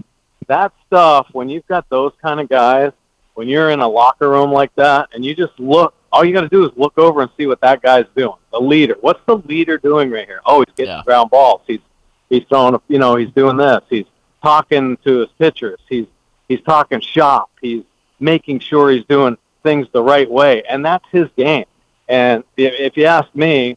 [0.48, 2.92] That stuff, when you've got those kind of guys,
[3.34, 6.40] when you're in a locker room like that, and you just look, all you got
[6.42, 8.36] to do is look over and see what that guy's doing.
[8.52, 8.96] The leader.
[9.00, 10.40] What's the leader doing right here?
[10.44, 11.02] Oh, he's getting Yeah.
[11.04, 11.62] ground balls.
[11.66, 11.80] He's
[12.28, 12.74] he's throwing.
[12.74, 13.80] a- You know, he's doing this.
[13.88, 14.06] He's
[14.42, 15.78] talking to his pitchers.
[15.88, 16.06] He's
[16.48, 17.50] he's talking shop.
[17.60, 17.82] He's
[18.18, 21.64] making sure he's doing things the right way, and that's his game.
[22.08, 23.76] And if, if you ask me,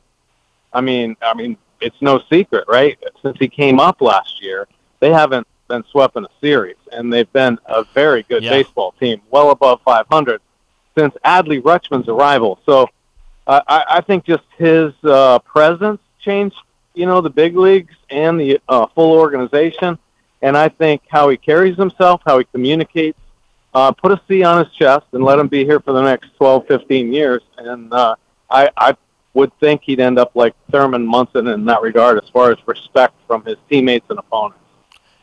[0.74, 2.98] I mean, I mean, it's no secret, right?
[3.22, 4.68] Since he came up last year,
[5.02, 8.50] they haven't been swept in a series, and they've been a very good Yeah.
[8.52, 10.42] baseball team, well above 500
[10.98, 12.60] since Adley Rutschman's arrival.
[12.66, 12.88] So
[13.48, 16.56] uh, I, I think just his uh, presence changed,
[16.94, 19.98] you know, the big leagues and the uh, full organization.
[20.42, 23.18] And I think how he carries himself, how he communicates,
[23.74, 26.36] uh, put a C on his chest and let him be here for the next
[26.38, 27.42] 12, 15 years.
[27.58, 28.16] And uh,
[28.50, 28.96] I, I
[29.34, 33.16] would think he'd end up like Thurman Munson in that regard as far as respect
[33.26, 34.63] from his teammates and opponents.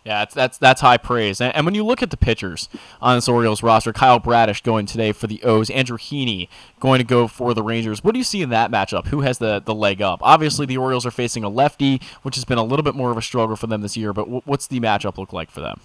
[0.05, 1.41] Yeah, that's that's that's high praise.
[1.43, 2.71] And, and when you look at the pitchers
[3.03, 6.49] on this Orioles roster, Kyle Bradish going today for the O's, Andrew Heaney
[6.81, 8.03] going to go for the Rangers.
[8.03, 9.09] What do you see in that matchup?
[9.09, 10.21] Who has the the leg up?
[10.23, 13.19] Obviously, the Orioles are facing a lefty, which has been a little bit more of
[13.19, 14.15] a struggle for them this year.
[14.15, 15.81] But wh- what's the matchup look like for them?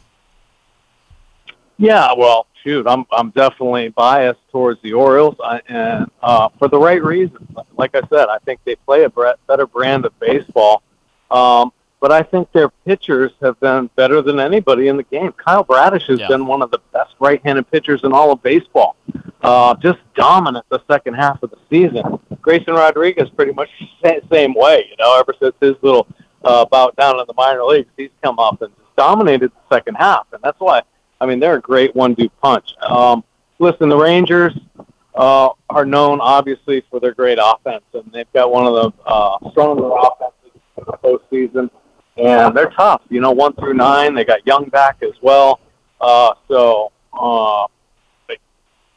[1.78, 6.80] Yeah, well, shoot, I'm I'm definitely biased towards the Orioles, I, and uh, for the
[6.80, 7.50] right reasons.
[7.76, 10.84] Like I said, I think they play a better brand of baseball,
[11.30, 15.32] um, but I think their pitchers have been better than anybody in the game.
[15.34, 16.28] Kyle Bradish has Yeah.
[16.28, 18.96] been one of the best right-handed pitchers in all of baseball.
[19.42, 22.20] Uh, just dominant the second half of the season.
[22.42, 23.70] Grayson Rodriguez pretty much
[24.32, 24.88] same way.
[24.90, 26.08] You know, ever since his little
[26.44, 29.96] uh, bout down in the minor leagues, he's come up and just dominated the second
[29.96, 30.82] half, and that's why.
[31.22, 32.76] I mean, they're a great one-two punch.
[32.82, 33.24] Um,
[33.58, 34.54] listen, the Rangers
[35.16, 39.38] uh, are known obviously for their great offense, and they've got one of the uh,
[39.52, 41.70] stronger offenses in the postseason,
[42.18, 43.02] and they're tough.
[43.10, 44.14] You know, one through nine.
[44.14, 45.60] They got Young back as well.
[46.00, 47.68] Uh, so uh,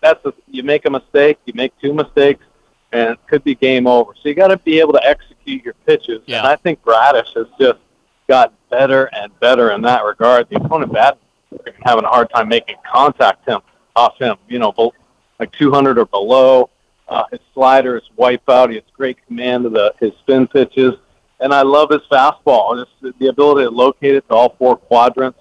[0.00, 2.44] that's a, you make a mistake, you make two mistakes,
[2.92, 4.12] and it could be game over.
[4.22, 6.38] So you got to be able to execute your pitches, Yeah.
[6.38, 7.78] and I think Bradish has just
[8.28, 10.48] got better and better in that regard.
[10.50, 11.18] The opponent bat
[11.82, 13.60] having a hard time making contact him
[13.96, 14.72] off him, you know,
[15.40, 16.70] like 200 or below.
[17.08, 18.68] Uh, his slider is wipeout.
[18.68, 20.92] He has great command of the his spin pitches,
[21.40, 22.84] and I love his fastball.
[22.84, 25.38] Just the ability to locate it to all four quadrants.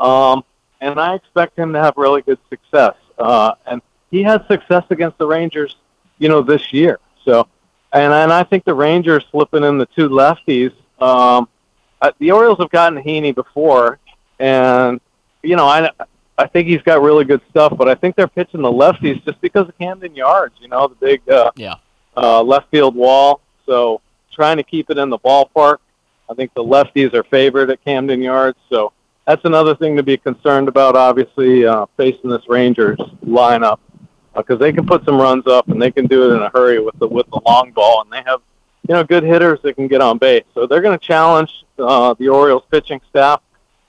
[0.00, 0.44] Um,
[0.80, 2.94] and I expect him to have really good success.
[3.18, 3.80] Uh, and
[4.10, 5.76] he had success against the Rangers,
[6.18, 6.98] you know, this year.
[7.24, 7.48] So,
[7.92, 10.72] and and I think the Rangers slipping in the two lefties.
[11.00, 11.48] Um,
[12.00, 13.98] uh, the Orioles have gotten Heaney before,
[14.38, 15.00] and
[15.42, 15.90] you know, I
[16.36, 19.40] I think he's got really good stuff, but I think they're pitching the lefties just
[19.40, 20.54] because of Camden Yards.
[20.60, 21.76] You know, the big uh, yeah
[22.16, 23.40] uh, left field wall.
[23.66, 24.00] So
[24.34, 25.78] trying to keep it in the ballpark.
[26.28, 28.92] I think the lefties are favored at Camden Yards, so
[29.26, 30.96] that's another thing to be concerned about.
[30.96, 33.78] Obviously, uh, facing this Rangers lineup
[34.34, 36.50] because uh, they can put some runs up and they can do it in a
[36.50, 38.40] hurry with the with the long ball, and they have
[38.88, 40.44] you know good hitters that can get on base.
[40.54, 43.40] So they're going to challenge uh, the Orioles pitching staff.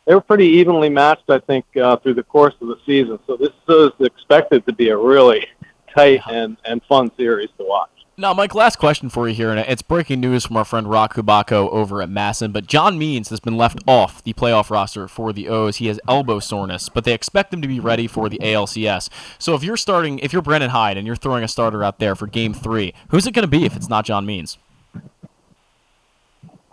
[0.06, 3.18] They were pretty evenly matched, I think, uh, through the course of the season.
[3.26, 5.48] So this is expected to be a really
[5.96, 7.90] tight and, and fun series to watch.
[8.18, 11.16] Now, Mike, last question for you here, and it's breaking news from our friend Roch
[11.16, 15.34] Kubatko over at MASN, but John Means has been left off the playoff roster for
[15.34, 15.78] the O's.
[15.78, 19.10] He has elbow soreness, but they expect him to be ready for the ALCS.
[19.38, 22.16] So if you're starting, if you're Brandon Hyde and you're throwing a starter out there
[22.16, 24.58] for game three, who's it going to be if it's not John Means?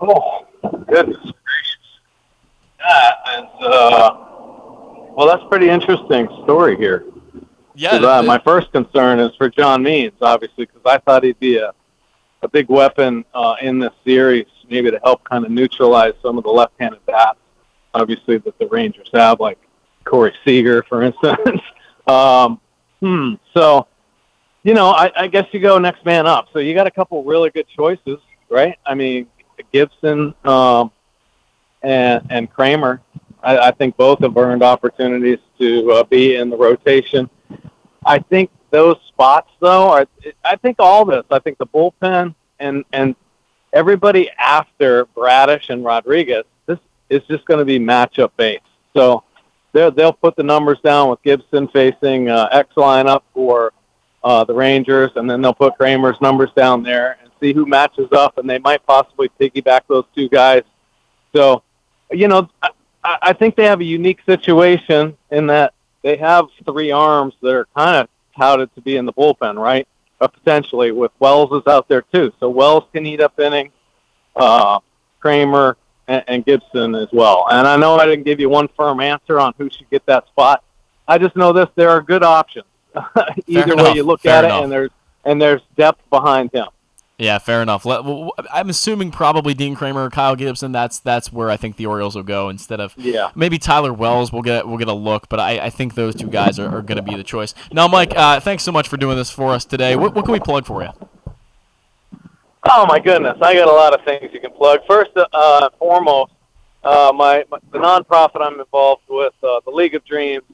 [0.01, 1.33] Oh, goodness gracious.
[2.79, 4.17] That is, uh,
[5.17, 7.05] well, that's pretty interesting story here.
[7.75, 7.97] Yeah.
[7.97, 11.73] Uh, my first concern is for John Means, obviously, because I thought he'd be a,
[12.43, 16.45] a big weapon uh, in this series, maybe to help kind of neutralize some of
[16.45, 17.39] the left-handed bats,
[17.95, 19.59] obviously, that the Rangers have, like
[20.05, 21.61] Corey Seager, for instance.
[22.07, 22.61] um,
[23.01, 23.35] hmm.
[23.55, 23.87] So,
[24.63, 26.47] you know, I, I guess you go next man up.
[26.53, 28.19] So you got a couple really good choices,
[28.51, 28.79] right?
[28.87, 29.27] I mean,
[29.73, 30.91] Gibson um,
[31.83, 33.01] and, and Kremer.
[33.43, 37.29] I, I think both have earned opportunities to uh, be in the rotation.
[38.05, 40.07] I think those spots, though, are.
[40.45, 41.25] I think all this.
[41.31, 43.15] I think the bullpen and and
[43.73, 46.45] everybody after Bradish and Rodriguez.
[46.67, 46.79] This
[47.11, 48.63] is just going to be matchup based.
[48.95, 49.25] So
[49.73, 53.73] they'll they'll put the numbers down with Gibson facing uh, X lineup for
[54.25, 58.09] uh, the Rangers, and then they'll put Kremer's numbers down there and see who matches
[58.13, 60.63] up, and they might possibly piggyback those two guys.
[61.35, 61.63] So,
[62.11, 62.71] you know, I,
[63.05, 67.69] I think they have a unique situation in that they have three arms that are
[67.77, 69.87] kind of touted to be in the bullpen, right?
[70.21, 73.73] Uh, potentially with Wells is out there too, so Wells can eat up innings.
[74.35, 74.79] Uh,
[75.21, 75.77] Kremer
[76.09, 77.47] and, and Gibson as well.
[77.51, 80.27] And I know I didn't give you one firm answer on who should get that
[80.27, 80.65] spot.
[81.07, 82.67] I just know this: there are good options.
[83.47, 84.61] Either way you look at enough.
[84.61, 84.91] it, and there's
[85.25, 86.67] and there's depth behind him.
[87.19, 87.87] Yeah, fair enough.
[87.87, 90.73] I'm assuming probably Dean Kremer or Kyle Gibson.
[90.73, 93.31] That's that's where I think the Orioles will go instead of Yeah.
[93.37, 94.33] maybe Tyler Wells.
[94.33, 96.83] We'll get we'll get a look, but I, I think those two guys are, are
[96.83, 97.55] going to be the choice.
[97.71, 99.95] Now, Mike, uh, thanks so much for doing this for us today.
[99.95, 100.89] What, what can we plug for you?
[102.69, 104.81] Oh my goodness, I got a lot of things you can plug.
[104.89, 106.33] First, uh, foremost,
[106.85, 110.45] uh, my, my the nonprofit I'm involved with, uh, the League of Dreams,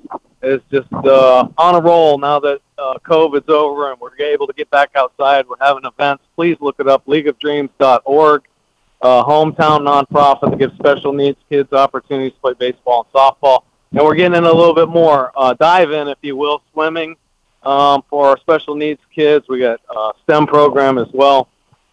[0.43, 4.53] is just uh, on a roll now that uh, COVID's over and we're able to
[4.53, 5.47] get back outside.
[5.49, 6.25] We're having events.
[6.37, 8.43] Please look it up, leagueofdreams.org.
[9.01, 13.63] Uh, hometown nonprofit that gives special needs kids opportunities to play baseball and softball.
[13.93, 17.17] And we're getting in a little bit more uh, dive in, if you will, swimming
[17.63, 19.47] um, for our special needs kids.
[19.49, 21.49] We got uh, STEM program as well.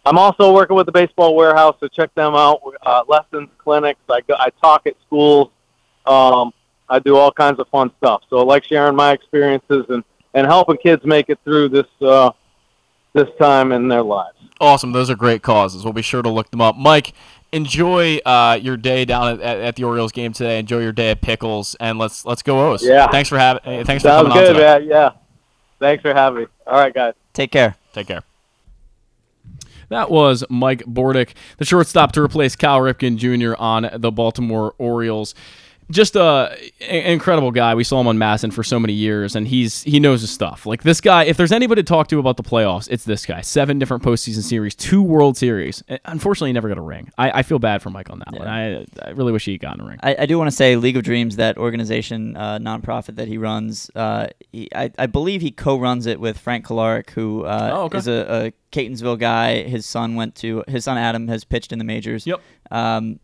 [0.06, 2.62] I'm also working with the Baseball Warehouse, so check them out.
[2.80, 4.00] Uh, lessons, clinics.
[4.08, 5.50] I, go, I talk at schools.
[6.06, 6.52] Um,
[6.88, 8.22] I do all kinds of fun stuff.
[8.30, 12.30] So I like sharing my experiences and, and helping kids make it through this uh,
[13.14, 14.36] this time in their lives.
[14.60, 14.92] Awesome.
[14.92, 15.82] Those are great causes.
[15.82, 16.76] We'll be sure to look them up.
[16.76, 17.12] Mike,
[17.50, 20.60] enjoy uh, your day down at, at, at the Orioles game today.
[20.60, 22.84] Enjoy your day at Pickles, and let's let's go O's.
[22.84, 23.08] Yeah.
[23.08, 23.84] Thanks for having.
[23.84, 24.78] Thanks for Sounds coming good, on today.
[24.78, 24.88] man.
[24.88, 25.10] Yeah.
[25.80, 26.46] Thanks for having me.
[26.64, 27.14] All right, guys.
[27.32, 27.74] Take care.
[27.92, 28.22] Take care.
[29.88, 33.54] That was Mike Bordick, the shortstop to replace Cal Ripken Jr.
[33.60, 35.34] on the Baltimore Orioles.
[35.88, 37.76] Just a an incredible guy.
[37.76, 40.66] We saw him on MASN for so many years, and he's he knows his stuff.
[40.66, 43.40] Like this guy, if there's anybody to talk to about the playoffs, it's this guy.
[43.40, 45.84] Seven different postseason series, two World Series.
[46.04, 47.10] Unfortunately, he never got a ring.
[47.16, 48.48] I, I feel bad for Mike on that one.
[48.48, 49.98] I, I really wish he had gotten a ring.
[50.02, 53.38] I, I do want to say League of Dreams, that organization, uh, nonprofit that he
[53.38, 53.88] runs.
[53.94, 57.98] Uh, he, I, I believe he co-runs it with Frank Kolarek, who uh, Oh, okay.
[57.98, 58.12] is a,
[58.46, 59.62] a Catonsville guy.
[59.62, 62.26] His son went to his son Adam has pitched in the majors.
[62.26, 62.40] Yep.
[62.72, 63.20] Um,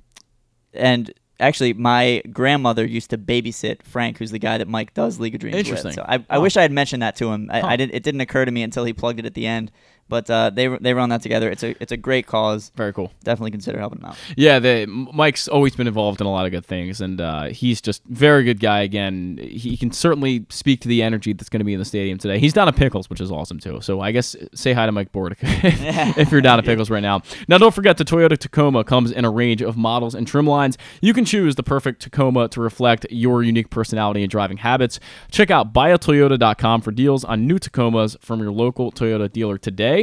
[0.73, 1.13] and
[1.43, 5.41] actually, my grandmother used to babysit Frank, who's the guy that Mike does League of
[5.41, 5.89] Dreams Interesting.
[5.89, 5.95] with.
[5.97, 7.51] So I, I wish I had mentioned that to him.
[7.53, 7.67] I, Huh.
[7.69, 7.91] I did.
[7.93, 9.71] It didn't occur to me until he plugged it at the end.
[10.13, 11.51] But uh, they they run that together.
[11.51, 12.71] It's a it's a great cause.
[12.77, 13.11] Very cool.
[13.25, 14.19] Definitely consider helping them out.
[14.37, 17.81] Yeah, the, Mike's always been involved in a lot of good things, and uh, he's
[17.81, 18.81] just very good guy.
[18.83, 22.19] Again, he can certainly speak to the energy that's going to be in the stadium
[22.19, 22.39] today.
[22.39, 23.81] He's down at Pickles, which is awesome too.
[23.81, 27.01] So I guess say hi to Mike Bordick if, if you're down at Pickles right
[27.01, 27.23] now.
[27.49, 30.77] Now, don't forget the Toyota Tacoma comes in a range of models and trim lines.
[31.01, 35.01] You can choose the perfect Tacoma to reflect your unique personality and driving habits.
[35.31, 40.02] Check out buyatoyota.com for deals on new Tacomas from your local Toyota dealer today.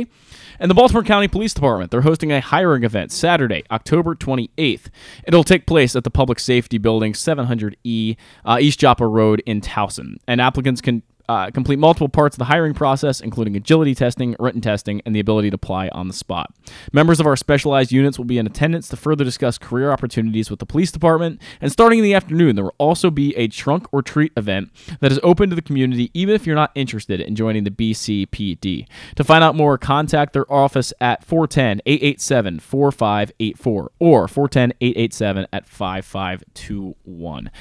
[0.60, 4.88] And the Baltimore County Police Department, they're hosting a hiring event Saturday, October 28th.
[5.26, 10.18] It'll take place at the Public Safety Building, 700E, uh, East Joppa Road in Towson.
[10.28, 14.62] And applicants can uh, complete multiple parts of the hiring process, including agility testing, written
[14.62, 16.52] testing, and the ability to apply on the spot.
[16.92, 20.58] Members of our specialized units will be in attendance to further discuss career opportunities with
[20.60, 21.40] the police department.
[21.62, 25.12] And starting in the afternoon, there will also be a trunk or treat event that
[25.12, 28.88] is open to the community, even if you're not interested in joining the BCPD.
[29.16, 35.68] To find out more, contact their office at 410 887 4584 or 410 887 at
[35.68, 37.52] 5521.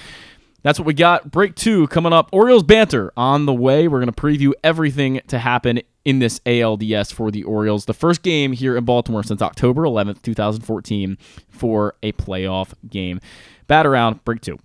[0.69, 1.31] That's what we got.
[1.31, 2.29] Break two coming up.
[2.31, 3.89] Orioles banter on the way.
[3.89, 7.87] We're going to preview everything to happen in this ALDS for the Orioles.
[7.87, 11.17] The first game here in Baltimore since October 11th, 2014,
[11.49, 13.19] for a playoff game.
[13.67, 14.59] Bat around, break two.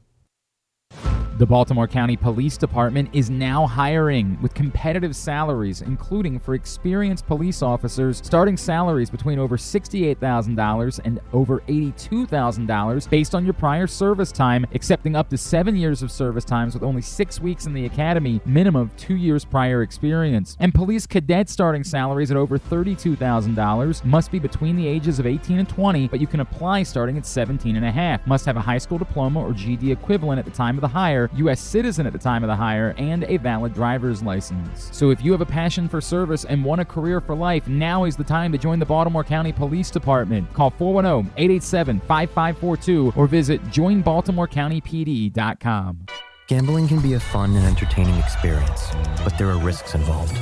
[1.39, 7.63] The Baltimore County Police Department is now hiring with competitive salaries, including for experienced police
[7.63, 14.67] officers, starting salaries between over $68,000 and over $82,000 based on your prior service time,
[14.75, 18.39] accepting up to seven years of service times with only six weeks in the academy,
[18.45, 20.55] minimum of two years prior experience.
[20.59, 25.57] And police cadet starting salaries at over $32,000 must be between the ages of 18
[25.57, 28.25] and 20, but you can apply starting at 17 and a half.
[28.27, 31.23] Must have a high school diploma or GD equivalent at the time of the hire,
[31.37, 31.59] U.S.
[31.59, 34.89] citizen at the time of the hire, and a valid driver's license.
[34.91, 38.03] So if you have a passion for service and want a career for life, now
[38.03, 40.51] is the time to join the Baltimore County Police Department.
[40.53, 46.05] Call 410-887-5542 or visit joinbaltimorecountypd.com.
[46.47, 48.91] Gambling can be a fun and entertaining experience,
[49.23, 50.37] but there are risks involved.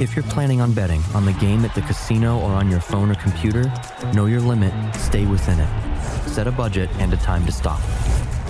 [0.00, 3.08] If you're planning on betting on the game at the casino or on your phone
[3.08, 3.72] or computer,
[4.14, 5.68] know your limit, stay within it.
[6.26, 7.78] Set a budget and a time to stop.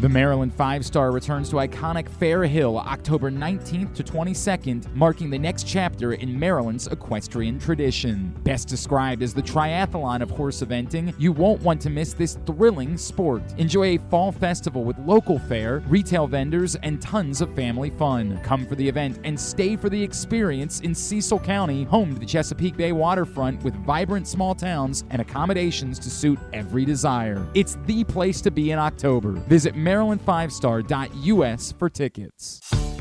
[0.00, 5.38] The Maryland Five Star returns to iconic Fair Hill October 19th to 22nd, marking the
[5.38, 8.34] next chapter in Maryland's equestrian tradition.
[8.42, 12.96] Best described as the triathlon of horse eventing, you won't want to miss this thrilling
[12.96, 13.42] sport.
[13.58, 18.40] Enjoy a fall festival with local fare, retail vendors, and tons of family fun.
[18.42, 22.24] Come for the event and stay for the experience in Cecil County, home to the
[22.24, 27.46] Chesapeake Bay waterfront with vibrant small towns and accommodations to suit every desire.
[27.52, 29.32] It's the place to be in October.
[29.32, 32.60] Visit MarylandFiveStar.us for tickets.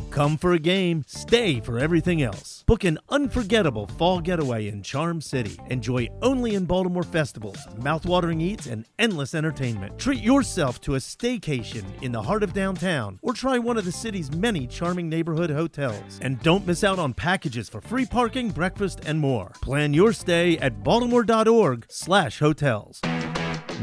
[0.09, 2.63] Come for a game, stay for everything else.
[2.65, 5.59] Book an unforgettable fall getaway in Charm City.
[5.69, 9.99] Enjoy only in Baltimore festivals, mouthwatering eats, and endless entertainment.
[9.99, 13.91] Treat yourself to a staycation in the heart of downtown or try one of the
[13.91, 16.17] city's many charming neighborhood hotels.
[16.23, 19.51] And don't miss out on packages for free parking, breakfast, and more.
[19.61, 23.01] Plan your stay at baltimore.org/hotels.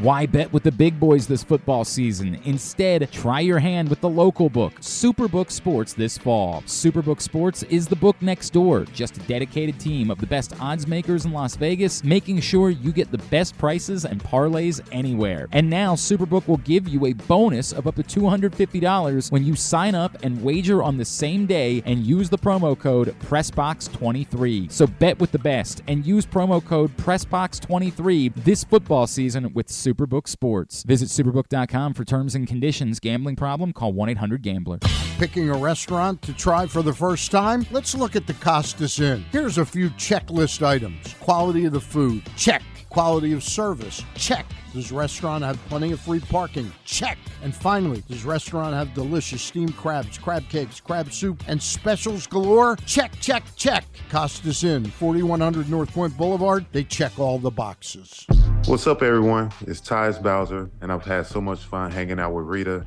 [0.03, 2.39] Why bet with the big boys this football season?
[2.45, 6.63] Instead, try your hand with the local book, Superbook Sports, this fall.
[6.67, 10.87] Superbook Sports is the book next door, just a dedicated team of the best odds
[10.87, 15.49] makers in Las Vegas, making sure you get the best prices and parlays anywhere.
[15.53, 19.95] And now, Superbook will give you a bonus of up to $250 when you sign
[19.95, 24.71] up and wager on the same day and use the promo code PressBox23.
[24.71, 30.27] So bet with the best and use promo code PressBox23 this football season with Superbook
[30.27, 30.83] Sports.
[30.83, 32.99] Visit superbook.com for terms and conditions.
[32.99, 33.73] Gambling problem?
[33.73, 34.79] Call 1 800 Gambler.
[35.19, 37.65] Picking a restaurant to try for the first time?
[37.71, 39.25] Let's look at the Costas Inn.
[39.31, 42.63] Here's a few checklist items quality of the food, check.
[42.97, 44.47] Quality of service, check.
[44.73, 46.73] Does restaurant have plenty of free parking?
[46.87, 47.19] Check.
[47.43, 52.77] And finally, does restaurant have delicious steamed crabs, crab cakes, crab soup, and specials galore?
[52.87, 53.85] Check, check, check.
[54.09, 56.65] Costas Inn, 4100 North Point Boulevard.
[56.73, 58.25] They check all the boxes.
[58.65, 59.53] What's up, everyone?
[59.67, 62.87] It's Tyus Bowser, and I've had so much fun hanging out with Rita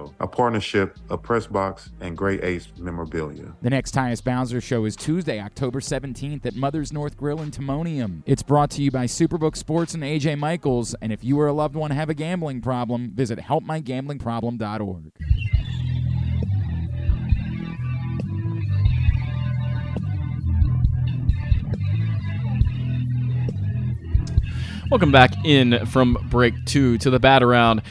[0.19, 3.53] a partnership of Pressbox and Great Ace Memorabilia.
[3.61, 8.23] The next Tyus Bowser show is Tuesday, October 17th at Mother's North Grill in Timonium.
[8.25, 10.95] It's brought to you by Superbook Sports and AJ Michaels.
[11.01, 15.11] And if you or a loved one have a gambling problem, visit helpmygamblingproblem.org.
[24.91, 27.81] Welcome back in from break two to the bat around.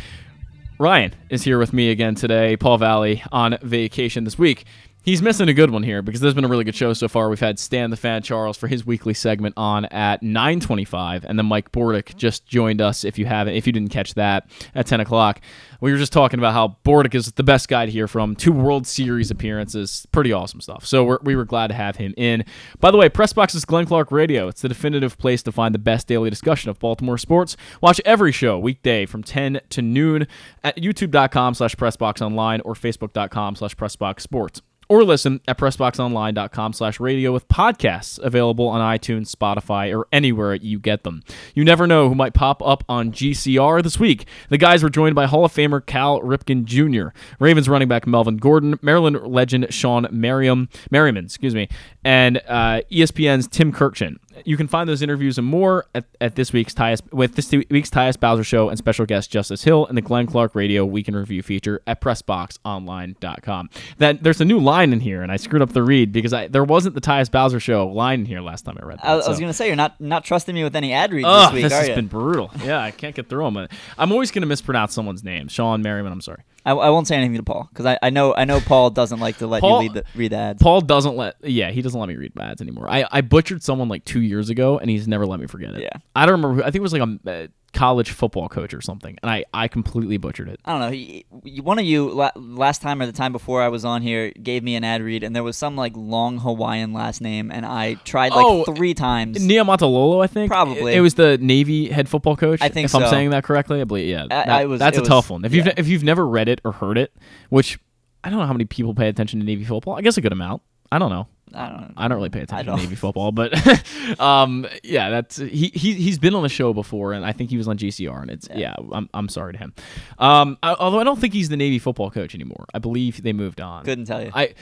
[0.80, 2.56] Ryan is here with me again today.
[2.56, 4.64] Paul Valley on vacation this week.
[5.02, 7.30] He's missing a good one here because there's been a really good show so far.
[7.30, 11.46] We've had Stan the Fan Charles for his weekly segment on at 9:25, and then
[11.46, 13.02] Mike Bordick just joined us.
[13.02, 15.40] If you haven't, if you didn't catch that at 10 o'clock,
[15.80, 18.36] we were just talking about how Bordick is the best guy to hear from.
[18.36, 20.84] Two World Series appearances, pretty awesome stuff.
[20.84, 22.44] So we're, we were glad to have him in.
[22.78, 24.48] By the way, Pressbox is Glenn Clark Radio.
[24.48, 27.56] It's the definitive place to find the best daily discussion of Baltimore sports.
[27.80, 30.26] Watch every show weekday from 10 to noon
[30.62, 34.60] at YouTube.com/slash PressBoxOnline or Facebook.com/slash PressBoxSports
[34.90, 40.80] or listen at pressboxonline.com slash radio with podcasts available on iTunes, Spotify, or anywhere you
[40.80, 41.22] get them.
[41.54, 44.26] You never know who might pop up on GCR this week.
[44.48, 48.38] The guys were joined by Hall of Famer Cal Ripken Jr., Ravens running back Melvin
[48.38, 51.68] Gordon, Maryland legend Sean Merriam, Merriman, excuse me,
[52.04, 54.16] and uh, ESPN's Tim Kurkjian.
[54.44, 57.90] You can find those interviews and more at, at this week's Tyus with this week's
[57.90, 61.16] Tyus Bowser Show and special guest Justice Hill and the Glenn Clark Radio Week in
[61.16, 63.70] Review feature at PressBoxOnline.com.
[63.98, 66.48] That there's a new line in here, and I screwed up the read because I
[66.48, 68.98] there wasn't the Tyus Bowser Show line in here last time I read.
[68.98, 71.26] That, I, I was gonna say you're not not trusting me with any ad reads
[71.28, 71.94] Oh, this week, this are has you?
[71.94, 72.50] been brutal.
[72.64, 73.68] Yeah, I can't get through them.
[73.98, 75.48] I'm always going to mispronounce someone's name.
[75.48, 76.12] Sean Merriman.
[76.12, 76.42] I'm sorry.
[76.64, 79.20] I, I won't say anything to Paul because I, I know I know Paul doesn't
[79.20, 80.62] like to let Paul- you read the, read the ads.
[80.62, 81.36] Paul doesn't let.
[81.42, 82.88] Yeah, he doesn't let me read ads anymore.
[82.90, 85.82] I, I butchered someone like two years ago, and he's never let me forget it.
[85.82, 85.98] Yeah.
[86.14, 86.56] I don't remember.
[86.56, 89.44] Who, I think it was like a uh, college football coach or something, and I
[89.54, 90.60] I completely butchered it.
[90.64, 90.90] I don't know.
[90.90, 91.24] He,
[91.62, 94.74] one of you last time or the time before I was on here gave me
[94.74, 98.32] an ad read, and there was some like long Hawaiian last name, and I tried
[98.32, 99.38] like Oh, three times.
[99.38, 100.50] Niumatalolo, I think.
[100.50, 100.92] Probably.
[100.92, 102.60] It, it was the Navy head football coach.
[102.60, 104.08] I think if I'm saying that correctly, I believe.
[104.08, 105.44] Yeah, that- I was- that's a tough one.
[105.44, 107.12] If you've if you've never read it or heard it,
[107.50, 107.78] which
[108.24, 109.94] I don't know how many people pay attention to Navy football.
[109.94, 110.62] I guess a good amount.
[110.92, 111.26] I don't know.
[111.52, 111.90] I don't know.
[111.96, 112.80] I don't really pay attention to.
[112.80, 113.52] Navy football, but
[114.20, 117.56] um, yeah, that's he, he he's been on the show before, and I think he
[117.56, 119.74] was on GCR, and it's yeah, I'm, I'm sorry to him.
[120.18, 122.66] Um, I, although I don't think he's the Navy football coach anymore.
[122.72, 123.84] I believe they moved on.
[123.84, 124.30] Couldn't tell you.
[124.34, 124.54] I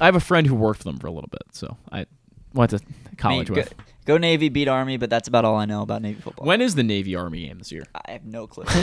[0.00, 2.06] I have a friend who worked for them for a little bit, so I
[2.52, 2.80] went to
[3.16, 3.72] college with.
[4.04, 6.46] Go Navy, beat Army, but that's about all I know about Navy football.
[6.46, 7.84] When is the Navy Army game this year?
[7.94, 8.64] I have no clue.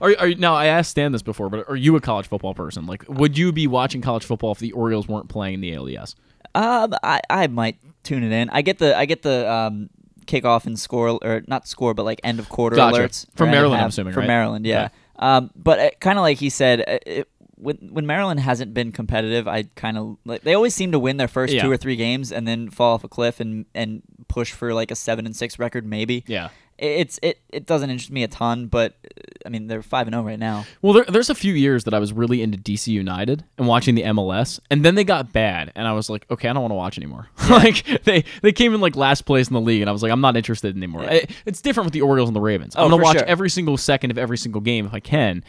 [0.00, 2.86] Are, are now I asked Stan this before, but are you a college football person?
[2.86, 6.16] Like, would you be watching college football if the Orioles weren't playing the ALDS?
[6.54, 8.50] Um, I, I might tune it in.
[8.50, 9.88] I get the I get the um
[10.26, 12.98] kickoff and score or not score, but like end of quarter Gotcha.
[12.98, 14.26] alerts From Maryland, I'm assuming, From right?
[14.28, 14.86] Maryland, yeah.
[14.86, 14.94] Okay.
[15.20, 17.28] Um, but kind of like he said, uh, it,
[17.60, 21.16] when when Maryland hasn't been competitive, I kind of like they always seem to win
[21.16, 21.62] their first Yeah.
[21.62, 24.90] two or three games and then fall off a cliff and and push for like
[24.90, 26.24] a seven and six record maybe.
[26.26, 26.48] Yeah.
[26.78, 30.14] It's it it doesn't interest me a ton, but uh, I mean they're five and
[30.14, 30.64] zero right now.
[30.80, 33.94] Well, there, there's a few years that I was really into DC United and watching
[33.96, 36.70] the MLS, and then they got bad, and I was like, okay, I don't want
[36.72, 37.28] to watch anymore.
[37.50, 40.10] like they they came in like last place in the league, and I was like,
[40.10, 41.02] I'm not interested anymore.
[41.02, 41.10] Yeah.
[41.12, 42.74] It- it's different with the Orioles and the Ravens.
[42.76, 43.26] Oh, I'm gonna watch sure.
[43.26, 45.44] every single second of every single game if I can,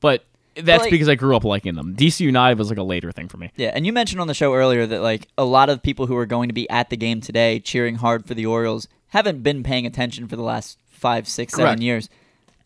[0.00, 1.94] but that's like- because I grew up liking them.
[1.96, 3.50] DC United was like a later thing for me.
[3.56, 6.16] Yeah, and you mentioned on the show earlier that like a lot of people who
[6.16, 9.62] are going to be at the game today cheering hard for the Orioles haven't been
[9.62, 11.82] paying attention for the last five, six, seven Correct.
[11.82, 12.08] years.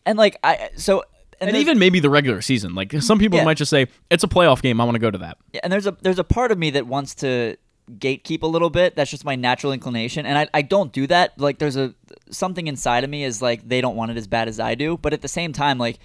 [0.06, 1.02] And like I so
[1.40, 2.74] And, there's- even maybe the regular season.
[2.74, 3.44] Like some people Yeah.
[3.44, 4.80] might just say it's a playoff game.
[4.80, 5.36] I want to go to that.
[5.52, 7.56] Yeah, and there's a there's a part of me that wants to
[7.90, 8.96] gatekeep a little bit.
[8.96, 11.38] That's just my natural inclination, and I, I don't do that.
[11.40, 11.94] Like there's a
[12.30, 14.98] something inside of me is like they don't want it as bad as I do,
[14.98, 15.98] but at the same time, like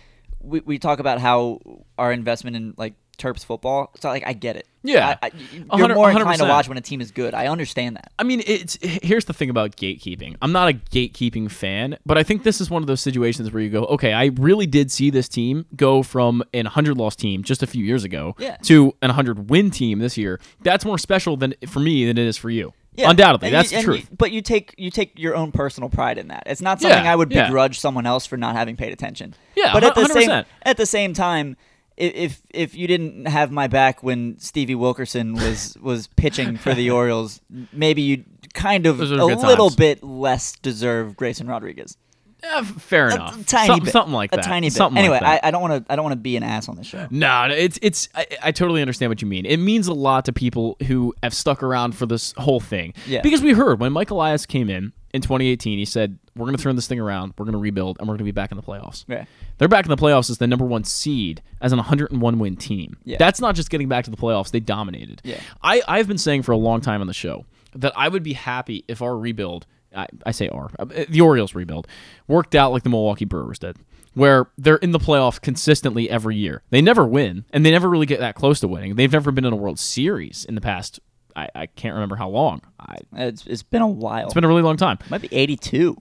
[0.43, 1.59] we, we talk about how
[1.97, 3.91] our investment in like Terps football.
[3.99, 4.67] So like I get it.
[4.81, 5.17] Yeah.
[5.21, 5.27] I,
[5.69, 7.33] I, you're more inclined to watch when a team is good.
[7.35, 8.11] I understand that.
[8.17, 10.35] I mean, it's here's the thing about gatekeeping.
[10.41, 13.61] I'm not a gatekeeping fan, but I think this is one of those situations where
[13.61, 17.43] you go, okay, I really did see this team go from an 100 loss team
[17.43, 18.57] just a few years ago Yeah.
[18.63, 20.39] to an 100 win team this year.
[20.61, 22.73] That's more special than for me than it is for you.
[22.95, 26.17] Yeah, Undoubtedly, and that's you- you- but you take you take your own personal pride
[26.17, 26.43] in that.
[26.45, 27.45] It's not something Yeah, I would yeah.
[27.47, 29.33] begrudge someone else for not having paid attention.
[29.55, 30.45] Yeah, but at the same 100%.
[30.63, 31.57] at the same time,
[31.97, 36.89] if if you didn't have my back when Stevie Wilkerson was was pitching for the
[36.99, 37.41] Orioles,
[37.71, 39.37] maybe you kind of a little
[39.69, 39.75] times.
[39.75, 41.97] bit less deserve Grayson Rodriguez.
[42.43, 43.39] Yeah, fair A- enough.
[43.41, 44.45] a tiny Some- bit, something like a that.
[44.45, 44.73] A tiny bit.
[44.73, 45.45] Something anyway, like that.
[45.45, 47.07] I, I don't want to I don't want to be an ass on the show.
[47.09, 48.09] No, it's it's.
[48.13, 49.45] I, I totally understand what you mean.
[49.45, 52.93] It means a lot to people who have stuck around for this whole thing.
[53.07, 53.21] Yeah.
[53.21, 56.61] Because we heard when Mike Elias came in in 2018, he said, "We're going to
[56.63, 57.33] turn this thing around.
[57.37, 59.25] We're going to rebuild, and we're going to be back in the playoffs." Yeah.
[59.59, 62.97] They're back in the playoffs as the number one seed as an 101 win team.
[63.05, 63.17] Yeah.
[63.19, 64.51] That's not just getting back to the playoffs.
[64.51, 65.21] They dominated.
[65.23, 65.39] Yeah.
[65.61, 67.45] I, I've been saying for a long time on the show
[67.75, 69.65] that I would be happy if our rebuild,
[69.95, 71.87] I, I say our, uh, the Orioles rebuild,
[72.27, 73.77] worked out like the Milwaukee Brewers did,
[74.13, 76.63] where they're in the playoffs consistently every year.
[76.69, 78.95] They never win, and they never really get that close to winning.
[78.95, 80.99] They've never been in a World Series in the past,
[81.35, 82.61] I, I can't remember how long.
[82.79, 84.25] I, It's it's been a while.
[84.25, 84.97] it's been a really long time.
[85.01, 85.97] It Might be 82.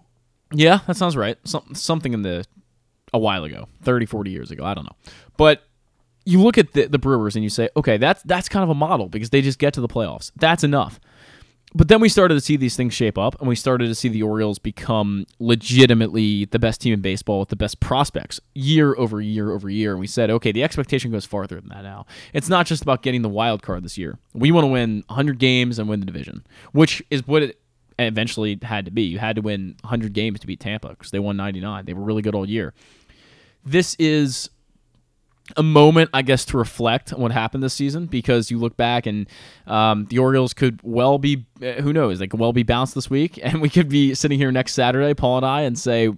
[0.55, 1.39] Yeah, that sounds right.
[1.45, 2.45] Some, something in the
[3.15, 4.65] a while ago, 30, 40 years ago.
[4.65, 4.97] I don't know.
[5.37, 5.63] But
[6.25, 8.75] you look at the, the Brewers and you say, okay, that's that's kind of a
[8.75, 10.31] model because they just get to the playoffs.
[10.37, 11.01] That's enough.
[11.75, 14.09] But then we started to see these things shape up, and we started to see
[14.09, 19.21] the Orioles become legitimately the best team in baseball with the best prospects year over
[19.21, 19.93] year over year.
[19.93, 22.05] And we said, okay, the expectation goes farther than that now.
[22.35, 24.19] It's not just about getting the wild card this year.
[24.35, 27.59] We want to win 100 games and win the division, which is what it
[27.99, 29.03] eventually had to be.
[29.03, 31.87] You had to win 100 games to beat Tampa because they won 99.
[31.87, 32.75] They were really good all year.
[33.65, 34.51] This is
[35.57, 39.07] a moment, I guess, to reflect on what happened this season because you look back
[39.07, 39.27] and
[39.67, 43.11] um, the Orioles could well be, uh, who knows, they could well be bounced this
[43.11, 46.11] week, and we could be sitting here next Saturday, Paul and I, and say,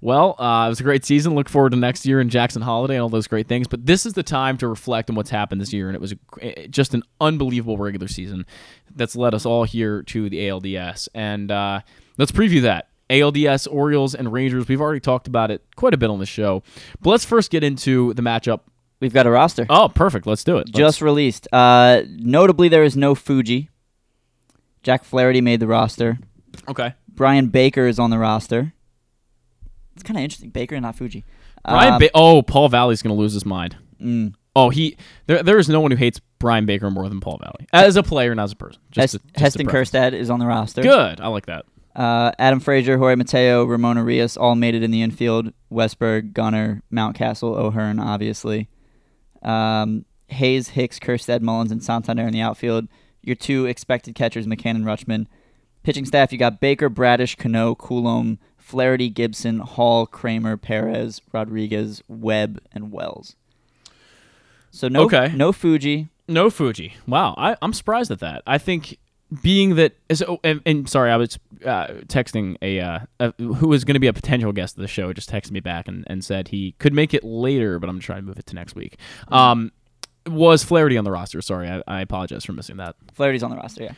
[0.00, 1.34] well, uh, it was a great season.
[1.34, 3.66] Look forward to next year and Jackson Holliday and all those great things.
[3.66, 6.14] But this is the time to reflect on what's happened this year, and it was
[6.40, 8.46] a, just an unbelievable regular season
[8.94, 11.08] that's led us all here to the ALDS.
[11.14, 11.80] And uh,
[12.16, 12.88] let's preview that.
[13.10, 14.68] ALDS, Orioles, and Rangers.
[14.68, 16.62] We've already talked about it quite a bit on the show.
[17.00, 18.60] But let's first get into the matchup.
[19.00, 19.64] We've got a roster.
[19.70, 20.26] Oh, perfect.
[20.26, 20.68] Let's do it.
[20.68, 21.46] Let's- Just released.
[21.52, 23.70] Uh, notably, there is no Fuji.
[24.82, 26.18] Jack Flaherty made the roster.
[26.68, 26.94] okay.
[27.08, 28.72] Bryan Baker is on the roster.
[29.94, 30.50] It's kind of interesting.
[30.50, 31.24] Baker and not Fuji.
[31.64, 33.76] Bryan Um, ba- oh, Paul Valley's going to lose his mind.
[34.00, 34.34] mm.
[34.56, 35.42] Oh, he there.
[35.44, 38.32] There is no one who hates Bryan Baker more than Paul Valley as a player
[38.32, 38.80] and as a person.
[38.90, 39.66] Just, Hest- just Heston.
[39.68, 40.82] Kjerstad is on the roster.
[40.82, 41.20] Good.
[41.20, 41.64] I like that.
[41.98, 45.52] Uh, Adam Frazier, Jorge Mateo, Ramon Urias all made it in the infield.
[45.70, 48.68] Westburg, Gunnar, Mountcastle, O'Hearn, obviously.
[49.42, 52.86] Um, Hays, Hicks, Kjerstad, Mullins, and Santander in the outfield.
[53.22, 55.26] Your two expected catchers, McCann and Rutschman.
[55.82, 62.60] Pitching staff, you got Baker, Bradish, Cano, Coulombe, Flaherty, Gibson, Hall, Kremer, Perez, Rodriguez, Webb,
[62.72, 63.34] and Wells.
[64.70, 65.32] So no, Okay.
[65.34, 66.08] no Fuji.
[66.28, 66.94] No Fuji.
[67.06, 68.42] Wow, I, I'm surprised at that.
[68.46, 68.98] I think
[69.42, 69.94] being that
[70.26, 74.00] oh, and, and sorry, I was uh, texting a, uh, a who was going to
[74.00, 75.12] be a potential guest of the show.
[75.12, 78.20] Just texted me back and, and said he could make it later, but I'm trying
[78.20, 78.96] to move it to next week.
[79.28, 79.72] Um,
[80.26, 81.40] was Flaherty on the roster?
[81.42, 82.96] Sorry, I, I apologize for missing that.
[83.12, 83.92] Flaherty's on the roster, yeah.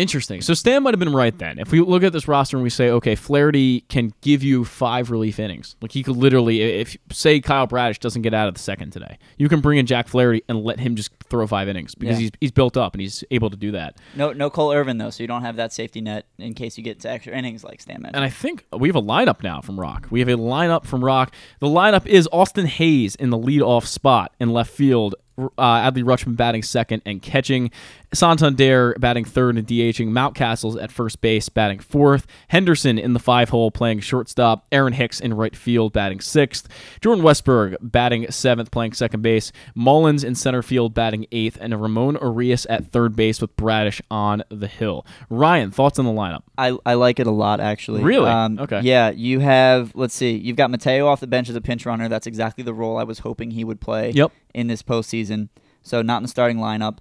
[0.00, 0.40] Interesting.
[0.40, 1.58] So Stan might have been right then.
[1.58, 5.10] If we look at this roster and we say, okay, Flaherty can give you five
[5.10, 5.76] relief innings.
[5.82, 9.18] Like he could literally, if say Kyle Bradish doesn't get out of the second today,
[9.36, 12.20] you can bring in Jack Flaherty and let him just throw five innings because Yeah.
[12.22, 13.98] he's he's built up and he's able to do that.
[14.16, 16.82] No, no Cole Irvin though, so you don't have that safety net in case you
[16.84, 18.16] get to extra innings like Stan mentioned.
[18.16, 20.06] And I think we have a lineup now from Roch.
[20.10, 21.30] We have a lineup from Roch.
[21.60, 25.14] The lineup is Austin Hays in the leadoff spot in left field.
[25.38, 27.70] Uh, Adley Rutschman batting second and catching.
[28.12, 30.08] Santander batting third and DHing.
[30.08, 32.26] Mountcastle's at first base batting fourth.
[32.48, 34.66] Henderson in the five hole playing shortstop.
[34.72, 36.68] Aaron Hicks in right field batting sixth.
[37.00, 39.52] Jordan Westburg batting seventh playing second base.
[39.74, 41.56] Mullins in center field batting eighth.
[41.60, 45.06] And Ramon Urias at third base with Bradish on the hill.
[45.28, 46.42] Ryan, thoughts on the lineup?
[46.58, 48.02] I, I like it a lot actually.
[48.02, 48.28] Really?
[48.28, 48.80] Um, Okay.
[48.82, 52.08] Yeah, you have let's see, you've got Mateo off the bench as a pinch runner.
[52.08, 54.10] That's exactly the role I was hoping he would play.
[54.10, 54.32] Yep.
[54.52, 55.48] In this postseason,
[55.82, 56.98] so not in the starting lineup.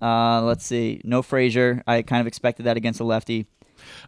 [0.00, 1.82] Uh, let's see, no Frazier.
[1.86, 3.46] I kind of expected that against a lefty.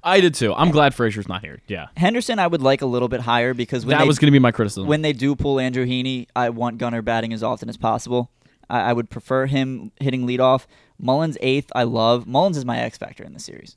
[0.03, 0.53] I did too.
[0.55, 1.61] I'm glad Frazier's not here.
[1.69, 1.87] Yeah.
[1.97, 4.33] Henderson, I would like a little bit higher because when that they, was going to
[4.33, 4.87] be my criticism.
[4.87, 8.31] when they do pull Andrew Heaney, I want Gunnar batting as often as possible.
[8.69, 10.67] I, I would prefer him hitting leadoff.
[10.99, 12.27] Mullins eighth, I love.
[12.27, 13.75] Mullins is my X factor in the series,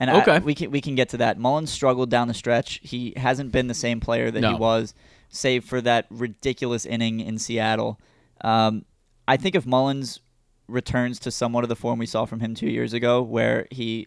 [0.00, 0.38] and I- Okay.
[0.40, 1.38] we can we can get to that.
[1.38, 2.80] Mullins struggled down the stretch.
[2.82, 4.92] He hasn't been the same player that he was,
[5.28, 8.00] save for that ridiculous inning in Seattle.
[8.40, 8.84] Um,
[9.28, 10.20] I think if Mullins
[10.68, 14.06] returns to somewhat of the form we saw from him two years ago, where he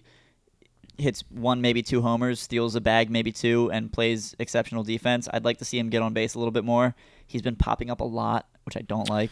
[0.98, 5.28] hits one, maybe two homers, steals a bag, maybe two, and plays exceptional defense.
[5.32, 6.96] I'd like to see him get on base a little bit more.
[7.28, 9.32] He's been popping up a lot, which I don't like.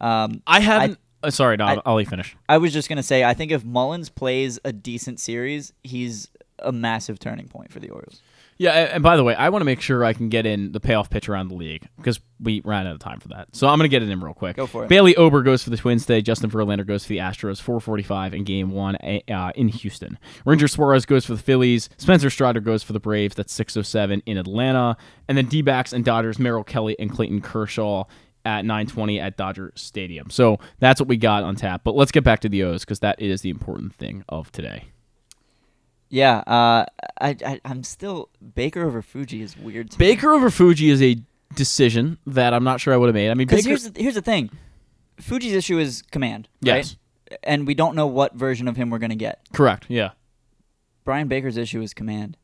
[0.00, 0.98] Um, I haven't.
[1.22, 2.36] uh, sorry, no, I- I'll, I'll let you finish.
[2.48, 6.28] I was just gonna say, I think if Mullins plays a decent series, he's
[6.58, 8.20] a massive turning point for the Orioles.
[8.58, 10.80] Yeah, and by the way, I want to make sure I can get in the
[10.80, 13.54] payoff pitch around the league because we ran out of time for that.
[13.54, 14.56] So I'm going to get it in real quick.
[14.56, 14.88] Go for it.
[14.88, 16.20] Bailey Ober goes for the Twins today.
[16.22, 17.62] Justin Verlander goes for the Astros.
[17.62, 20.18] 4:45 in Game One uh, in Houston.
[20.44, 21.88] Ranger Suarez goes for the Phillies.
[21.98, 23.36] Spencer Strider goes for the Braves.
[23.36, 24.96] That's 6:07 in Atlanta.
[25.28, 26.40] And then D-backs and Dodgers.
[26.40, 28.04] Merrill Kelly and Clayton Kershaw
[28.44, 30.30] at 9:20 at Dodger Stadium.
[30.30, 31.82] So that's what we got on tap.
[31.84, 34.86] But let's get back to the O's because that is the important thing of today.
[36.10, 36.86] Yeah, uh,
[37.20, 39.90] I, I I'm still Baker over Fuji is weird.
[39.92, 41.16] To Baker over Fuji is a
[41.54, 43.30] decision that I'm not sure I would have made.
[43.30, 44.50] I mean, Because here's the, here's the thing,
[45.18, 46.96] Fuji's issue is command, Yes.
[47.30, 47.38] right?
[47.42, 49.40] And we don't know what version of him we're gonna get.
[49.52, 49.86] Correct.
[49.88, 50.10] Yeah.
[51.04, 52.36] Bryan Baker's issue is command.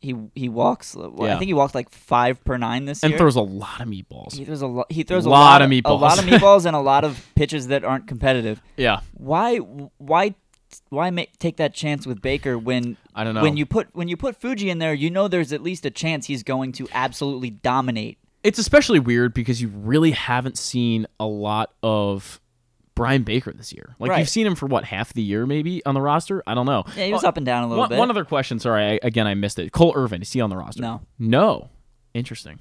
[0.00, 0.96] He he walks.
[0.96, 3.16] well, I think he walked like five per nine this And year.
[3.16, 4.34] And throws a lot of meatballs.
[4.36, 4.90] He throws a lot.
[4.90, 5.90] He throws a Lot lot, of meatballs.
[5.90, 8.60] A lot of meatballs and a lot of pitches that aren't competitive.
[8.76, 9.00] Yeah.
[9.14, 9.58] Why?
[9.58, 10.34] Why?
[10.88, 13.42] Why make take that chance with Baker when I don't know.
[13.42, 15.90] when you put when you put Fuji in there, you know there's at least a
[15.90, 18.18] chance he's going to absolutely dominate.
[18.42, 22.40] It's especially weird because you really haven't seen a lot of
[22.94, 23.94] Bryan Baker this year.
[23.98, 24.18] Like Right.
[24.18, 26.42] you've seen him for what half the year maybe on the roster.
[26.46, 26.84] I don't know.
[26.96, 27.98] Yeah, he was Well, up and down a little one, bit.
[27.98, 28.58] One other question.
[28.58, 29.72] Sorry, I, again I missed it.
[29.72, 30.82] Cole Irvin is he on the roster?
[30.82, 31.02] No.
[31.18, 31.70] No.
[32.14, 32.58] Interesting.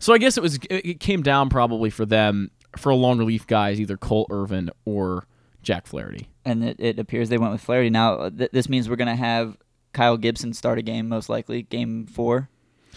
[0.00, 3.18] So I guess it was it it came down probably for them for a long
[3.18, 5.26] relief guys either Cole Irvin or
[5.62, 6.28] Jack Flaherty.
[6.44, 7.90] and it, it appears they went with Flaherty.
[7.90, 9.56] Now th- this means we're gonna have
[9.92, 12.48] Kyle Gibson start a game most likely, game four.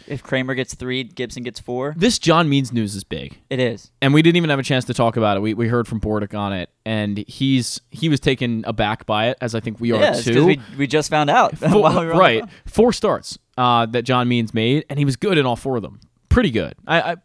[0.08, 1.94] If Kremer gets three, Gibson gets four.
[1.96, 3.38] This John Means news is big.
[3.52, 3.92] It is.
[4.02, 5.42] and we didn't even have a chance to talk about it.
[5.42, 9.38] We, we heard from Bordick on it, and he's he was taken aback by it,
[9.42, 10.46] as I think we are Yeah, too.
[10.48, 11.56] we, we just found out.
[11.58, 15.38] Four- while we right, four starts uh, that John Means made, and he was good
[15.38, 16.00] in all four of them.
[16.30, 16.74] Pretty good.
[16.88, 17.16] I, I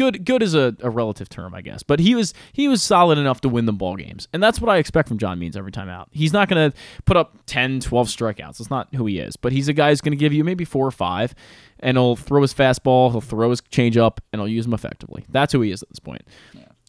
[0.00, 3.18] good good is a, a relative term, I guess, but he was he was solid
[3.18, 5.72] enough to win them ball games, and that's what I expect from John Means every
[5.72, 6.08] time out.
[6.10, 8.58] He's not going to put up 10, 12 strikeouts.
[8.58, 10.64] That's not who he is, but he's a guy who's going to give you maybe
[10.64, 11.34] four or five,
[11.80, 15.24] and he'll throw his fastball, he'll throw his changeup, and he'll use them effectively.
[15.28, 16.22] That's who he is at this point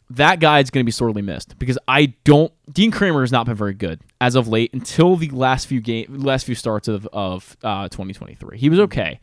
[0.10, 2.52] that guy is going to be sorely missed because I don't.
[2.72, 6.08] Dean Kremer has not been very good as of late until the last few game,
[6.10, 8.58] last few starts of of uh, 2023.
[8.58, 9.22] He was okay,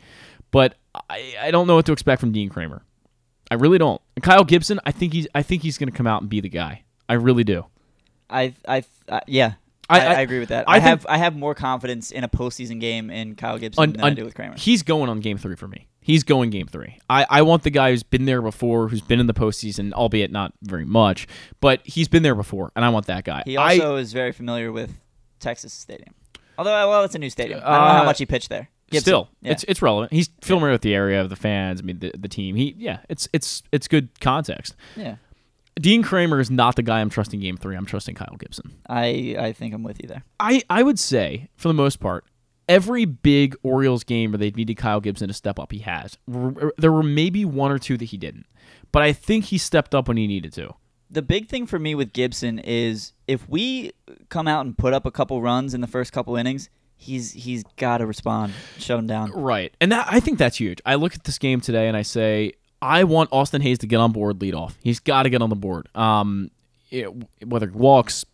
[0.50, 0.76] but
[1.10, 2.82] I, I don't know what to expect from Dean Kremer.
[3.50, 4.00] I really don't.
[4.16, 6.40] And Kyle Gibson, I think he's I think he's going to come out and be
[6.40, 6.84] the guy.
[7.08, 7.66] I really do.
[8.30, 9.54] I, I, uh, yeah.
[9.90, 10.68] I- I, I, agree with that.
[10.68, 13.92] I I, have I have more confidence in a postseason game in Kyle Gibson Un-
[13.94, 14.58] than I do with Kremer.
[14.58, 15.88] He's going on game three for me.
[16.02, 16.98] He's going game three.
[17.08, 20.30] I, I want the guy who's been there before, who's been in the postseason, albeit
[20.30, 21.26] not very much,
[21.60, 23.42] but he's been there before, and I want that guy.
[23.46, 25.00] He also is very familiar with
[25.40, 26.14] Texas Stadium.
[26.58, 27.60] Although, well, it's a new stadium.
[27.62, 28.68] I don't know Uh, how much he pitched there.
[28.90, 29.04] Gibson.
[29.04, 29.52] Still, yeah.
[29.52, 30.12] it's it's relevant.
[30.12, 31.80] He's familiar with the area of the fans.
[31.80, 32.56] I mean, the, the team.
[32.56, 34.74] He yeah, it's it's it's good context.
[34.96, 35.16] yeah.
[35.78, 37.76] Dean Kremer is not the guy I'm trusting game three.
[37.76, 38.74] I'm trusting Kyle Gibson.
[38.88, 40.24] I I think I'm with you there.
[40.40, 42.24] I I would say for the most part,
[42.68, 46.18] every big Orioles game where they needed Kyle Gibson to step up, he has.
[46.26, 48.46] There were maybe one or two that he didn't,
[48.92, 50.74] but I think he stepped up when he needed to.
[51.10, 53.92] The big thing for me with Gibson is if we
[54.28, 57.64] come out and put up a couple runs in the first couple innings, he's he's
[57.76, 59.30] got to respond, shut him down.
[59.32, 59.72] Right.
[59.80, 60.82] And that I think that's huge.
[60.84, 62.52] I look at this game today and I say,
[62.82, 64.76] I want Austin Hays to get on board lead off.
[64.82, 65.88] He's got to get on the board.
[65.94, 66.50] Um,
[66.90, 67.08] it,
[67.44, 68.24] whether he walks,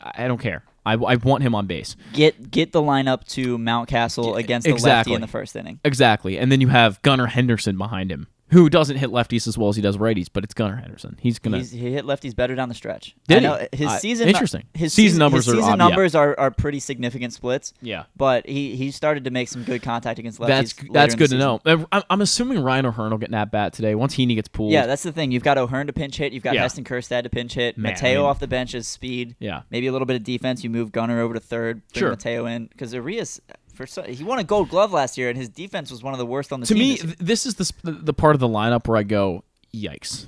[0.00, 0.62] I don't care.
[0.84, 1.96] I, I want him on base.
[2.12, 5.14] Get get the lineup to Mountcastle against the lefty exactly.
[5.14, 5.78] in the first inning.
[5.84, 6.38] Exactly.
[6.38, 9.76] And then you have Gunnar Henderson behind him, who doesn't hit lefties as well as
[9.76, 11.16] he does righties, but it's Gunnar Henderson.
[11.20, 11.76] He's going He's, to.
[11.78, 13.14] he hit lefties better down the stretch.
[13.26, 13.46] Did I he?
[13.46, 14.64] know his Uh, season interesting.
[14.74, 15.88] His Season numbers his are season odd, yeah.
[15.88, 17.72] numbers are, are pretty significant splits.
[17.82, 18.04] Yeah.
[18.16, 20.48] but he, he started to make some good contact against lefties.
[20.48, 21.80] That's later that's in good the to season.
[21.80, 21.86] know.
[21.92, 24.72] I'm, I'm assuming Ryan O'Hearn will get an at bat today once Heaney gets pulled.
[24.72, 25.32] Yeah, that's the thing.
[25.32, 26.32] You've got O'Hearn to pinch hit.
[26.32, 26.62] You've got Yeah.
[26.62, 27.78] Heston Kjerstad to pinch hit.
[27.78, 29.34] Man, Mateo mean- off the bench is speed.
[29.38, 29.62] Yeah.
[29.70, 30.62] Maybe a little bit of defense.
[30.62, 31.82] You move Gunnar over to third.
[31.92, 32.10] Bring Sure.
[32.10, 33.40] Mateo in because Urias,
[33.72, 36.18] for so, he won a Gold Glove last year, and his defense was one of
[36.18, 36.96] the worst on the to team.
[36.96, 39.44] To me, this this is the, the part of the lineup where I go,
[39.74, 40.26] yikes.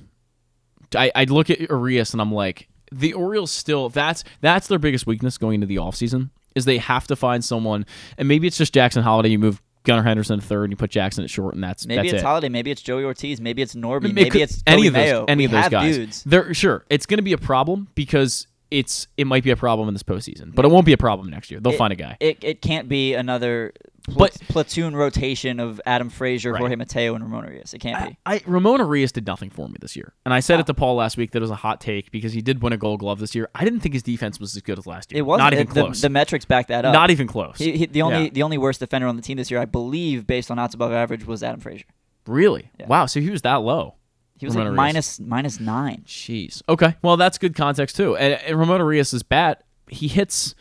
[0.96, 5.06] I, I look at Urias and I'm like, the Orioles still that's that's their biggest
[5.06, 7.84] weakness going into the offseason is they have to find someone
[8.16, 10.90] and maybe it's just Jackson Holliday, you move Gunnar Henderson to third and you put
[10.90, 12.26] Jackson at short and that's maybe that's it's it.
[12.26, 12.48] Holliday.
[12.48, 13.40] Maybe it's Joey Ortiz.
[13.40, 14.14] Maybe it's Norby.
[14.14, 15.24] Maybe it's any of those Mayo.
[15.26, 15.96] any We of those guys.
[15.96, 16.24] dudes.
[16.24, 19.88] They're sure it's going to be a problem because it's it might be a problem
[19.88, 21.60] in this postseason, but it won't be a problem next year.
[21.60, 22.16] They'll It- find a guy.
[22.20, 23.72] It, it can't be another
[24.04, 26.58] pl- But- platoon rotation of Adam Frazier, Right.
[26.60, 27.74] Jorge Mateo, and Ramon Urias.
[27.74, 28.18] It can't be.
[28.26, 30.66] I Ramon Urias did nothing for me this year, and I said it ah.
[30.66, 32.76] to Paul last week that it was a hot take because he did win a
[32.76, 33.48] Gold Glove this year.
[33.54, 35.18] I didn't think his defense was as good as last year.
[35.18, 35.52] It wasn't.
[35.52, 36.00] even it- close.
[36.00, 36.92] The metrics back that up.
[36.92, 37.58] Not even close.
[37.58, 38.30] He, he, the only Yeah.
[38.32, 40.92] the only worst defender on the team this year, I believe, based on outs above
[40.92, 41.86] average, was Adam Frazier.
[42.26, 42.70] really?
[42.80, 42.86] Yeah.
[42.86, 43.06] Wow.
[43.06, 43.94] So he was that low.
[44.38, 46.02] He was Ramon like minus minus nine.
[46.06, 46.62] Jeez.
[46.68, 46.96] Okay.
[47.02, 48.16] Well, that's good context too.
[48.16, 50.54] And, and Ramon Urias' bat, he hits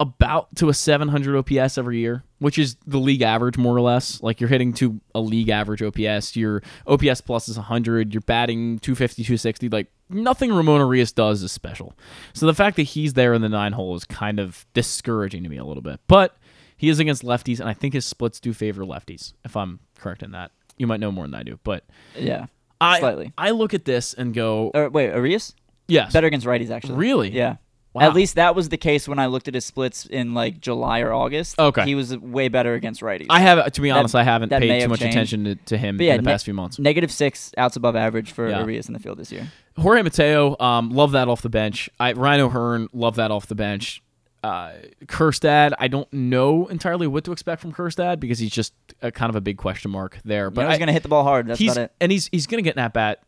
[0.00, 2.22] about to a 700 OPS every year.
[2.38, 4.22] which is the league average more or less.
[4.22, 6.36] Like you're hitting to a league average OPS.
[6.36, 8.14] Your OPS plus is 100.
[8.14, 9.68] You're batting 250, 260.
[9.70, 11.94] Like nothing Ramon Urias does is special.
[12.34, 15.48] So the fact that he's there in the nine hole is kind of discouraging to
[15.48, 15.98] me a little bit.
[16.06, 16.36] But
[16.76, 19.32] he is against lefties, and I think his splits do favor lefties.
[19.44, 21.58] If I'm correct in that, you might know more than I do.
[21.64, 21.82] But
[22.16, 22.46] Yeah,
[22.80, 23.32] I slightly.
[23.38, 25.54] I look at this and go, Or wait, Urias?
[25.88, 26.94] yes, Better against righties actually.
[26.96, 27.30] Really?
[27.30, 27.56] Yeah.
[27.94, 28.02] Wow.
[28.02, 31.00] At least that was the case when I looked at his splits in like July
[31.00, 31.58] or August.
[31.58, 31.84] Okay.
[31.84, 33.26] He was way better against righties.
[33.30, 35.16] I have to be honest, I haven't that may paid too have much changed.
[35.16, 36.78] attention to, to him But yeah, in the ne- past few months.
[36.78, 38.60] Negative six outs above average for Yeah.
[38.60, 39.48] Urias in the field this year.
[39.78, 41.88] Jorge Mateo, um, love that off the bench.
[41.98, 44.02] I, Ryan O'Hearn, love that off the bench.
[44.42, 44.72] Uh,
[45.06, 49.30] Kjerstad, I don't know entirely what to expect from Kjerstad because he's just a, kind
[49.30, 50.50] of a big question mark there.
[50.50, 51.48] But But he's going to hit the ball hard.
[51.48, 51.92] That's he's about it.
[52.00, 53.22] and he's he's going to get an at bat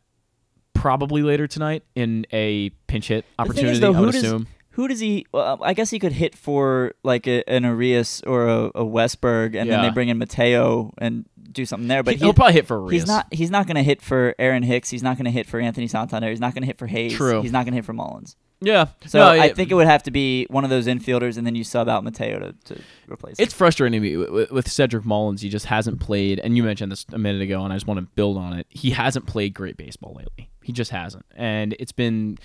[0.74, 3.72] probably later tonight in a pinch hit opportunity.
[3.72, 4.46] is, though, I would does, assume.
[4.70, 5.26] who does he?
[5.32, 9.56] Well, I guess he could hit for like a, an Urias or a, a Westburg,
[9.56, 12.02] and then they bring in Mateo and do something there.
[12.02, 13.02] But He- he'll probably hit for Urias.
[13.02, 13.26] He's not.
[13.32, 14.90] He's not going to hit for Aaron Hicks.
[14.90, 16.30] He's not going to hit for Anthony Santander.
[16.30, 17.14] He's not going to hit for Hays.
[17.14, 17.42] True.
[17.42, 18.36] He's not going to hit for Mullins.
[18.62, 18.88] Yeah.
[19.06, 19.54] So No, I yeah.
[19.54, 22.04] think it would have to be one of those infielders, and then you sub out
[22.04, 23.38] Mateo to, to replace.
[23.38, 23.42] him.
[23.44, 25.40] It's frustrating me with, with Cedric Mullins.
[25.42, 27.98] He just hasn't played, and you mentioned this a minute ago, and I just want
[28.00, 28.66] to build on it.
[28.68, 30.50] He hasn't played great baseball lately.
[30.62, 32.36] He just hasn't, and it's been.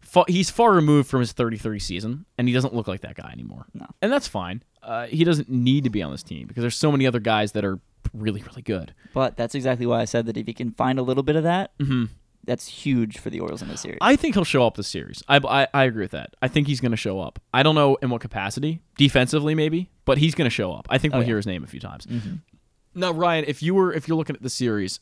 [0.00, 3.30] fa- He's far removed from his 33 season, and he doesn't look like that guy
[3.32, 3.66] anymore.
[3.74, 3.86] No.
[4.00, 4.62] And that's fine.
[4.82, 7.52] Uh, he doesn't need to be on this team because there's so many other guys
[7.52, 7.80] that are
[8.14, 8.94] really, really good.
[9.12, 11.42] But that's exactly why I said that if he can find a little bit of
[11.42, 12.10] that, Mhm.
[12.46, 13.98] That's huge for the Orioles in this series.
[14.00, 15.22] I think he'll show up this series.
[15.28, 16.34] I, I, I agree with that.
[16.40, 17.38] I think he's going to show up.
[17.52, 20.86] I don't know in what capacity, defensively maybe, but he's going to show up.
[20.90, 21.30] I think Oh, we'll yeah.
[21.30, 22.06] hear his name a few times.
[22.06, 22.40] Mhm.
[22.94, 25.00] Now, Ryan, if you were if you're looking at the series,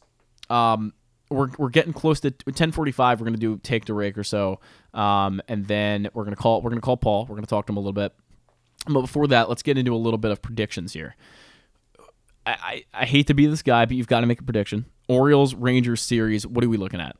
[0.51, 0.93] um,
[1.31, 3.21] we're, we're getting close to 10:45.
[3.21, 4.59] We're going to do take to rake or so,
[4.93, 7.23] um, and then we're going to call we're going to call Paul.
[7.23, 8.13] We're going to talk to him a little bit.
[8.87, 11.15] But before that, let's get into a little bit of predictions here.
[12.47, 14.87] I, I, I hate to be this guy, but you've got to make a prediction.
[15.09, 16.47] Orioles Rangers series.
[16.47, 17.17] What are we looking at?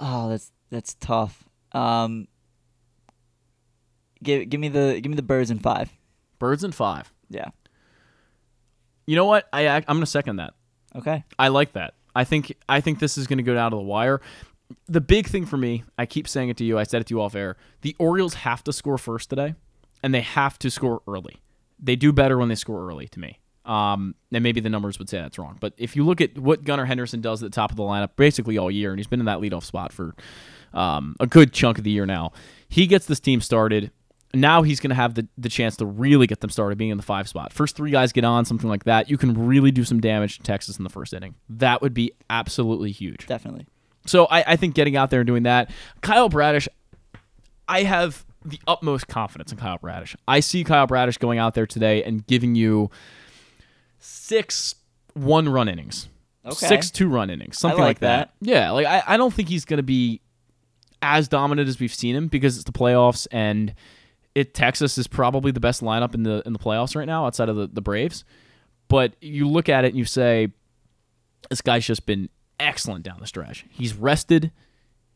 [0.00, 1.44] Oh, that's that's tough.
[1.72, 2.28] Um,
[4.22, 5.92] give give me the give me the birds in five.
[6.38, 7.12] Birds in five.
[7.28, 7.50] Yeah.
[9.06, 9.48] You know what?
[9.52, 10.54] I I'm going to second that.
[10.94, 11.24] Okay.
[11.38, 11.94] I like that.
[12.14, 14.20] I think I think this is going to go down to the wire.
[14.86, 16.78] The big thing for me, I keep saying it to you.
[16.78, 17.56] I said it to you off air.
[17.80, 19.54] The Orioles have to score first today,
[20.02, 21.36] and they have to score early.
[21.78, 23.38] They do better when they score early, to me.
[23.68, 26.64] Um, and maybe the numbers would say that's wrong, but if you look at what
[26.64, 29.20] Gunnar Henderson does at the top of the lineup, basically all year, and he's been
[29.20, 30.14] in that leadoff spot for
[30.72, 32.32] um, a good chunk of the year now,
[32.70, 33.90] he gets this team started.
[34.32, 36.96] Now he's going to have the, the chance to really get them started being in
[36.96, 37.52] the five spot.
[37.52, 39.10] First three guys get on, something like that.
[39.10, 41.34] You can really do some damage to Texas in the first inning.
[41.50, 43.26] That would be absolutely huge.
[43.26, 43.66] Definitely.
[44.06, 45.70] So I, I think getting out there and doing that.
[46.00, 46.68] Kyle Bradish,
[47.68, 50.16] I have the utmost confidence in Kyle Bradish.
[50.26, 52.90] I see Kyle Bradish going out there today and giving you
[53.98, 54.74] six
[55.14, 56.08] one run innings.
[56.44, 56.66] Okay.
[56.66, 57.58] Six two run innings.
[57.58, 58.32] Something like that.
[58.40, 60.20] Yeah, like I, I don't think he's gonna be
[61.02, 63.74] as dominant as we've seen him because it's the playoffs and
[64.34, 67.48] it Texas is probably the best lineup in the in the playoffs right now outside
[67.48, 68.24] of the, the Braves.
[68.88, 70.48] But you look at it and you say,
[71.50, 73.66] this guy's just been excellent down the stretch.
[73.68, 74.50] He's rested.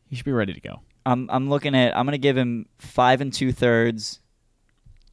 [0.09, 0.81] He should be ready to go.
[1.05, 4.19] I'm I'm looking at I'm gonna give him five and two thirds,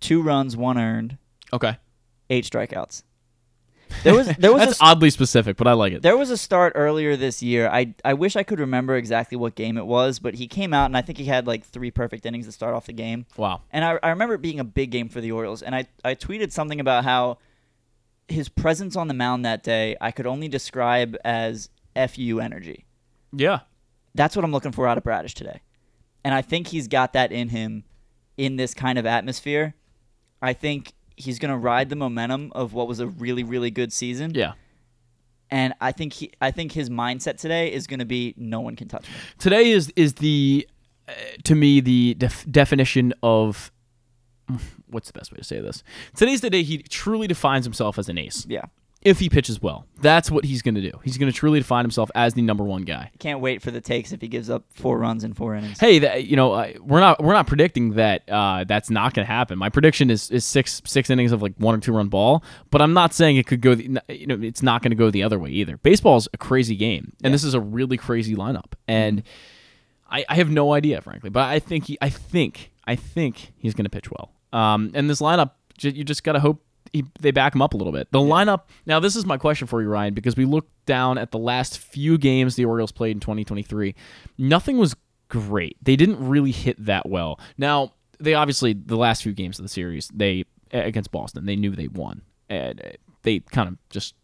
[0.00, 1.16] two runs, one earned,
[1.52, 1.76] Okay.
[2.28, 3.02] eight strikeouts.
[4.02, 6.02] There was there was That's a, oddly specific, but I like it.
[6.02, 7.68] There was a start earlier this year.
[7.68, 10.86] I I wish I could remember exactly what game it was, but he came out
[10.86, 13.26] and I think he had like three perfect innings to start off the game.
[13.36, 13.62] Wow.
[13.70, 15.62] And I, I remember it being a big game for the Orioles.
[15.62, 17.38] And I, I tweeted something about how
[18.28, 22.86] his presence on the mound that day I could only describe as FU energy.
[23.32, 23.60] Yeah.
[24.14, 25.60] That's what I'm looking for out of Bradish today.
[26.24, 27.84] And I think he's got that in him
[28.36, 29.74] in this kind of atmosphere.
[30.42, 33.92] I think he's going to ride the momentum of what was a really, really good
[33.92, 34.32] season.
[34.34, 34.52] Yeah.
[35.50, 38.76] And I think he, I think his mindset today is going to be no one
[38.76, 39.14] can touch me.
[39.38, 40.66] Today is is the
[41.08, 41.12] uh,
[41.44, 43.72] to me the def- definition of
[44.86, 45.82] what's the best way to say this?
[46.14, 48.46] Today's the day he truly defines himself as an ace.
[48.48, 48.66] Yeah.
[49.02, 50.92] If he pitches well, that's what he's going to do.
[51.02, 53.10] He's going to truly define himself as the number one guy.
[53.18, 55.80] Can't wait for the takes if he gives up four runs in four innings.
[55.80, 59.26] Hey, that, you know, uh, we're not we're not predicting that uh, that's not going
[59.26, 59.58] to happen.
[59.58, 62.82] My prediction is is six six innings of like one or two run ball, but
[62.82, 63.74] I'm not saying it could go.
[63.74, 65.78] The, you know, it's not going to go the other way either.
[65.78, 69.22] Baseball's a crazy game, and this is a really crazy lineup, and
[70.10, 71.30] I, I have no idea, frankly.
[71.30, 74.32] But I think he, I think, I think he's going to pitch well.
[74.52, 77.74] Um, and this lineup, j- you just got to hope he, they back him up
[77.74, 78.10] a little bit.
[78.10, 78.62] The lineup.
[78.86, 81.78] Now, this is my question for you, Ryan, because we looked down at the last
[81.78, 83.94] few games the Orioles played in 2023.
[84.38, 84.96] Nothing was
[85.28, 85.76] great.
[85.82, 87.40] They didn't really hit that well.
[87.56, 91.46] Now, they obviously the last few games of the series they against Boston.
[91.46, 92.80] They knew they won, and
[93.22, 94.14] they kind of just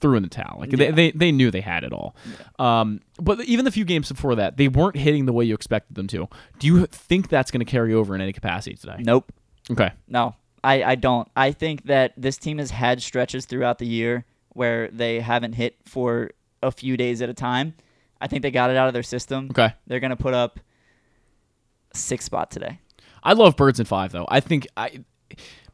[0.00, 0.58] threw in the towel.
[0.60, 2.14] Like they, they they knew they had it all.
[2.58, 5.94] Um, but even the few games before that, they weren't hitting the way you expected
[5.94, 6.28] them to.
[6.58, 8.96] Do you think that's going to carry over in any capacity today?
[8.98, 9.32] Nope.
[9.70, 9.90] Okay.
[10.06, 10.34] No,
[10.66, 11.28] I, I don't.
[11.36, 15.76] I think that this team has had stretches throughout the year where they haven't hit
[15.84, 16.30] for
[16.60, 17.74] a few days at a time.
[18.20, 19.46] I think they got it out of their system.
[19.52, 19.72] Okay.
[19.86, 20.58] They're going to put up
[21.94, 22.80] six spot today.
[23.22, 24.26] I love birds in five though.
[24.28, 25.04] I think I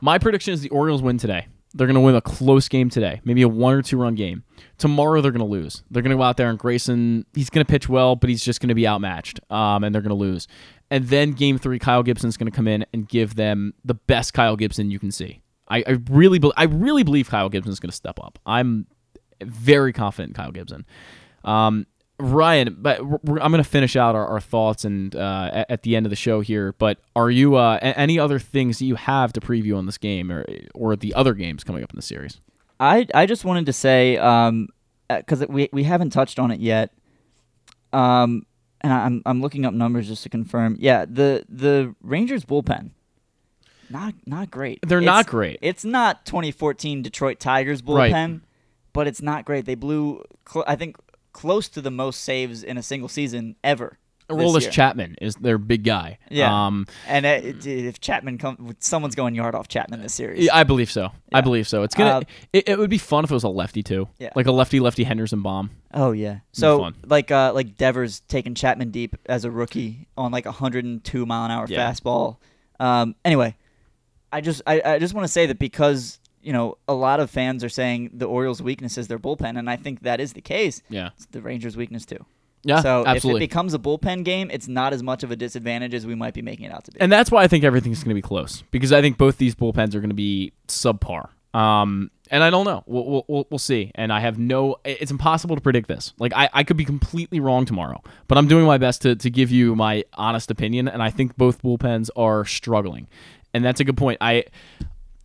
[0.03, 1.47] my prediction is the Orioles win today.
[1.75, 4.45] They're going to win a close game today, maybe a one or two run game.
[4.77, 5.83] Tomorrow they're going to lose.
[5.91, 7.25] They're going to go out there and Grayson.
[7.35, 10.03] He's going to pitch well, but he's just going to be outmatched, um, and they're
[10.03, 10.49] going to lose.
[10.93, 14.35] And then game three, Kyle Gibson's going to come in and give them the best
[14.35, 15.41] Kyle Gibson you can see.
[15.67, 18.39] I, I really, be, I really believe Kyle Gibson's going to step up.
[18.45, 18.87] I'm
[19.41, 20.85] very confident in Kyle Gibson.
[21.45, 21.87] Um,
[22.19, 26.05] Ryan, but I'm going to finish out our, our thoughts and uh, at, the end
[26.05, 26.75] of the show here.
[26.75, 30.31] But are you uh, any other things that you have to preview on this game
[30.31, 30.45] or
[30.75, 32.39] or the other games coming up in the series?
[32.79, 34.69] I I just wanted to say um
[35.09, 36.93] because we we haven't touched on it yet.
[37.93, 38.47] Um,
[38.83, 40.77] and I'm I'm looking up numbers just to confirm.
[40.81, 42.91] Yeah, the the Rangers bullpen.
[43.91, 44.81] Not not great.
[44.87, 45.59] They're not great.
[45.61, 48.13] It's not 2014 Detroit Tigers Right.
[48.13, 48.41] bullpen,
[48.93, 49.67] but it's not great.
[49.67, 50.97] They blew cl- I think
[51.33, 53.99] close to the most saves in a single season ever.
[54.65, 54.71] Year.
[54.71, 56.19] Chapman is their big guy.
[56.31, 56.67] Yeah.
[56.67, 60.45] Um, and uh, it- if Chapman comes, someone's going yard off Chapman this series.
[60.47, 61.11] yeah, I believe so.
[61.33, 61.83] I believe so.
[61.83, 62.11] It's gonna.
[62.19, 62.23] Uh,
[62.53, 64.09] it, it would be fun if it was a lefty too.
[64.19, 64.31] Yeah.
[64.37, 65.71] Like a lefty lefty Henderson bomb.
[65.95, 66.39] Oh yeah.
[66.53, 71.27] So like uh like Devers taking Chapman deep as a rookie on like a 102
[71.27, 71.91] mile an hour Yeah.
[71.91, 72.37] fastball.
[72.81, 73.57] Um anyway,
[74.33, 77.31] I just I, I just want to say that because you know a lot of
[77.31, 80.41] fans are saying the Orioles' weakness is their bullpen, and I think that is the
[80.41, 80.83] case.
[80.89, 81.11] Yeah.
[81.17, 82.25] It's the Rangers' weakness too.
[82.65, 83.43] Yeah, So absolutely.
[83.43, 86.15] if it becomes a bullpen game, it's not as much of a disadvantage as we
[86.15, 87.01] might be making it out to be.
[87.01, 89.55] And that's why I think everything's going to be close because I think both these
[89.55, 91.31] bullpens are going to be subpar.
[91.55, 92.83] Um, and I don't know.
[92.87, 93.93] We'll, we'll, we'll, see.
[93.95, 94.77] And I have no.
[94.85, 96.15] It's impossible to predict this.
[96.19, 99.29] Like I, I could be completely wrong tomorrow, but I'm doing my best to to
[99.29, 100.89] give you my honest opinion.
[100.89, 103.07] And I think both bullpens are struggling,
[103.53, 104.19] and that's a good point.
[104.21, 104.45] I.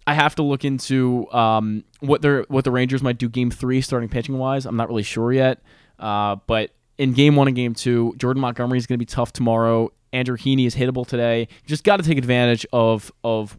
[0.09, 3.81] I have to look into um, what they what the Rangers might do game three
[3.81, 4.65] starting pitching wise.
[4.65, 5.59] I'm not really sure yet.
[5.99, 9.33] Uh, but in game one and game two, Jordan Montgomery is going to be tough
[9.33, 9.91] tomorrow.
[10.13, 11.41] Andrew Heaney is hittable today.
[11.41, 13.57] You just got to take advantage of of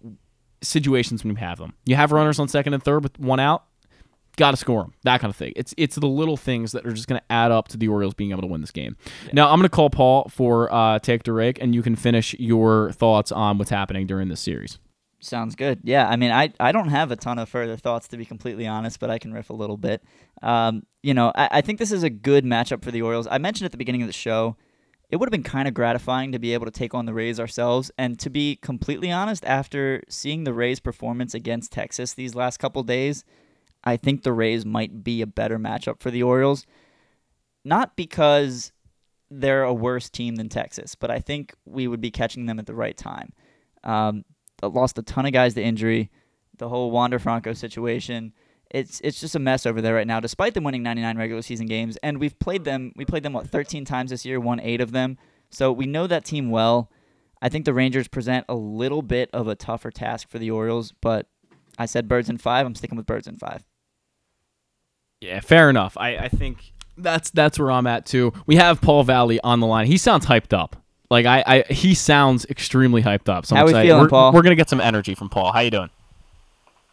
[0.62, 1.74] situations when you have them.
[1.84, 3.64] You have runners on second and third with one out.
[4.36, 4.94] Got to score them.
[5.02, 5.52] That kind of thing.
[5.56, 8.14] It's it's the little things that are just going to add up to the Orioles
[8.14, 8.96] being able to win this game.
[9.32, 12.34] Now I'm going to call Paul for uh, take to rake, and you can finish
[12.38, 14.78] your thoughts on what's happening during this series.
[15.20, 15.80] Sounds good.
[15.82, 18.68] Yeah, I mean, I I don't have a ton of further thoughts to be completely
[18.68, 20.04] honest, but I can riff a little bit.
[20.42, 23.26] Um, you know, I, I think this is a good matchup for the Orioles.
[23.30, 24.58] I mentioned at the beginning of the show,
[25.08, 27.40] it would have been kind of gratifying to be able to take on the Rays
[27.40, 27.90] ourselves.
[27.96, 32.82] And to be completely honest, after seeing the Rays' performance against Texas these last couple
[32.82, 33.24] days,
[33.84, 36.66] I think the Rays might be a better matchup for the Orioles.
[37.64, 38.72] Not because
[39.30, 42.66] they're a worse team than Texas, but I think we would be catching them at
[42.66, 43.32] the right time.
[43.82, 44.26] Um,
[44.62, 46.10] lost a ton of guys to injury.
[46.58, 48.34] The whole Wander Franco situation.
[48.70, 50.20] It's it's just a mess over there right now.
[50.20, 52.92] Despite them winning 99 regular season games, and we've played them.
[52.96, 55.16] We played them what 13 times this year, won eight of them.
[55.50, 56.90] So we know that team well.
[57.40, 60.92] I think the Rangers present a little bit of a tougher task for the Orioles,
[61.00, 61.26] but
[61.78, 62.66] I said birds in five.
[62.66, 63.62] I'm sticking with birds in five.
[65.20, 65.96] Yeah, fair enough.
[65.96, 68.32] I, I think that's that's where I'm at too.
[68.46, 69.86] We have Paul Valley on the line.
[69.86, 70.76] He sounds hyped up.
[71.10, 73.46] Like I, I he sounds extremely hyped up.
[73.46, 73.88] So I'm How we excited.
[73.88, 74.32] feeling, we're, Paul?
[74.32, 75.52] We're gonna get some energy from Paul.
[75.52, 75.90] How you doing?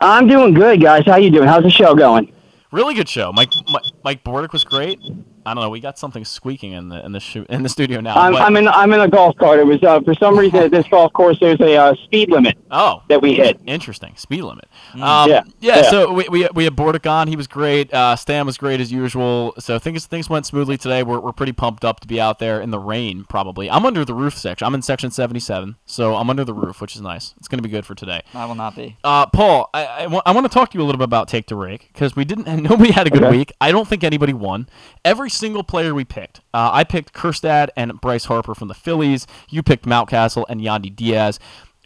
[0.05, 1.03] I'm doing good, guys.
[1.05, 1.47] How you doing?
[1.47, 2.31] How's the show going?
[2.71, 3.31] Really good show.
[3.33, 4.99] Mike Mike, Mike Bordick was great.
[5.45, 5.69] I don't know.
[5.69, 8.15] We got something squeaking in the in the shu- in the studio now.
[8.15, 9.59] I'm, but- I'm in I'm in a golf cart.
[9.59, 12.57] It was uh, for some reason at this golf course there's a uh, speed limit
[12.71, 13.59] oh that we hit.
[13.65, 14.65] Interesting speed limit.
[14.93, 15.01] Mm.
[15.01, 15.89] Um, Yeah, yeah, yeah.
[15.89, 17.27] So we, we, we had Bordick on.
[17.27, 17.93] He was great.
[17.93, 19.53] Uh, Stan was great as usual.
[19.59, 21.03] So things things went smoothly today.
[21.03, 23.25] We're, we're pretty pumped up to be out there in the rain.
[23.29, 23.69] Probably.
[23.69, 24.65] I'm under the roof section.
[24.65, 27.33] I'm in section 77, so I'm under the roof, which is nice.
[27.37, 28.21] It's gonna be good for today.
[28.33, 28.97] I will not be.
[29.03, 31.55] Uh, Paul, I, I, want to talk to you a little bit about take to
[31.55, 32.45] rake because we didn't.
[32.63, 33.37] Nobody had a good Okay.
[33.37, 33.51] week.
[33.61, 34.67] I don't think anybody won.
[35.03, 36.39] Every single player we picked.
[36.53, 39.27] Uh, I picked Kjerstad and Bryce Harper from the Phillies.
[39.49, 41.39] You picked Mountcastle and Yandy Diaz.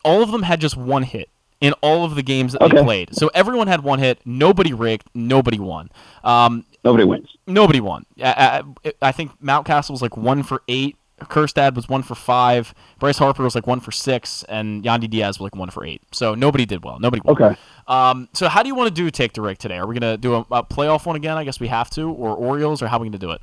[0.03, 1.29] All of them had just one hit
[1.61, 3.13] in all of the games that they played.
[3.15, 4.19] So everyone had one hit.
[4.25, 5.07] Nobody rigged.
[5.13, 5.89] Nobody won.
[6.23, 7.27] Um, Nobody wins.
[7.45, 8.05] nobody won.
[8.23, 10.95] I, I, I think Mountcastle was like one for eight.
[11.21, 12.73] Kjerstad was one for five.
[12.99, 16.01] Bryce Harper was like one for six, and Yandy Diaz was like one for eight.
[16.11, 16.99] So nobody did well.
[16.99, 17.41] Nobody won.
[17.41, 17.59] Okay.
[17.87, 19.77] Um, so how do you want to do take the rake today?
[19.77, 21.37] Are we gonna do a, a playoff one again?
[21.37, 23.41] I guess we have to, or Orioles, or how are we gonna do it?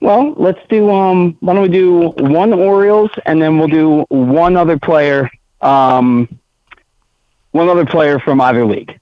[0.00, 1.36] Well, let's do um.
[1.40, 5.30] Why don't we do one Orioles and then we'll do one other player.
[5.60, 6.28] Um,
[7.52, 8.98] one other player from either league.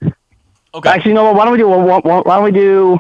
[0.74, 0.88] Okay.
[0.88, 1.32] Actually, no.
[1.32, 1.68] Why don't we do?
[1.68, 2.98] Why don't we do?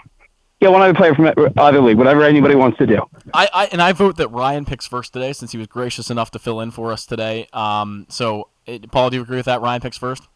[0.60, 1.98] Yeah, one other player from either league.
[1.98, 3.00] Whatever anybody wants to do.
[3.32, 6.32] I, I and I vote that Ryan picks first today since he was gracious enough
[6.32, 7.46] to fill in for us today.
[7.52, 9.60] Um, so it, Paul, do you agree with that?
[9.60, 10.26] Ryan picks first.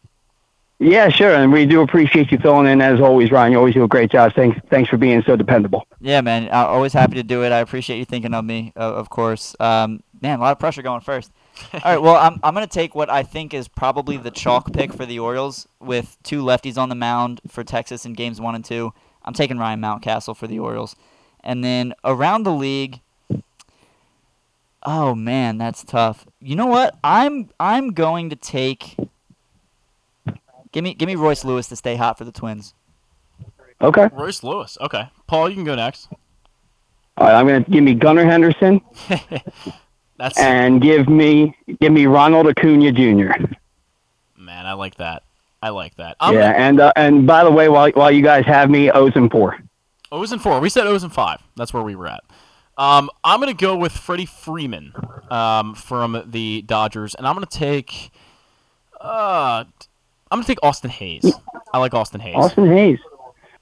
[0.79, 3.53] Yeah, sure, and we do appreciate you filling in as always, Ryan.
[3.53, 4.33] You always do a great job.
[4.33, 5.87] Thanks, thanks for being so dependable.
[6.01, 6.49] Yeah, man.
[6.49, 7.51] Uh, always happy to do it.
[7.51, 9.55] I appreciate you thinking of me, uh, of course.
[9.61, 11.31] Um, man, a lot of pressure going first.
[11.73, 14.73] All right, well, I'm, I'm going to take what I think is probably the chalk
[14.73, 18.55] pick for the Orioles with two lefties on the mound for Texas in games one
[18.55, 18.93] and two.
[19.25, 20.95] I'm taking Ryan Mountcastle for the Orioles.
[21.43, 23.01] And then around the league,
[24.83, 26.25] oh man, that's tough.
[26.39, 26.97] You know what?
[27.03, 28.95] I'm I'm going to take
[30.73, 32.73] Give me give me Royce Lewis to stay hot for the Twins.
[33.79, 34.09] Okay.
[34.11, 34.77] Royce Lewis.
[34.81, 35.07] Okay.
[35.27, 36.09] Paul, you can go next.
[37.15, 38.81] All right, I'm going to give me Gunnar Henderson.
[40.17, 43.45] That's and give me give me Ronald Acuna Jr.
[44.37, 45.23] Man, I like that.
[45.63, 46.17] I like that.
[46.19, 49.13] I'm yeah, and uh, and by the way, while while you guys have me, O's
[49.15, 49.57] and four.
[50.11, 50.59] O's and four.
[50.59, 51.39] We said O's and five.
[51.55, 52.21] That's where we were at.
[52.77, 54.91] Um, I'm gonna go with Freddie Freeman
[55.31, 58.11] um, from the Dodgers, and I'm gonna take.
[58.99, 59.63] Uh,
[60.29, 61.33] I'm gonna take Austin Hays.
[61.73, 62.35] I like Austin Hays.
[62.35, 62.99] Austin Hays.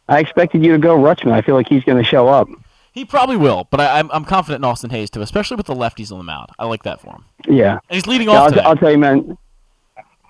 [0.10, 1.34] I expected you to go Rutschman.
[1.34, 2.50] I feel like he's going to show up.
[2.94, 5.76] He probably will, but I, I'm I'm confident in Austin Hays too, especially with the
[5.76, 6.50] lefties on the mound.
[6.60, 7.26] I like that for him.
[7.48, 7.74] Yeah.
[7.74, 8.70] And he's leading Yeah, off I'll.
[8.70, 9.38] I'll tell you, man.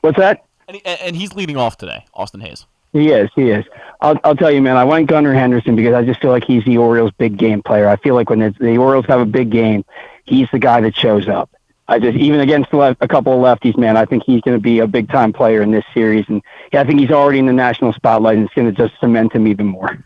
[0.02, 0.44] What's that?
[0.72, 2.66] And, he, and he's leading off today, Austin Hays.
[2.94, 3.30] He is.
[3.36, 3.66] He is.
[4.00, 4.78] I'll, I'll tell you, man.
[4.78, 7.90] I went Gunnar Henderson because I just feel like he's the Orioles' big game player.
[7.90, 9.84] I feel like when it's, the Orioles have a big game,
[10.24, 11.50] he's the guy that shows up.
[11.90, 13.98] I just even against left, a couple of lefties, man.
[13.98, 16.42] I think he's going to be a big time player in this series, and
[16.72, 19.34] yeah, I think he's already in the national spotlight, and it's going to just cement
[19.34, 20.02] him even more.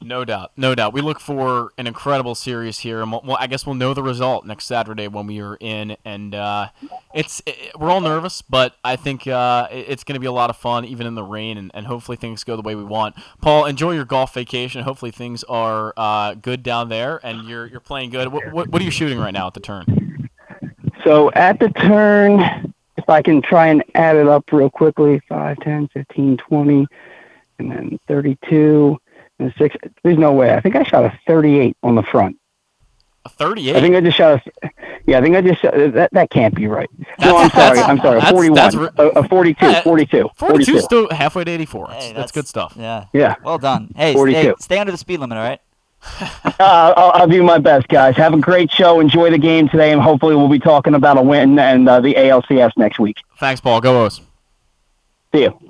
[0.00, 0.92] No doubt, no doubt.
[0.92, 4.46] We look for an incredible series here, and we'll, I guess we'll know the result
[4.46, 5.96] next Saturday when we are in.
[6.04, 6.68] And uh,
[7.12, 10.32] it's it, we're all nervous, but I think uh, it- it's going to be a
[10.32, 12.84] lot of fun, even in the rain, and, and hopefully things go the way we
[12.84, 13.16] want.
[13.42, 14.84] Paul, enjoy your golf vacation.
[14.84, 18.28] Hopefully things are uh, good down there, and you're you're playing good.
[18.28, 20.28] What, what, what are you shooting right now at the turn?
[21.02, 25.56] So at the turn, if I can try and add it up real quickly 5,
[25.58, 26.86] 10, 15, 20,
[27.58, 28.96] and then 32,
[29.38, 29.76] and 6.
[30.02, 30.52] There's no way.
[30.54, 32.36] I think I shot a 38 on the front.
[33.24, 33.76] A 38.
[33.76, 34.70] I think I just shot a.
[35.06, 36.88] Yeah, I think I just shot, that that can't be right.
[37.20, 37.78] No, I'm sorry.
[37.78, 38.18] I'm sorry.
[38.18, 38.54] A That's- 41.
[38.54, 39.66] that's re- a, a 42.
[39.66, 40.30] Yeah, 42.
[40.36, 41.88] 42 is still halfway to 84.
[41.88, 42.74] That's, that's good stuff.
[42.76, 43.06] Yeah.
[43.12, 43.34] Yeah.
[43.44, 43.92] Well done.
[43.96, 44.38] Hey, 42.
[44.40, 45.60] stay, stay under the speed limit, all right?
[46.60, 48.16] Uh, I'll, I'll do my best, guys.
[48.16, 48.98] Have a great show.
[48.98, 52.14] Enjoy the game today, and hopefully we'll be talking about a win and uh, the
[52.14, 53.18] ALCS next week.
[53.38, 53.80] Thanks, Paul.
[53.80, 54.20] Go O's.
[55.32, 55.67] See you.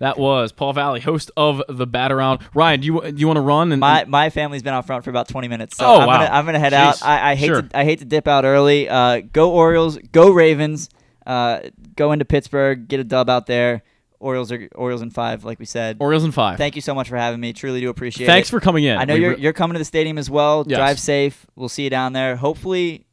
[0.00, 2.40] That was Paul Valley, host of the Bat Around.
[2.54, 3.70] Ryan, do you do you want to run?
[3.70, 6.16] And My my family's been out front for about 20 minutes, so Oh, I'm wow.
[6.18, 6.76] gonna I'm gonna head Jeez.
[6.76, 7.04] out.
[7.04, 7.62] I, I hate Sure.
[7.62, 8.88] to I hate to dip out early.
[8.88, 10.88] Uh, go Orioles, go Ravens.
[11.26, 11.60] Uh,
[11.96, 13.82] go into Pittsburgh, get a dub out there.
[14.18, 15.98] Orioles are Orioles in five, like we said.
[16.00, 16.58] Orioles in five.
[16.58, 17.52] Thank you so much for having me.
[17.52, 18.28] Truly do appreciate it.
[18.28, 18.98] Thanks for coming in.
[18.98, 20.64] I know We you're re- you're coming to the stadium as well.
[20.66, 20.76] Yes.
[20.78, 21.46] Drive safe.
[21.56, 22.36] We'll see you down there.
[22.36, 23.04] Hopefully,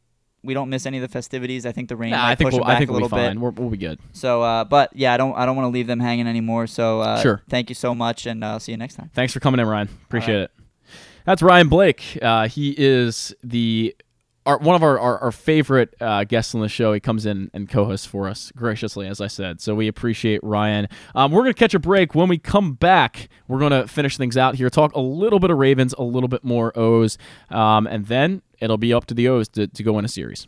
[0.48, 1.65] we don't miss any of the festivities.
[1.68, 3.03] I think the rain Nah, I think push we'll, back I think a we'll be
[3.03, 3.28] little bit.
[3.28, 3.40] fine.
[3.41, 3.99] We're, we'll be good.
[4.14, 6.65] So, uh, but yeah, I don't I don't want to leave them hanging anymore.
[6.65, 7.44] So, uh, Sure.
[7.49, 9.11] Thank you so much, and uh, see you next time.
[9.14, 9.90] Thanks for coming in, Ryan.
[10.06, 10.52] Appreciate it.
[11.26, 12.18] That's Ryan Blake.
[12.22, 13.95] Uh, he is the
[14.48, 16.94] our, one of our, our, our favorite uh, guests on the show.
[16.94, 19.60] He comes in and co-hosts for us graciously, as I said.
[19.60, 20.88] So we appreciate Ryan.
[21.14, 22.15] Um, we're going to catch a break.
[22.15, 24.69] When we come back, we're going to finish things out here.
[24.69, 27.18] Talk a little bit of Ravens, a little bit more O's,
[27.49, 30.48] um, and then it'll be up to the O's to, to go in a series.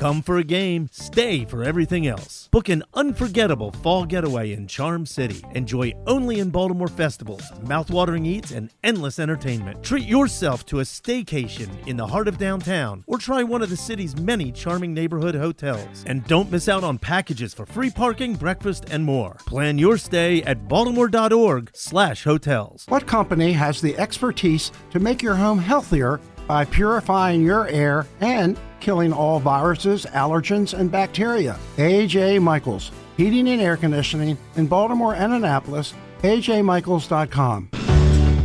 [0.00, 2.48] Come for a game, stay for everything else.
[2.50, 5.44] Book an unforgettable fall getaway in Charm City.
[5.54, 9.84] Enjoy only in Baltimore festivals, mouthwatering eats, and endless entertainment.
[9.84, 13.76] Treat yourself to a staycation in the heart of downtown or try one of the
[13.76, 16.02] city's many charming neighborhood hotels.
[16.06, 19.36] And don't miss out on packages for free parking, breakfast, and more.
[19.46, 22.86] Plan your stay at baltimore.org/hotels.
[22.88, 28.58] What company has the expertise to make your home healthier by purifying your air and
[28.80, 31.58] killing all viruses, allergens, and bacteria?
[31.76, 35.94] AJ Michaels, Heating and Air Conditioning in Baltimore and Annapolis.
[36.22, 37.89] AJMichaels.com.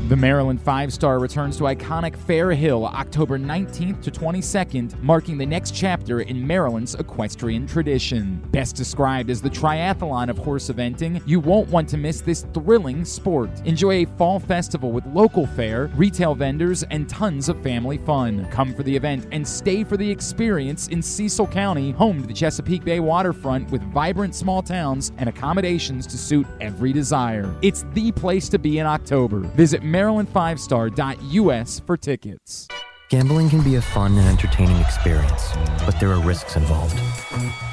[0.07, 5.47] The Maryland Five Star returns to iconic Fair Hill October 19th to 22nd, marking the
[5.47, 8.39] next chapter in Maryland's equestrian tradition.
[8.51, 13.03] Best described as the triathlon of horse eventing, you won't want to miss this thrilling
[13.03, 13.49] sport.
[13.65, 18.47] Enjoy a fall festival with local fare, retail vendors, and tons of family fun.
[18.51, 22.33] Come for the event and stay for the experience in Cecil County, home to the
[22.33, 27.51] Chesapeake Bay waterfront with vibrant small towns and accommodations to suit every desire.
[27.63, 29.39] It's the place to be in October.
[29.39, 32.67] Visit MarylandFiveStar.us for tickets.
[33.07, 35.53] Gambling can be a fun and entertaining experience,
[35.85, 36.99] but there are risks involved.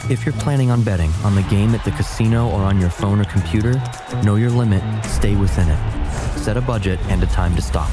[0.08, 3.18] If you're planning on betting on the game at the casino or on your phone
[3.18, 3.72] or computer,
[4.22, 6.38] know your limit, stay within it.
[6.38, 7.90] Set a budget and a time to stop.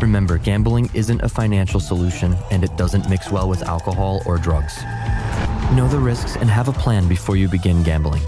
[0.00, 4.82] Remember, gambling isn't a financial solution and it doesn't mix well with alcohol or drugs.
[5.76, 8.22] Know the risks and have a plan before you begin gambling.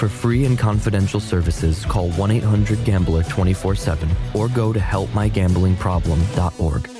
[0.00, 6.90] For free and confidential services, call 1 800 Gambler 24 7 or go to helpmygamblingproblem.org.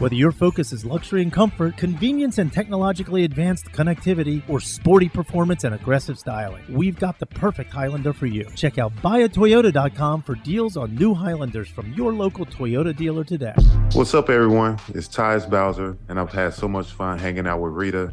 [0.00, 5.62] Whether your focus is luxury and comfort, convenience and technologically advanced connectivity, or sporty performance
[5.62, 8.44] and aggressive styling, we've got the perfect Highlander for you.
[8.56, 13.54] Check out buyatoyota.com for deals on new Highlanders from your local Toyota dealer today.
[13.92, 14.80] What's up, everyone?
[14.94, 18.12] It's Tyus Bowser, and I've had so much fun hanging out with Rita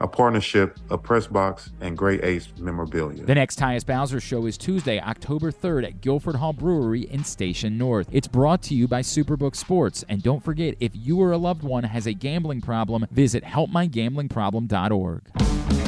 [0.00, 3.24] a partnership of Pressbox and Great Ace Memorabilia.
[3.24, 7.78] The next Tyus Bowser show is Tuesday, October 3rd at Guilford Hall Brewery in Station
[7.78, 8.08] North.
[8.12, 10.04] It's brought to you by Superbook Sports.
[10.08, 15.87] And don't forget, if you or a loved one has a gambling problem, visit helpmygamblingproblem.org.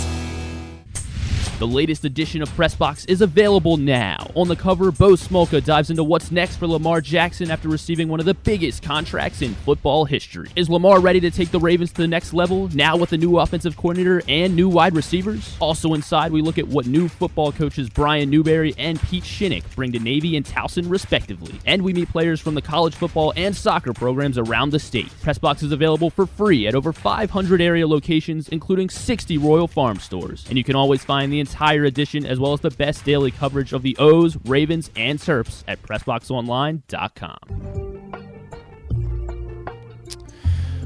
[1.61, 4.31] The latest edition of Pressbox is available now.
[4.33, 8.19] On the cover, Bo Smolka dives into what's next for Lamar Jackson after receiving one
[8.19, 10.49] of the biggest contracts in football history.
[10.55, 13.37] Is Lamar ready to take the Ravens to the next level, now with a new
[13.37, 15.55] offensive coordinator and new wide receivers?
[15.59, 19.91] Also inside, we look at what new football coaches Brian Newberry and Pete Shinnick bring
[19.91, 21.53] to Navy and Towson, respectively.
[21.67, 25.11] And we meet players from the college football and soccer programs around the state.
[25.21, 30.43] Pressbox is available for free at over 500 area locations, including 60 Royal Farm stores.
[30.49, 33.73] And you can always find the entire edition as well as the best daily coverage
[33.73, 37.80] of the O's, Ravens, and Terps at PressBoxOnline.com.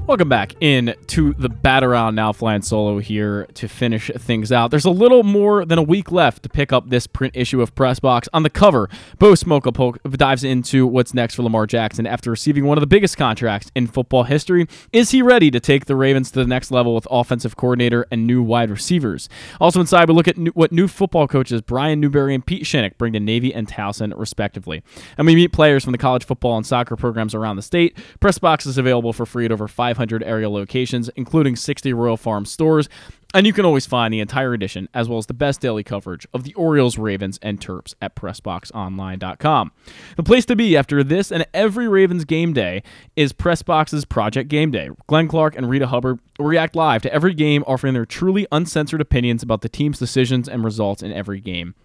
[0.08, 4.70] Welcome back in to the bat around now flying solo here to finish things out.
[4.70, 7.74] There's a little more than a week left to pick up this print issue of
[7.74, 8.28] Pressbox.
[8.32, 8.88] On the cover,
[9.18, 13.18] Bo Smolka dives into what's next for Lamar Jackson after receiving one of the biggest
[13.18, 14.68] contracts in football history.
[14.94, 18.28] Is he ready to take the Ravens to the next level with offensive coordinator and
[18.28, 19.28] new wide receivers?
[19.60, 23.00] Also inside, we look at new, what new football coaches Brian Newberry and Pete Shinnick
[23.00, 24.84] bring to Navy and Towson, respectively.
[25.18, 27.98] And we meet players from the college football and soccer programs around the state.
[28.20, 32.46] Pressbox is available for free at over 5 500 area locations, including 60 Royal Farm
[32.46, 32.90] stores.
[33.34, 36.26] And you can always find the entire edition, as well as the best daily coverage
[36.34, 39.72] of the Orioles, Ravens, and Terps at PressBoxOnline.com.
[40.16, 42.82] The place to be after this and every Ravens game day
[43.16, 44.90] is PressBox's Project Game Day.
[45.08, 49.44] Glenn Clark and Rita Hubbard react live to every game, offering their truly uncensored opinions
[49.44, 51.76] about the team's decisions and results in every game.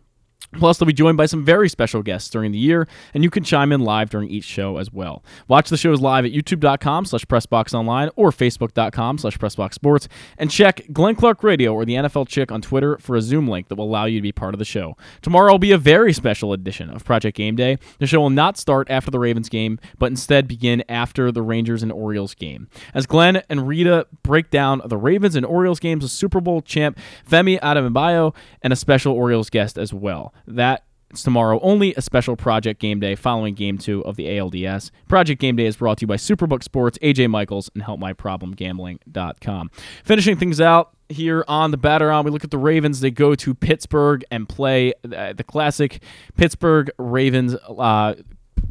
[0.53, 3.45] Plus, they'll be joined by some very special guests during the year, and you can
[3.45, 5.23] chime in live during each show as well.
[5.47, 10.09] Watch the shows live at youtube.com slash pressboxonline or facebook.com slash pressboxsports,
[10.39, 13.69] and check Glenn Clark Radio or the NFL Chick on Twitter for a Zoom link
[13.69, 14.97] that will allow you to be part of the show.
[15.23, 17.79] Tomorrow will be a very special edition of Project Game Day.
[17.99, 21.83] The show will not start after the Ravens game, but instead begin after the Rangers
[21.83, 22.69] and Orioles game.
[22.93, 26.99] As Glenn and Rita break down the Ravens and Orioles games, a Super Bowl champ
[27.29, 30.35] Femi Adebayo, and a special Orioles guest as well.
[30.47, 30.85] That
[31.15, 34.91] tomorrow only a special Project Game Day following Game 2 of the ALDS.
[35.09, 39.71] Project Game Day is brought to you by Superbook Sports, AJ Michaels, and HelpMyProblemGambling.com.
[40.05, 43.01] Finishing things out here on the Bat Around, we look at the Ravens.
[43.01, 46.03] They go to Pittsburgh and play uh, the classic
[46.37, 48.15] Pittsburgh Ravens uh,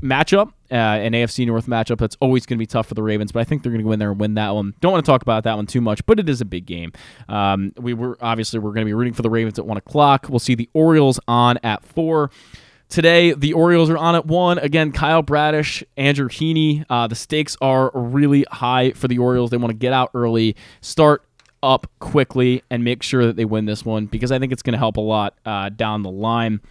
[0.02, 3.32] matchup, uh, an AFC North matchup that's always going to be tough for the Ravens,
[3.32, 4.74] but I think they're going to go in there and win that one.
[4.82, 6.92] Don't want to talk about that one too much, but it is a big game.
[7.28, 10.28] Um, we were obviously we're going to be rooting for the Ravens at one o'clock.
[10.30, 12.32] We'll see the Orioles on at four.
[12.90, 14.58] Today, the Orioles are on at one.
[14.58, 16.86] Again, Kyle Bradish, Andrew Heaney.
[16.90, 19.52] Uh, the stakes are really high for the Orioles.
[19.52, 21.24] They want to get out early, start
[21.62, 24.74] up quickly, and make sure that they win this one because I think it's going
[24.74, 26.62] to help a lot uh, down the line.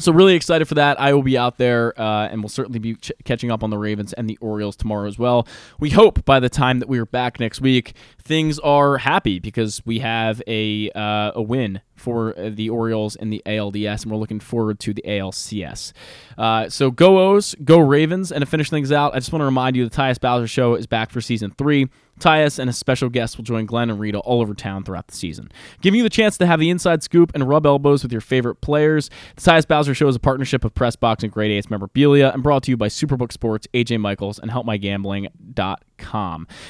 [0.00, 1.00] So really excited for that.
[1.00, 3.78] I will be out there, uh, and we'll certainly be ch- catching up on the
[3.78, 5.46] Ravens and the Orioles tomorrow as well.
[5.78, 9.84] We hope by the time that we are back next week, things are happy because
[9.84, 14.18] we have a uh, a win for uh, the Orioles in the ALDS, and we're
[14.18, 15.92] looking forward to the ALCS.
[16.36, 19.46] Uh, so go O's, go Ravens, and to finish things out, I just want to
[19.46, 21.88] remind you the Tyus Bowser Show is back for season three.
[22.18, 25.16] Tyus and a special guest will join Glenn and Rita all over town throughout the
[25.16, 25.50] season,
[25.80, 28.56] giving you the chance to have the inside scoop and rub elbows with your favorite
[28.56, 29.10] players.
[29.36, 32.62] The Tyus Bowser Show is a partnership of Pressbox and Great Eights memorabilia and brought
[32.64, 35.76] to you by Superbook Sports, AJ Michaels, and HelpMyGambling.com.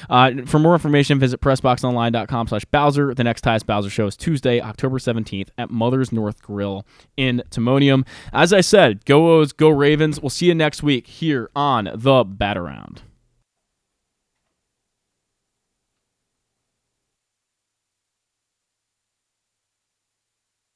[0.09, 3.13] Uh, for more information, visit PressBoxOnline.com slash Bowser.
[3.13, 6.85] The next Tyus Bowser Show is Tuesday, October 17th at Mother's North Grill
[7.17, 8.05] in Timonium.
[8.33, 10.19] As I said, go O's, go Ravens.
[10.21, 13.01] We'll see you next week here on The Bat Around.